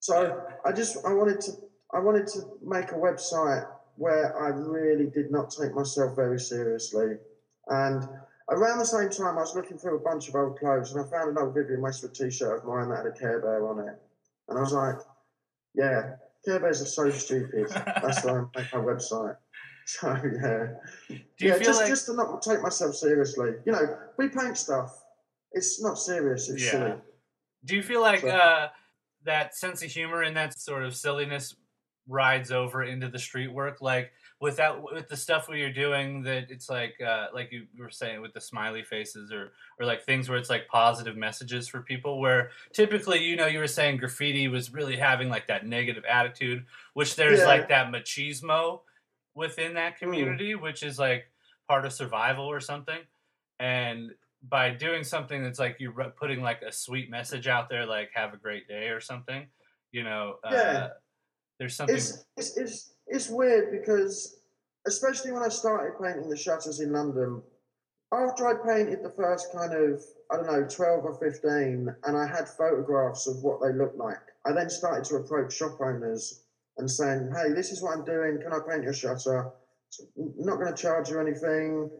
So 0.00 0.40
I 0.64 0.72
just 0.72 0.96
I 1.04 1.12
wanted 1.12 1.40
to 1.42 1.52
I 1.92 1.98
wanted 1.98 2.26
to 2.28 2.38
make 2.64 2.92
a 2.92 2.94
website 2.94 3.66
where 3.96 4.40
I 4.40 4.48
really 4.48 5.10
did 5.10 5.30
not 5.30 5.50
take 5.50 5.74
myself 5.74 6.14
very 6.14 6.38
seriously. 6.38 7.16
And 7.66 8.08
around 8.50 8.78
the 8.78 8.84
same 8.86 9.10
time 9.10 9.36
I 9.36 9.40
was 9.42 9.54
looking 9.54 9.78
through 9.78 9.96
a 9.96 10.00
bunch 10.00 10.28
of 10.28 10.34
old 10.34 10.58
clothes 10.58 10.92
and 10.94 11.04
I 11.04 11.08
found 11.10 11.30
an 11.30 11.38
old 11.42 11.54
Vivienne 11.54 11.80
Westwood 11.82 12.14
t-shirt 12.14 12.58
of 12.58 12.64
mine 12.64 12.88
that 12.88 12.98
had 12.98 13.06
a 13.06 13.12
Care 13.12 13.40
Bear 13.40 13.66
on 13.68 13.80
it 13.86 13.94
and 14.48 14.58
I 14.58 14.60
was 14.60 14.72
like 14.72 14.96
yeah 15.74 16.14
Care 16.44 16.60
Bears 16.60 16.80
are 16.80 16.86
so 16.86 17.10
stupid. 17.10 17.66
That's 17.68 18.24
why 18.24 18.32
I 18.32 18.40
make 18.56 18.72
my 18.72 18.80
website. 18.80 19.36
So 19.86 20.08
yeah, 20.08 20.66
Do 21.08 21.14
you 21.14 21.20
yeah, 21.38 21.54
feel 21.54 21.62
just 21.64 21.80
like 21.80 21.88
just 21.88 22.04
to 22.06 22.14
not 22.14 22.42
take 22.42 22.60
myself 22.60 22.94
seriously. 22.94 23.52
You 23.64 23.72
know, 23.72 23.98
we 24.18 24.28
paint 24.28 24.58
stuff. 24.58 25.02
It's 25.52 25.80
not 25.82 25.98
serious. 25.98 26.50
It's 26.50 26.62
Yeah. 26.62 26.70
silly. 26.72 26.92
do 27.64 27.74
you 27.74 27.82
feel 27.82 28.02
like 28.02 28.20
So- 28.20 28.28
uh, 28.28 28.68
that 29.24 29.54
sense 29.56 29.82
of 29.82 29.90
humor 29.90 30.20
and 30.22 30.36
that 30.36 30.58
sort 30.60 30.84
of 30.84 30.94
silliness 30.94 31.56
rides 32.06 32.50
over 32.50 32.82
into 32.84 33.08
the 33.08 33.18
street 33.18 33.50
work? 33.50 33.80
Like 33.80 34.12
with 34.40 34.56
that, 34.56 34.80
with 34.80 35.08
the 35.08 35.16
stuff 35.16 35.48
where 35.48 35.58
you're 35.58 35.72
doing 35.72 36.22
that, 36.22 36.50
it's 36.50 36.68
like 36.70 37.00
uh, 37.00 37.26
like 37.34 37.50
you 37.50 37.66
were 37.78 37.90
saying 37.90 38.20
with 38.20 38.32
the 38.32 38.40
smiley 38.40 38.84
faces 38.84 39.32
or 39.32 39.52
or 39.80 39.86
like 39.86 40.04
things 40.04 40.28
where 40.28 40.38
it's 40.38 40.50
like 40.50 40.68
positive 40.68 41.16
messages 41.16 41.66
for 41.66 41.82
people. 41.82 42.20
Where 42.20 42.50
typically, 42.72 43.24
you 43.24 43.34
know, 43.36 43.46
you 43.46 43.58
were 43.58 43.66
saying 43.66 43.96
graffiti 43.96 44.46
was 44.46 44.72
really 44.72 44.96
having 44.96 45.28
like 45.28 45.48
that 45.48 45.66
negative 45.66 46.04
attitude, 46.04 46.66
which 46.94 47.16
there's 47.16 47.40
Yeah. 47.40 47.46
like 47.46 47.68
that 47.68 47.88
machismo 47.92 48.82
within 49.34 49.74
that 49.74 49.94
Mm. 49.96 49.98
community, 49.98 50.54
which 50.54 50.82
is 50.82 50.98
like 50.98 51.30
part 51.68 51.84
of 51.84 51.92
survival 51.92 52.44
or 52.46 52.60
something. 52.60 53.00
And 53.58 54.14
by 54.42 54.70
doing 54.70 55.02
something 55.02 55.42
that's 55.42 55.58
like 55.58 55.78
you're 55.80 55.92
putting 56.10 56.42
like 56.42 56.62
a 56.62 56.70
sweet 56.70 57.10
message 57.10 57.48
out 57.48 57.68
there, 57.68 57.84
like 57.86 58.10
"Have 58.14 58.34
a 58.34 58.36
great 58.36 58.68
day" 58.68 58.90
or 58.90 59.00
something, 59.00 59.48
you 59.90 60.04
know, 60.04 60.38
uh, 60.44 60.90
there's 61.58 61.74
something. 61.74 61.96
It's, 61.96 62.24
it's 62.36 62.56
it's 62.56 62.94
it's 63.08 63.28
weird 63.28 63.70
because 63.70 64.40
especially 64.86 65.32
when 65.32 65.42
I 65.42 65.48
started 65.48 66.00
painting 66.02 66.28
the 66.28 66.36
shutters 66.36 66.80
in 66.80 66.92
London, 66.92 67.42
after 68.12 68.46
I 68.46 68.54
painted 68.66 69.02
the 69.02 69.10
first 69.10 69.52
kind 69.52 69.74
of 69.74 70.02
I 70.30 70.36
don't 70.36 70.46
know 70.46 70.66
twelve 70.68 71.04
or 71.04 71.14
fifteen, 71.14 71.94
and 72.04 72.16
I 72.16 72.26
had 72.26 72.48
photographs 72.48 73.26
of 73.26 73.42
what 73.42 73.60
they 73.60 73.72
looked 73.72 73.96
like. 73.96 74.20
I 74.44 74.52
then 74.52 74.70
started 74.70 75.04
to 75.04 75.16
approach 75.16 75.54
shop 75.54 75.80
owners 75.80 76.42
and 76.76 76.90
saying, 76.90 77.30
"Hey, 77.34 77.52
this 77.52 77.72
is 77.72 77.82
what 77.82 77.96
I'm 77.96 78.04
doing. 78.04 78.40
Can 78.40 78.52
I 78.52 78.60
paint 78.68 78.84
your 78.84 78.92
shutter? 78.92 79.50
Not 80.16 80.56
going 80.56 80.74
to 80.74 80.82
charge 80.82 81.10
you 81.10 81.20
anything. 81.20 81.90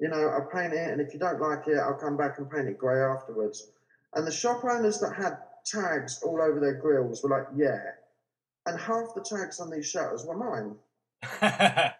You 0.00 0.08
know, 0.08 0.28
I'll 0.28 0.48
paint 0.52 0.72
it, 0.72 0.90
and 0.90 1.00
if 1.00 1.12
you 1.12 1.20
don't 1.20 1.40
like 1.40 1.66
it, 1.66 1.78
I'll 1.78 1.94
come 1.98 2.16
back 2.16 2.38
and 2.38 2.50
paint 2.50 2.68
it 2.68 2.78
grey 2.78 3.02
afterwards." 3.02 3.70
And 4.14 4.26
the 4.26 4.32
shop 4.32 4.64
owners 4.64 5.00
that 5.00 5.14
had 5.14 5.38
tags 5.64 6.22
all 6.22 6.40
over 6.42 6.60
their 6.60 6.74
grills 6.74 7.22
were 7.22 7.30
like, 7.30 7.46
"Yeah." 7.54 7.92
And 8.66 8.78
half 8.78 9.14
the 9.14 9.22
tags 9.22 9.60
on 9.60 9.70
these 9.70 9.88
shutters 9.88 10.24
were 10.26 10.36
mine. 10.36 10.76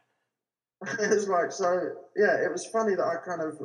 it 0.98 1.10
was 1.10 1.28
like, 1.28 1.52
so 1.52 1.92
yeah, 2.16 2.36
it 2.42 2.50
was 2.50 2.66
funny 2.66 2.94
that 2.94 3.04
I 3.04 3.16
kind 3.24 3.42
of 3.42 3.58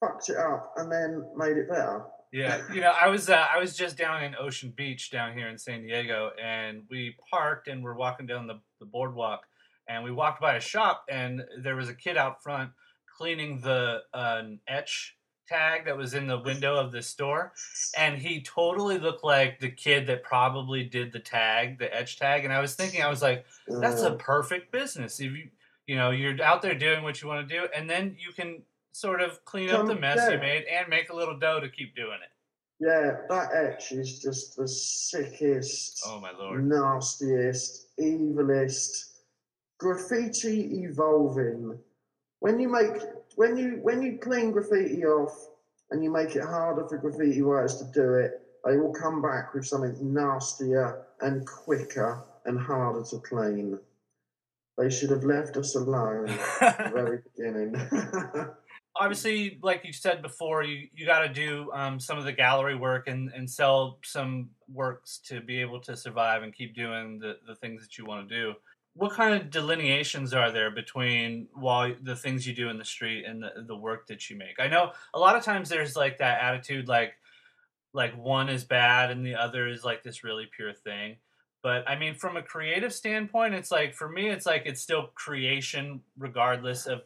fucked 0.00 0.28
it 0.28 0.36
up 0.36 0.74
and 0.76 0.90
then 0.90 1.24
made 1.36 1.56
it 1.56 1.68
better. 1.68 2.04
Yeah, 2.30 2.60
you 2.74 2.82
know, 2.82 2.92
I 2.92 3.08
was 3.08 3.30
uh, 3.30 3.46
I 3.54 3.58
was 3.58 3.74
just 3.74 3.96
down 3.96 4.22
in 4.22 4.34
Ocean 4.38 4.72
Beach 4.76 5.10
down 5.10 5.32
here 5.32 5.48
in 5.48 5.56
San 5.56 5.82
Diego, 5.82 6.30
and 6.42 6.82
we 6.90 7.16
parked 7.30 7.68
and 7.68 7.82
we're 7.82 7.94
walking 7.94 8.26
down 8.26 8.46
the, 8.46 8.60
the 8.80 8.86
boardwalk, 8.86 9.44
and 9.88 10.04
we 10.04 10.12
walked 10.12 10.38
by 10.38 10.56
a 10.56 10.60
shop, 10.60 11.04
and 11.08 11.42
there 11.62 11.74
was 11.74 11.88
a 11.88 11.94
kid 11.94 12.18
out 12.18 12.42
front 12.42 12.70
cleaning 13.16 13.60
the 13.60 14.02
uh, 14.12 14.42
etch 14.68 15.16
tag 15.48 15.84
that 15.86 15.96
was 15.96 16.14
in 16.14 16.26
the 16.26 16.38
window 16.38 16.76
of 16.76 16.92
the 16.92 17.02
store, 17.02 17.52
and 17.96 18.18
he 18.18 18.42
totally 18.42 18.98
looked 18.98 19.24
like 19.24 19.58
the 19.60 19.70
kid 19.70 20.06
that 20.06 20.22
probably 20.22 20.84
did 20.84 21.12
the 21.12 21.18
tag, 21.20 21.78
the 21.78 21.92
etch 21.94 22.18
tag, 22.18 22.44
and 22.44 22.52
I 22.52 22.60
was 22.60 22.74
thinking, 22.74 23.02
I 23.02 23.08
was 23.08 23.22
like, 23.22 23.44
that's 23.66 24.02
a 24.02 24.12
Uh, 24.12 24.16
perfect 24.16 24.70
business 24.72 25.18
if 25.20 25.32
you 25.32 25.48
you 25.86 25.96
know 25.96 26.10
you're 26.10 26.40
out 26.42 26.60
there 26.60 26.74
doing 26.74 27.02
what 27.02 27.20
you 27.22 27.28
want 27.28 27.48
to 27.48 27.54
do, 27.60 27.66
and 27.74 27.88
then 27.88 28.16
you 28.18 28.32
can 28.32 28.62
sort 28.92 29.20
of 29.20 29.44
clean 29.44 29.70
up 29.70 29.86
the 29.86 29.92
Come- 29.92 30.00
mess 30.00 30.30
you 30.30 30.38
made 30.38 30.64
and 30.64 30.88
make 30.88 31.10
a 31.10 31.14
little 31.16 31.38
dough 31.38 31.60
to 31.60 31.68
keep 31.68 31.94
doing 31.96 32.18
it. 32.22 32.30
yeah, 32.80 33.16
that 33.28 33.48
etch 33.54 33.92
is 33.92 34.20
just 34.20 34.56
the 34.56 34.68
sickest, 34.68 36.02
Oh 36.06 36.20
my 36.20 36.32
lord. 36.32 36.64
nastiest, 36.64 37.88
evilest 37.98 39.14
graffiti 39.78 40.82
evolving. 40.84 41.78
When 42.40 42.60
you 42.60 42.68
make 42.68 42.96
when 43.38 43.56
you 43.56 43.78
when 43.82 44.02
you 44.02 44.18
clean 44.18 44.50
graffiti 44.50 45.04
off 45.04 45.32
and 45.92 46.02
you 46.02 46.10
make 46.10 46.34
it 46.34 46.42
harder 46.42 46.88
for 46.88 46.98
graffiti 46.98 47.40
writers 47.40 47.76
to 47.76 47.84
do 47.94 48.14
it, 48.14 48.32
they 48.64 48.76
will 48.76 48.92
come 48.92 49.22
back 49.22 49.54
with 49.54 49.64
something 49.64 49.96
nastier 50.12 51.06
and 51.20 51.46
quicker 51.46 52.20
and 52.46 52.58
harder 52.58 53.04
to 53.04 53.18
clean. 53.20 53.78
They 54.76 54.90
should 54.90 55.10
have 55.10 55.22
left 55.22 55.56
us 55.56 55.76
alone 55.76 56.30
at 56.60 56.78
the 56.78 56.90
very 56.92 57.20
beginning. 57.36 57.80
Obviously, 58.96 59.60
like 59.62 59.84
you 59.84 59.92
said 59.92 60.20
before, 60.20 60.64
you, 60.64 60.88
you 60.92 61.06
got 61.06 61.20
to 61.20 61.28
do 61.28 61.70
um, 61.72 62.00
some 62.00 62.18
of 62.18 62.24
the 62.24 62.32
gallery 62.32 62.74
work 62.74 63.06
and, 63.06 63.30
and 63.32 63.48
sell 63.48 64.00
some 64.02 64.50
works 64.68 65.20
to 65.26 65.40
be 65.40 65.60
able 65.60 65.80
to 65.82 65.96
survive 65.96 66.42
and 66.42 66.52
keep 66.52 66.74
doing 66.74 67.20
the, 67.20 67.36
the 67.46 67.54
things 67.54 67.82
that 67.82 67.96
you 67.96 68.04
want 68.04 68.28
to 68.28 68.34
do. 68.34 68.54
What 68.98 69.12
kind 69.12 69.32
of 69.34 69.50
delineations 69.50 70.34
are 70.34 70.50
there 70.50 70.72
between 70.72 71.46
while 71.54 71.94
the 72.02 72.16
things 72.16 72.46
you 72.46 72.52
do 72.52 72.68
in 72.68 72.78
the 72.78 72.84
street 72.84 73.24
and 73.24 73.40
the, 73.40 73.52
the 73.64 73.76
work 73.76 74.08
that 74.08 74.28
you 74.28 74.36
make? 74.36 74.58
I 74.58 74.66
know 74.66 74.90
a 75.14 75.18
lot 75.18 75.36
of 75.36 75.44
times 75.44 75.68
there's 75.68 75.94
like 75.94 76.18
that 76.18 76.42
attitude 76.42 76.88
like 76.88 77.14
like 77.92 78.16
one 78.18 78.48
is 78.48 78.64
bad 78.64 79.10
and 79.12 79.24
the 79.24 79.36
other 79.36 79.68
is 79.68 79.84
like 79.84 80.02
this 80.02 80.24
really 80.24 80.48
pure 80.54 80.72
thing. 80.72 81.16
But 81.62 81.88
I 81.88 81.96
mean, 81.96 82.14
from 82.14 82.36
a 82.36 82.42
creative 82.42 82.92
standpoint, 82.92 83.54
it's 83.54 83.70
like 83.70 83.94
for 83.94 84.08
me, 84.08 84.28
it's 84.28 84.46
like 84.46 84.62
it's 84.66 84.80
still 84.80 85.10
creation 85.14 86.00
regardless 86.16 86.86
of 86.86 87.02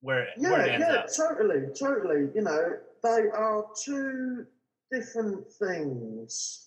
where 0.00 0.28
where 0.36 0.66
yeah, 0.66 0.72
ends 0.72 0.86
yeah, 0.88 0.94
up. 0.94 1.06
totally, 1.16 1.66
totally. 1.78 2.28
You 2.34 2.42
know, 2.42 2.76
they 3.02 3.28
are 3.32 3.64
two 3.84 4.46
different 4.90 5.50
things, 5.52 6.63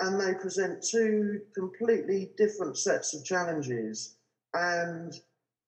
and 0.00 0.20
they 0.20 0.34
present 0.34 0.84
two 0.84 1.40
completely 1.54 2.30
different 2.36 2.76
sets 2.76 3.14
of 3.14 3.24
challenges, 3.24 4.16
and 4.54 5.12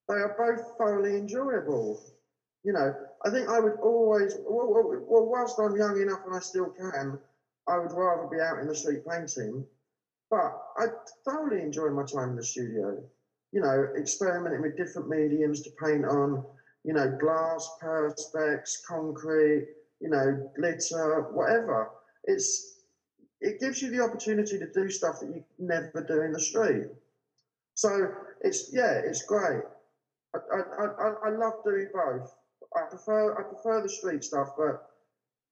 they 0.07 0.15
are 0.15 0.35
both 0.37 0.77
thoroughly 0.77 1.17
enjoyable. 1.17 2.01
You 2.63 2.73
know, 2.73 2.93
I 3.25 3.29
think 3.29 3.49
I 3.49 3.59
would 3.59 3.79
always, 3.81 4.35
well, 4.47 4.67
well, 5.07 5.25
whilst 5.25 5.59
I'm 5.59 5.75
young 5.75 5.99
enough 6.01 6.25
and 6.25 6.35
I 6.35 6.39
still 6.39 6.69
can, 6.69 7.17
I 7.67 7.77
would 7.77 7.91
rather 7.93 8.27
be 8.27 8.41
out 8.41 8.59
in 8.59 8.67
the 8.67 8.75
street 8.75 9.03
painting. 9.07 9.65
But 10.29 10.61
I 10.77 10.87
thoroughly 11.25 11.61
enjoy 11.61 11.89
my 11.89 12.03
time 12.03 12.31
in 12.31 12.35
the 12.35 12.43
studio. 12.43 13.01
You 13.51 13.61
know, 13.61 13.87
experimenting 13.97 14.61
with 14.61 14.77
different 14.77 15.09
mediums 15.09 15.61
to 15.61 15.71
paint 15.83 16.05
on. 16.05 16.43
You 16.83 16.93
know, 16.93 17.17
glass, 17.19 17.69
perspex, 17.81 18.83
concrete. 18.87 19.67
You 20.01 20.09
know, 20.09 20.51
glitter, 20.55 21.27
whatever. 21.31 21.89
It's 22.25 22.78
it 23.41 23.59
gives 23.59 23.81
you 23.81 23.89
the 23.89 24.03
opportunity 24.03 24.59
to 24.59 24.71
do 24.71 24.89
stuff 24.89 25.19
that 25.19 25.27
you 25.27 25.43
never 25.57 26.03
do 26.07 26.21
in 26.21 26.31
the 26.31 26.39
street. 26.39 26.87
So 27.75 28.13
it's 28.41 28.71
yeah, 28.73 29.01
it's 29.05 29.23
great. 29.23 29.63
I, 30.35 30.37
I, 30.55 30.85
I, 30.85 31.13
I 31.25 31.29
love 31.29 31.53
doing 31.63 31.87
both. 31.93 32.35
I 32.75 32.81
prefer 32.89 33.39
I 33.39 33.43
prefer 33.43 33.81
the 33.81 33.89
street 33.89 34.23
stuff, 34.23 34.49
but 34.57 34.89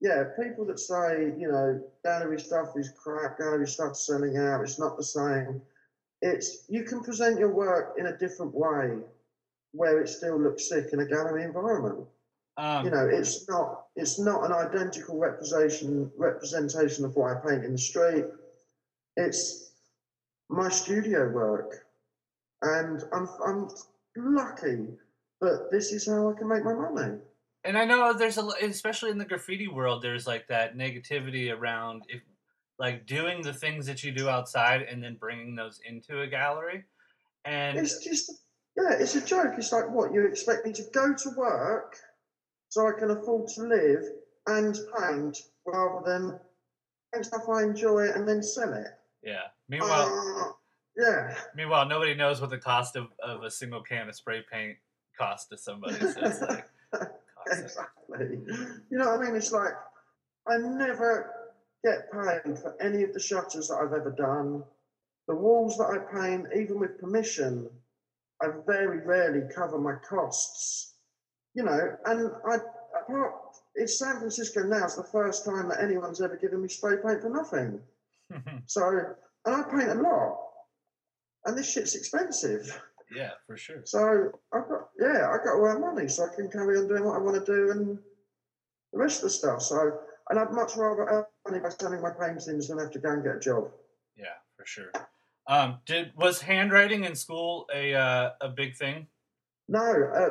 yeah, 0.01 0.25
people 0.41 0.65
that 0.65 0.79
say 0.79 1.33
you 1.37 1.49
know 1.49 1.81
gallery 2.03 2.39
stuff 2.39 2.73
is 2.75 2.91
crap, 3.01 3.39
gallery 3.39 3.67
stuff's 3.67 4.05
selling 4.05 4.37
out, 4.37 4.61
it's 4.61 4.79
not 4.79 4.97
the 4.97 5.03
same. 5.03 5.61
It's 6.21 6.65
you 6.67 6.83
can 6.83 7.01
present 7.01 7.39
your 7.39 7.53
work 7.53 7.95
in 7.97 8.07
a 8.07 8.17
different 8.17 8.53
way, 8.53 8.97
where 9.71 10.01
it 10.01 10.09
still 10.09 10.39
looks 10.39 10.67
sick 10.67 10.87
in 10.91 10.99
a 10.99 11.05
gallery 11.05 11.43
environment. 11.43 12.05
Um, 12.57 12.85
You 12.85 12.91
know, 12.91 13.07
it's 13.07 13.47
not 13.47 13.86
it's 13.97 14.19
not 14.19 14.45
an 14.45 14.53
identical 14.53 15.17
representation 15.17 16.11
representation 16.17 17.03
of 17.03 17.15
what 17.15 17.35
I 17.35 17.47
paint 17.47 17.65
in 17.65 17.71
the 17.73 17.77
street. 17.77 18.25
It's 19.17 19.71
my 20.49 20.69
studio 20.69 21.29
work, 21.29 21.85
and 22.61 23.03
I'm 23.11 23.27
I'm 23.45 23.69
lucky 24.15 24.87
that 25.41 25.69
this 25.71 25.91
is 25.91 26.07
how 26.07 26.29
I 26.29 26.33
can 26.37 26.47
make 26.47 26.63
my 26.63 26.73
money. 26.73 27.17
and 27.63 27.77
I 27.77 27.85
know 27.85 28.13
there's 28.13 28.37
a, 28.37 28.47
especially 28.61 29.09
in 29.11 29.17
the 29.17 29.25
graffiti 29.25 29.67
world, 29.67 30.01
there's 30.01 30.27
like 30.27 30.47
that 30.47 30.77
negativity 30.77 31.51
around 31.51 32.03
if, 32.07 32.21
like 32.79 33.07
doing 33.07 33.41
the 33.41 33.53
things 33.53 33.87
that 33.87 34.03
you 34.03 34.11
do 34.11 34.29
outside 34.29 34.83
and 34.83 35.03
then 35.03 35.15
bringing 35.15 35.55
those 35.55 35.79
into 35.87 36.21
a 36.21 36.27
gallery. 36.27 36.85
And 37.45 37.77
It's 37.79 38.03
just 38.03 38.31
yeah, 38.77 38.93
it's 38.99 39.15
a 39.15 39.25
joke. 39.25 39.53
It's 39.57 39.71
like 39.71 39.89
what 39.89 40.13
you 40.13 40.27
expect 40.27 40.67
me 40.67 40.73
to 40.73 40.83
go 40.93 41.15
to 41.15 41.29
work 41.35 41.97
so 42.69 42.87
I 42.87 42.91
can 42.99 43.11
afford 43.11 43.47
to 43.55 43.61
live 43.63 44.03
and 44.47 44.77
paint 44.99 45.37
rather 45.65 46.01
than 46.05 46.39
paint 47.13 47.25
stuff 47.25 47.47
I 47.49 47.63
enjoy 47.63 48.09
and 48.11 48.27
then 48.27 48.41
sell 48.43 48.73
it. 48.73 48.87
Yeah. 49.23 49.43
Meanwhile, 49.69 50.07
Uh, 50.39 50.51
yeah. 50.97 51.35
meanwhile, 51.55 51.85
nobody 51.87 52.13
knows 52.13 52.41
what 52.41 52.49
the 52.49 52.57
cost 52.57 52.95
of, 52.95 53.07
of 53.23 53.43
a 53.43 53.51
single 53.51 53.81
can 53.81 54.07
of 54.09 54.15
spray 54.15 54.43
paint 54.51 54.77
costs 55.17 55.47
to 55.49 55.57
somebody. 55.57 55.95
So 55.99 56.19
it's 56.21 56.41
like. 56.41 56.65
Exactly. 57.49 58.39
You 58.91 58.97
know 58.97 59.05
what 59.11 59.21
I 59.21 59.23
mean? 59.23 59.35
It's 59.37 59.53
like 59.53 59.71
I 60.49 60.57
never 60.57 61.33
get 61.83 62.11
paid 62.11 62.57
for 62.59 62.75
any 62.81 63.03
of 63.03 63.13
the 63.13 63.21
shutters 63.21 63.69
that 63.69 63.75
I've 63.75 63.93
ever 63.93 64.11
done. 64.17 64.63
The 65.29 65.35
walls 65.35 65.77
that 65.77 65.85
I 65.85 65.97
paint, 66.21 66.47
even 66.55 66.77
with 66.77 66.99
permission, 66.99 67.69
I 68.41 68.47
very 68.65 68.99
rarely 69.05 69.43
cover 69.53 69.77
my 69.79 69.95
costs. 70.07 70.95
You 71.57 71.63
know, 71.63 71.97
and 72.05 72.31
I 72.47 72.57
apart 73.01 73.33
it's 73.73 73.97
San 73.97 74.19
Francisco 74.19 74.61
now 74.61 74.85
is 74.85 74.95
the 74.95 75.03
first 75.03 75.43
time 75.43 75.69
that 75.69 75.81
anyone's 75.81 76.21
ever 76.21 76.37
given 76.37 76.61
me 76.61 76.67
spray 76.67 76.97
paint 77.03 77.21
for 77.21 77.29
nothing. 77.29 77.81
So 78.67 79.15
and 79.45 79.55
I 79.55 79.63
paint 79.63 79.89
a 79.89 79.95
lot. 79.95 80.37
And 81.45 81.57
this 81.57 81.71
shit's 81.71 81.95
expensive. 81.95 82.79
yeah, 83.15 83.31
for 83.47 83.57
sure. 83.57 83.81
So 83.85 84.33
I've 84.53 84.69
got 84.69 84.89
yeah, 84.99 85.31
I 85.31 85.43
got 85.43 85.55
all 85.55 85.65
earn 85.65 85.81
money 85.81 86.07
so 86.07 86.25
I 86.25 86.35
can 86.35 86.47
carry 86.51 86.77
on 86.77 86.87
doing 86.87 87.05
what 87.05 87.15
I 87.15 87.19
want 87.19 87.43
to 87.43 87.51
do 87.51 87.71
and 87.71 87.97
the 88.93 88.99
rest 88.99 89.23
of 89.23 89.23
the 89.23 89.29
stuff. 89.31 89.63
So 89.63 89.97
and 90.29 90.37
I'd 90.37 90.51
much 90.51 90.75
rather 90.77 91.07
earn 91.07 91.25
money 91.47 91.59
by 91.59 91.69
selling 91.69 92.03
my 92.03 92.11
paintings 92.11 92.67
than 92.67 92.77
have 92.77 92.91
to 92.91 92.99
go 92.99 93.13
and 93.13 93.23
get 93.23 93.37
a 93.37 93.39
job. 93.39 93.71
Yeah, 94.15 94.37
for 94.55 94.65
sure. 94.67 94.91
Um, 95.47 95.79
did 95.87 96.11
was 96.15 96.41
handwriting 96.41 97.05
in 97.05 97.15
school 97.15 97.65
a 97.73 97.95
uh, 97.95 98.31
a 98.41 98.49
big 98.49 98.75
thing? 98.75 99.07
No, 99.69 99.79
uh, 99.79 100.29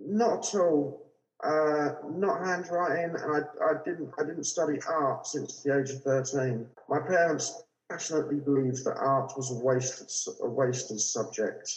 not 0.00 0.54
at 0.54 0.60
all. 0.60 1.00
Uh, 1.42 1.96
not 2.16 2.46
handwriting, 2.46 3.16
and 3.20 3.36
I, 3.36 3.64
I 3.64 3.74
didn't 3.84 4.10
I 4.18 4.22
didn't 4.24 4.44
study 4.44 4.78
art 4.88 5.26
since 5.26 5.62
the 5.62 5.78
age 5.78 5.90
of 5.90 6.02
thirteen. 6.02 6.66
My 6.88 7.00
parents 7.00 7.64
passionately 7.90 8.40
believed 8.40 8.84
that 8.84 8.96
art 8.96 9.32
was 9.36 9.50
a 9.50 9.54
wasted 9.62 10.10
su- 10.10 10.36
a 10.42 10.48
wasted 10.48 11.00
subject. 11.00 11.70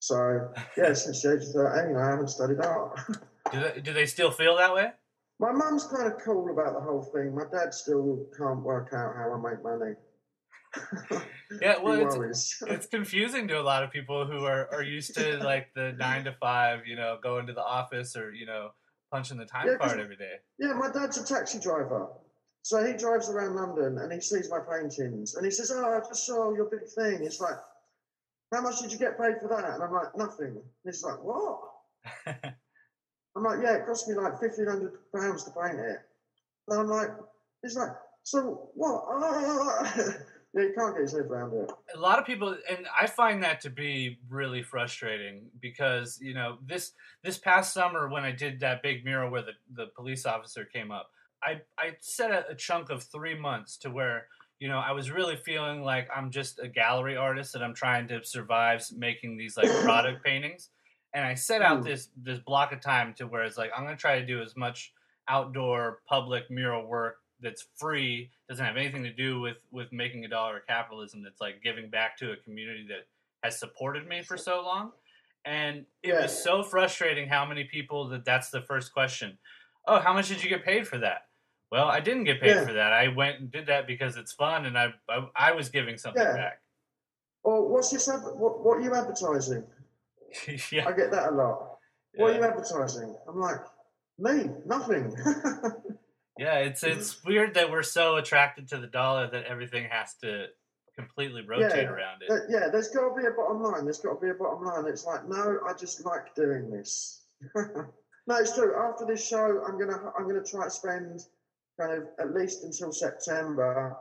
So 0.00 0.52
yeah, 0.76 0.92
since 0.92 1.22
the 1.22 1.34
age 1.34 1.42
of 1.44 1.52
thirteen, 1.52 1.96
I 1.96 2.10
haven't 2.10 2.28
studied 2.28 2.60
art. 2.60 3.00
Do 3.52 3.60
they, 3.60 3.80
do 3.80 3.94
they 3.94 4.04
still 4.04 4.30
feel 4.30 4.58
that 4.58 4.74
way? 4.74 4.90
My 5.38 5.52
mum's 5.52 5.86
kind 5.86 6.12
of 6.12 6.18
cool 6.22 6.50
about 6.50 6.74
the 6.74 6.80
whole 6.80 7.02
thing. 7.02 7.34
My 7.34 7.44
dad 7.50 7.72
still 7.72 8.26
can't 8.36 8.60
work 8.60 8.90
out 8.92 9.14
how 9.16 9.32
I 9.32 9.50
make 9.50 9.62
money. 9.62 9.94
Yeah, 11.62 11.78
well, 11.82 12.22
it's, 12.22 12.62
it's 12.66 12.86
confusing 12.86 13.48
to 13.48 13.60
a 13.60 13.62
lot 13.62 13.82
of 13.82 13.90
people 13.90 14.26
who 14.26 14.44
are, 14.44 14.68
are 14.72 14.82
used 14.82 15.14
to 15.14 15.38
like 15.38 15.68
the 15.74 15.92
nine 15.98 16.24
to 16.24 16.32
five, 16.32 16.86
you 16.86 16.96
know, 16.96 17.18
going 17.22 17.46
to 17.46 17.52
the 17.52 17.64
office 17.64 18.16
or 18.16 18.32
you 18.32 18.46
know 18.46 18.70
punching 19.10 19.38
the 19.38 19.46
time 19.46 19.66
Yeah, 19.66 19.76
card 19.76 20.00
every 20.00 20.16
day. 20.16 20.34
Yeah, 20.58 20.74
my 20.74 20.90
dad's 20.90 21.18
a 21.18 21.24
taxi 21.24 21.58
driver. 21.58 22.08
So 22.62 22.84
he 22.84 22.92
drives 22.94 23.30
around 23.30 23.56
London 23.56 23.98
and 23.98 24.12
he 24.12 24.20
sees 24.20 24.50
my 24.50 24.58
paintings 24.58 25.34
and 25.34 25.44
he 25.44 25.50
says, 25.50 25.72
Oh, 25.74 25.84
I 25.84 26.00
just 26.06 26.26
saw 26.26 26.52
your 26.52 26.66
big 26.66 26.86
thing. 26.88 27.24
It's 27.24 27.40
like, 27.40 27.56
How 28.52 28.60
much 28.60 28.80
did 28.80 28.92
you 28.92 28.98
get 28.98 29.18
paid 29.18 29.40
for 29.40 29.48
that? 29.48 29.74
And 29.74 29.82
I'm 29.82 29.92
like, 29.92 30.16
Nothing. 30.16 30.48
And 30.56 30.64
he's 30.84 31.02
like, 31.02 31.22
What? 31.22 31.60
I'm 32.26 33.42
like, 33.42 33.60
Yeah, 33.62 33.76
it 33.76 33.86
cost 33.86 34.08
me 34.08 34.14
like 34.16 34.34
£1,500 34.34 35.44
to 35.44 35.50
paint 35.50 35.80
it. 35.80 35.98
And 36.68 36.80
I'm 36.80 36.88
like, 36.88 37.10
He's 37.62 37.76
like, 37.76 37.92
So 38.22 38.68
what? 38.74 39.04
Yeah, 40.58 40.64
can't 40.76 40.96
get 40.96 41.10
head 41.10 41.20
around 41.30 41.52
it. 41.54 41.70
a 41.94 41.98
lot 42.00 42.18
of 42.18 42.26
people 42.26 42.56
and 42.70 42.86
i 43.00 43.06
find 43.06 43.42
that 43.42 43.60
to 43.62 43.70
be 43.70 44.18
really 44.28 44.62
frustrating 44.62 45.42
because 45.60 46.18
you 46.20 46.34
know 46.34 46.58
this 46.66 46.92
this 47.22 47.38
past 47.38 47.72
summer 47.72 48.08
when 48.08 48.24
i 48.24 48.32
did 48.32 48.60
that 48.60 48.82
big 48.82 49.04
mural 49.04 49.30
where 49.30 49.42
the, 49.42 49.52
the 49.74 49.86
police 49.96 50.26
officer 50.26 50.64
came 50.64 50.90
up 50.90 51.10
i 51.42 51.60
i 51.78 51.92
set 52.00 52.30
a, 52.30 52.48
a 52.50 52.54
chunk 52.54 52.90
of 52.90 53.02
three 53.02 53.38
months 53.38 53.76
to 53.78 53.90
where 53.90 54.26
you 54.58 54.68
know 54.68 54.78
i 54.78 54.90
was 54.92 55.10
really 55.10 55.36
feeling 55.36 55.82
like 55.82 56.08
i'm 56.14 56.30
just 56.30 56.58
a 56.58 56.68
gallery 56.68 57.16
artist 57.16 57.54
and 57.54 57.62
i'm 57.64 57.74
trying 57.74 58.08
to 58.08 58.22
survive 58.24 58.84
making 58.96 59.36
these 59.36 59.56
like 59.56 59.70
product 59.82 60.24
paintings 60.24 60.70
and 61.14 61.24
i 61.24 61.34
set 61.34 61.62
out 61.62 61.80
Mm. 61.80 61.84
this 61.84 62.08
this 62.22 62.38
block 62.40 62.72
of 62.72 62.80
time 62.80 63.14
to 63.14 63.26
where 63.26 63.44
it's 63.44 63.56
like 63.58 63.70
i'm 63.76 63.86
to 63.86 63.96
try 63.96 64.18
to 64.18 64.26
do 64.26 64.42
as 64.42 64.56
much 64.56 64.92
outdoor 65.28 66.00
public 66.08 66.50
mural 66.50 66.86
work 66.86 67.16
that's 67.40 67.66
free 67.76 68.30
doesn't 68.48 68.64
have 68.64 68.76
anything 68.76 69.02
to 69.04 69.12
do 69.12 69.40
with 69.40 69.58
with 69.70 69.92
making 69.92 70.24
a 70.24 70.28
dollar 70.28 70.58
of 70.58 70.66
capitalism 70.66 71.22
that's 71.22 71.40
like 71.40 71.62
giving 71.62 71.88
back 71.90 72.16
to 72.18 72.32
a 72.32 72.36
community 72.36 72.84
that 72.88 73.06
has 73.42 73.58
supported 73.58 74.06
me 74.08 74.22
for 74.22 74.36
so 74.36 74.62
long 74.62 74.92
and 75.44 75.86
it 76.02 76.08
Yeah. 76.08 76.22
was 76.22 76.42
so 76.42 76.62
frustrating 76.62 77.28
how 77.28 77.46
many 77.46 77.64
people 77.64 78.08
that 78.08 78.24
that's 78.24 78.50
the 78.50 78.60
first 78.62 78.92
question 78.92 79.38
oh 79.86 79.98
how 80.00 80.12
much 80.12 80.28
did 80.28 80.42
you 80.42 80.50
get 80.50 80.64
paid 80.64 80.86
for 80.88 80.98
that 80.98 81.26
well 81.70 81.86
i 81.86 82.00
didn't 82.00 82.24
get 82.24 82.40
paid 82.40 82.56
Yeah. 82.56 82.66
for 82.66 82.72
that 82.72 82.92
i 82.92 83.08
went 83.08 83.38
and 83.40 83.50
did 83.52 83.66
that 83.66 83.86
because 83.86 84.16
it's 84.16 84.32
fun 84.32 84.66
and 84.66 84.76
i 84.76 84.92
i, 85.08 85.26
I 85.36 85.52
was 85.52 85.68
giving 85.68 85.96
something 85.98 86.22
Yeah. 86.22 86.32
back 86.36 86.60
Or 87.44 87.68
what's 87.68 87.90
this? 87.90 88.08
What, 88.08 88.64
what 88.64 88.78
are 88.78 88.80
you 88.80 88.94
advertising? 88.94 89.64
yeah 90.72 90.88
I 90.88 90.92
get 90.92 91.10
that 91.12 91.28
a 91.30 91.34
lot. 91.34 91.78
What 92.16 92.32
are 92.32 92.36
you 92.38 92.44
advertising? 92.44 93.14
I'm 93.28 93.38
like, 93.40 93.60
Me? 94.18 94.50
Nothing. 94.66 95.14
yeah 96.38 96.58
it's 96.58 96.82
it's 96.82 97.22
weird 97.24 97.54
that 97.54 97.70
we're 97.70 97.82
so 97.82 98.16
attracted 98.16 98.68
to 98.68 98.78
the 98.78 98.86
dollar 98.86 99.28
that 99.30 99.44
everything 99.44 99.86
has 99.90 100.14
to 100.22 100.46
completely 100.96 101.42
rotate 101.46 101.84
Yeah. 101.84 101.90
around 101.90 102.22
it 102.22 102.30
Uh, 102.30 102.40
yeah, 102.48 102.68
there's 102.68 102.88
got 102.88 103.08
to 103.08 103.14
be 103.20 103.26
a 103.26 103.30
bottom 103.30 103.62
line. 103.62 103.84
There's 103.84 104.00
got 104.00 104.14
to 104.14 104.20
be 104.20 104.30
a 104.30 104.34
bottom 104.34 104.64
line. 104.64 104.84
It's 104.86 105.04
like, 105.04 105.28
no, 105.28 105.60
I 105.64 105.72
just 105.74 106.04
like 106.04 106.34
doing 106.34 106.70
this. 106.70 107.22
no, 107.54 108.34
it's 108.36 108.56
true. 108.56 108.74
After 108.76 109.06
this 109.06 109.24
show, 109.26 109.62
I'm 109.66 109.78
gonna 109.78 110.12
I'm 110.18 110.26
gonna 110.26 110.42
try 110.42 110.64
to 110.64 110.70
spend 110.70 111.20
kind 111.80 111.92
of 111.92 112.08
at 112.18 112.34
least 112.34 112.64
until 112.64 112.90
September 112.92 113.96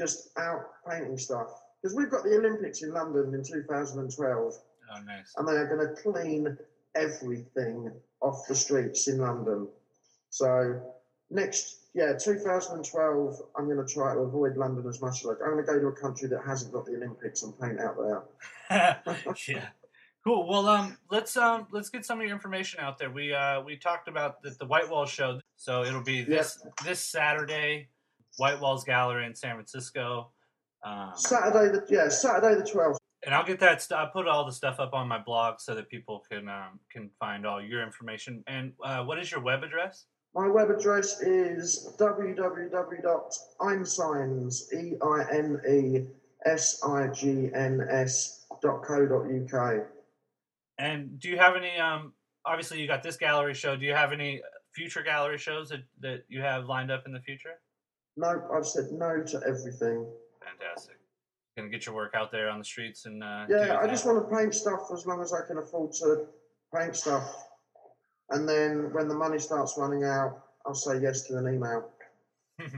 just 0.00 0.30
out 0.36 0.62
painting 0.90 1.16
stuff 1.16 1.48
because 1.80 1.96
we've 1.96 2.10
got 2.10 2.24
the 2.24 2.36
Olympics 2.36 2.82
in 2.82 2.92
London 2.92 3.32
in 3.32 3.44
2012, 3.44 4.52
oh 4.92 5.02
nice 5.02 5.32
and 5.36 5.46
they 5.46 5.52
are 5.52 5.68
going 5.68 5.86
to 5.94 6.02
clean 6.02 6.58
everything 6.96 7.92
off 8.20 8.46
the 8.48 8.54
streets 8.54 9.06
in 9.06 9.18
London. 9.18 9.68
So 10.30 10.82
next, 11.30 11.86
yeah, 11.94 12.12
2012, 12.12 13.42
I'm 13.56 13.64
going 13.66 13.84
to 13.84 13.92
try 13.92 14.14
to 14.14 14.20
avoid 14.20 14.56
London 14.56 14.86
as 14.88 15.00
much 15.00 15.24
as 15.24 15.30
I 15.30 15.34
can. 15.34 15.42
I'm 15.44 15.52
going 15.52 15.66
to 15.66 15.72
go 15.72 15.80
to 15.80 15.86
a 15.88 15.92
country 15.92 16.28
that 16.28 16.40
hasn't 16.46 16.72
got 16.72 16.86
the 16.86 16.96
Olympics 16.96 17.42
and 17.42 17.58
paint 17.58 17.80
out 17.80 17.96
there. 18.70 18.96
yeah. 19.48 19.68
Cool. 20.26 20.48
Well, 20.48 20.68
um, 20.68 20.96
let's 21.08 21.36
um, 21.36 21.68
let's 21.70 21.88
get 21.88 22.04
some 22.04 22.18
of 22.18 22.26
your 22.26 22.34
information 22.34 22.80
out 22.80 22.98
there. 22.98 23.10
We 23.10 23.32
uh, 23.32 23.62
we 23.62 23.76
talked 23.76 24.08
about 24.08 24.42
the, 24.42 24.50
the 24.58 24.66
White 24.66 24.90
Wall 24.90 25.06
show, 25.06 25.38
so 25.54 25.84
it'll 25.84 26.02
be 26.02 26.22
this 26.22 26.66
this 26.84 26.98
Saturday, 26.98 27.86
White 28.36 28.60
Walls 28.60 28.82
Gallery 28.82 29.24
in 29.24 29.36
San 29.36 29.54
Francisco. 29.54 30.32
Um, 30.82 31.12
Saturday, 31.14 31.70
the 31.70 31.86
yeah, 31.88 32.08
Saturday 32.08 32.56
the 32.60 32.68
12th. 32.68 32.96
and 33.24 33.36
I'll 33.36 33.46
get 33.46 33.60
that. 33.60 33.80
St- 33.80 34.00
I'll 34.00 34.08
put 34.08 34.26
all 34.26 34.44
the 34.44 34.52
stuff 34.52 34.80
up 34.80 34.94
on 34.94 35.06
my 35.06 35.18
blog 35.18 35.60
so 35.60 35.76
that 35.76 35.88
people 35.88 36.24
can 36.28 36.48
um, 36.48 36.80
can 36.90 37.08
find 37.20 37.46
all 37.46 37.62
your 37.62 37.84
information. 37.84 38.42
And 38.48 38.72
uh, 38.82 39.04
what 39.04 39.20
is 39.20 39.30
your 39.30 39.42
web 39.42 39.62
address? 39.62 40.06
My 40.34 40.48
web 40.48 40.70
address 40.70 41.20
is 41.22 41.94
www.einesigns, 41.98 44.72
E 44.72 44.96
I 45.02 45.24
N 45.32 45.60
E 45.68 46.06
S 46.44 46.80
I 46.84 47.08
G 47.08 47.50
N 47.54 47.86
S 47.90 48.46
dot 48.62 48.82
co 48.82 49.06
dot 49.06 49.26
UK. 49.30 49.86
And 50.78 51.18
do 51.18 51.30
you 51.30 51.38
have 51.38 51.56
any? 51.56 51.78
Um, 51.78 52.12
obviously, 52.44 52.78
you 52.80 52.86
got 52.86 53.02
this 53.02 53.16
gallery 53.16 53.54
show. 53.54 53.76
Do 53.76 53.86
you 53.86 53.94
have 53.94 54.12
any 54.12 54.42
future 54.74 55.02
gallery 55.02 55.38
shows 55.38 55.70
that, 55.70 55.82
that 56.00 56.24
you 56.28 56.42
have 56.42 56.66
lined 56.66 56.90
up 56.90 57.06
in 57.06 57.12
the 57.12 57.20
future? 57.20 57.54
No, 58.16 58.42
I've 58.54 58.66
said 58.66 58.92
no 58.92 59.22
to 59.22 59.40
everything. 59.46 60.06
Fantastic. 60.44 60.96
Gonna 61.56 61.70
get 61.70 61.86
your 61.86 61.94
work 61.94 62.14
out 62.14 62.30
there 62.30 62.50
on 62.50 62.58
the 62.58 62.64
streets 62.64 63.06
and 63.06 63.24
uh, 63.24 63.46
Yeah, 63.48 63.78
I 63.80 63.86
just 63.86 64.04
want 64.04 64.28
to 64.28 64.36
paint 64.36 64.54
stuff 64.54 64.90
as 64.92 65.06
long 65.06 65.22
as 65.22 65.32
I 65.32 65.40
can 65.46 65.56
afford 65.56 65.92
to 65.94 66.26
paint 66.74 66.94
stuff. 66.94 67.45
And 68.30 68.48
then 68.48 68.92
when 68.92 69.08
the 69.08 69.14
money 69.14 69.38
starts 69.38 69.74
running 69.78 70.04
out, 70.04 70.42
I'll 70.66 70.74
say 70.74 70.98
yes 71.00 71.22
to 71.28 71.38
an 71.38 71.46
email. 71.54 71.90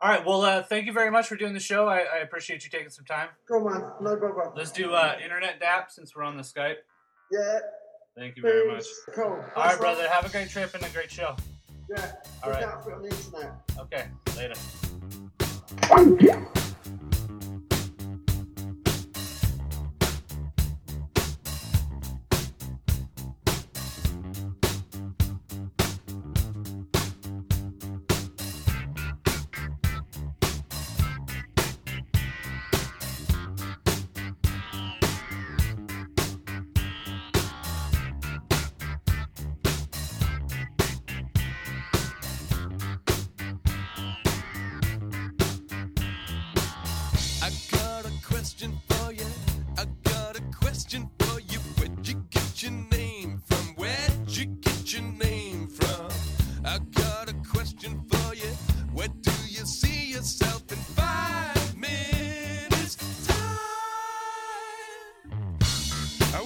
All 0.00 0.10
right. 0.10 0.24
Well, 0.24 0.42
uh, 0.42 0.62
thank 0.62 0.86
you 0.86 0.92
very 0.92 1.10
much 1.10 1.26
for 1.26 1.36
doing 1.36 1.54
the 1.54 1.60
show. 1.60 1.88
I, 1.88 2.00
I 2.00 2.18
appreciate 2.22 2.64
you 2.64 2.70
taking 2.70 2.90
some 2.90 3.04
time. 3.04 3.28
Come 3.48 3.66
on, 3.66 3.92
no 4.02 4.16
bother. 4.16 4.52
Let's 4.54 4.70
do 4.70 4.92
uh, 4.92 5.16
internet 5.22 5.58
dap 5.60 5.90
since 5.90 6.14
we're 6.14 6.22
on 6.24 6.36
the 6.36 6.42
Skype. 6.42 6.76
Yeah, 7.32 7.58
Thank 8.16 8.36
you 8.36 8.42
very 8.42 8.66
much. 8.66 8.78
peace. 8.80 9.00
Cool. 9.14 9.44
All 9.56 9.64
right, 9.64 9.78
brother. 9.78 10.08
Have 10.08 10.26
a 10.26 10.28
great 10.28 10.50
trip 10.50 10.74
and 10.74 10.84
a 10.84 10.88
great 10.90 11.10
show. 11.10 11.36
Yeah, 11.88 12.12
All 12.42 12.50
look 12.50 12.60
right. 12.60 12.64
out 12.68 12.84
for 12.84 12.90
it 12.90 12.96
on 12.96 13.02
the 13.02 13.10
internet. 13.10 13.52
Okay. 13.78 14.06
Later. 14.36 14.54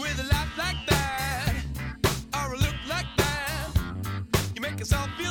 with 0.00 0.18
a 0.20 0.24
laugh 0.24 0.56
like 0.56 0.76
that, 0.88 1.54
or 2.34 2.54
a 2.54 2.56
look 2.56 2.74
like 2.88 3.06
that, 3.16 3.68
you 4.54 4.60
make 4.60 4.78
yourself. 4.78 5.21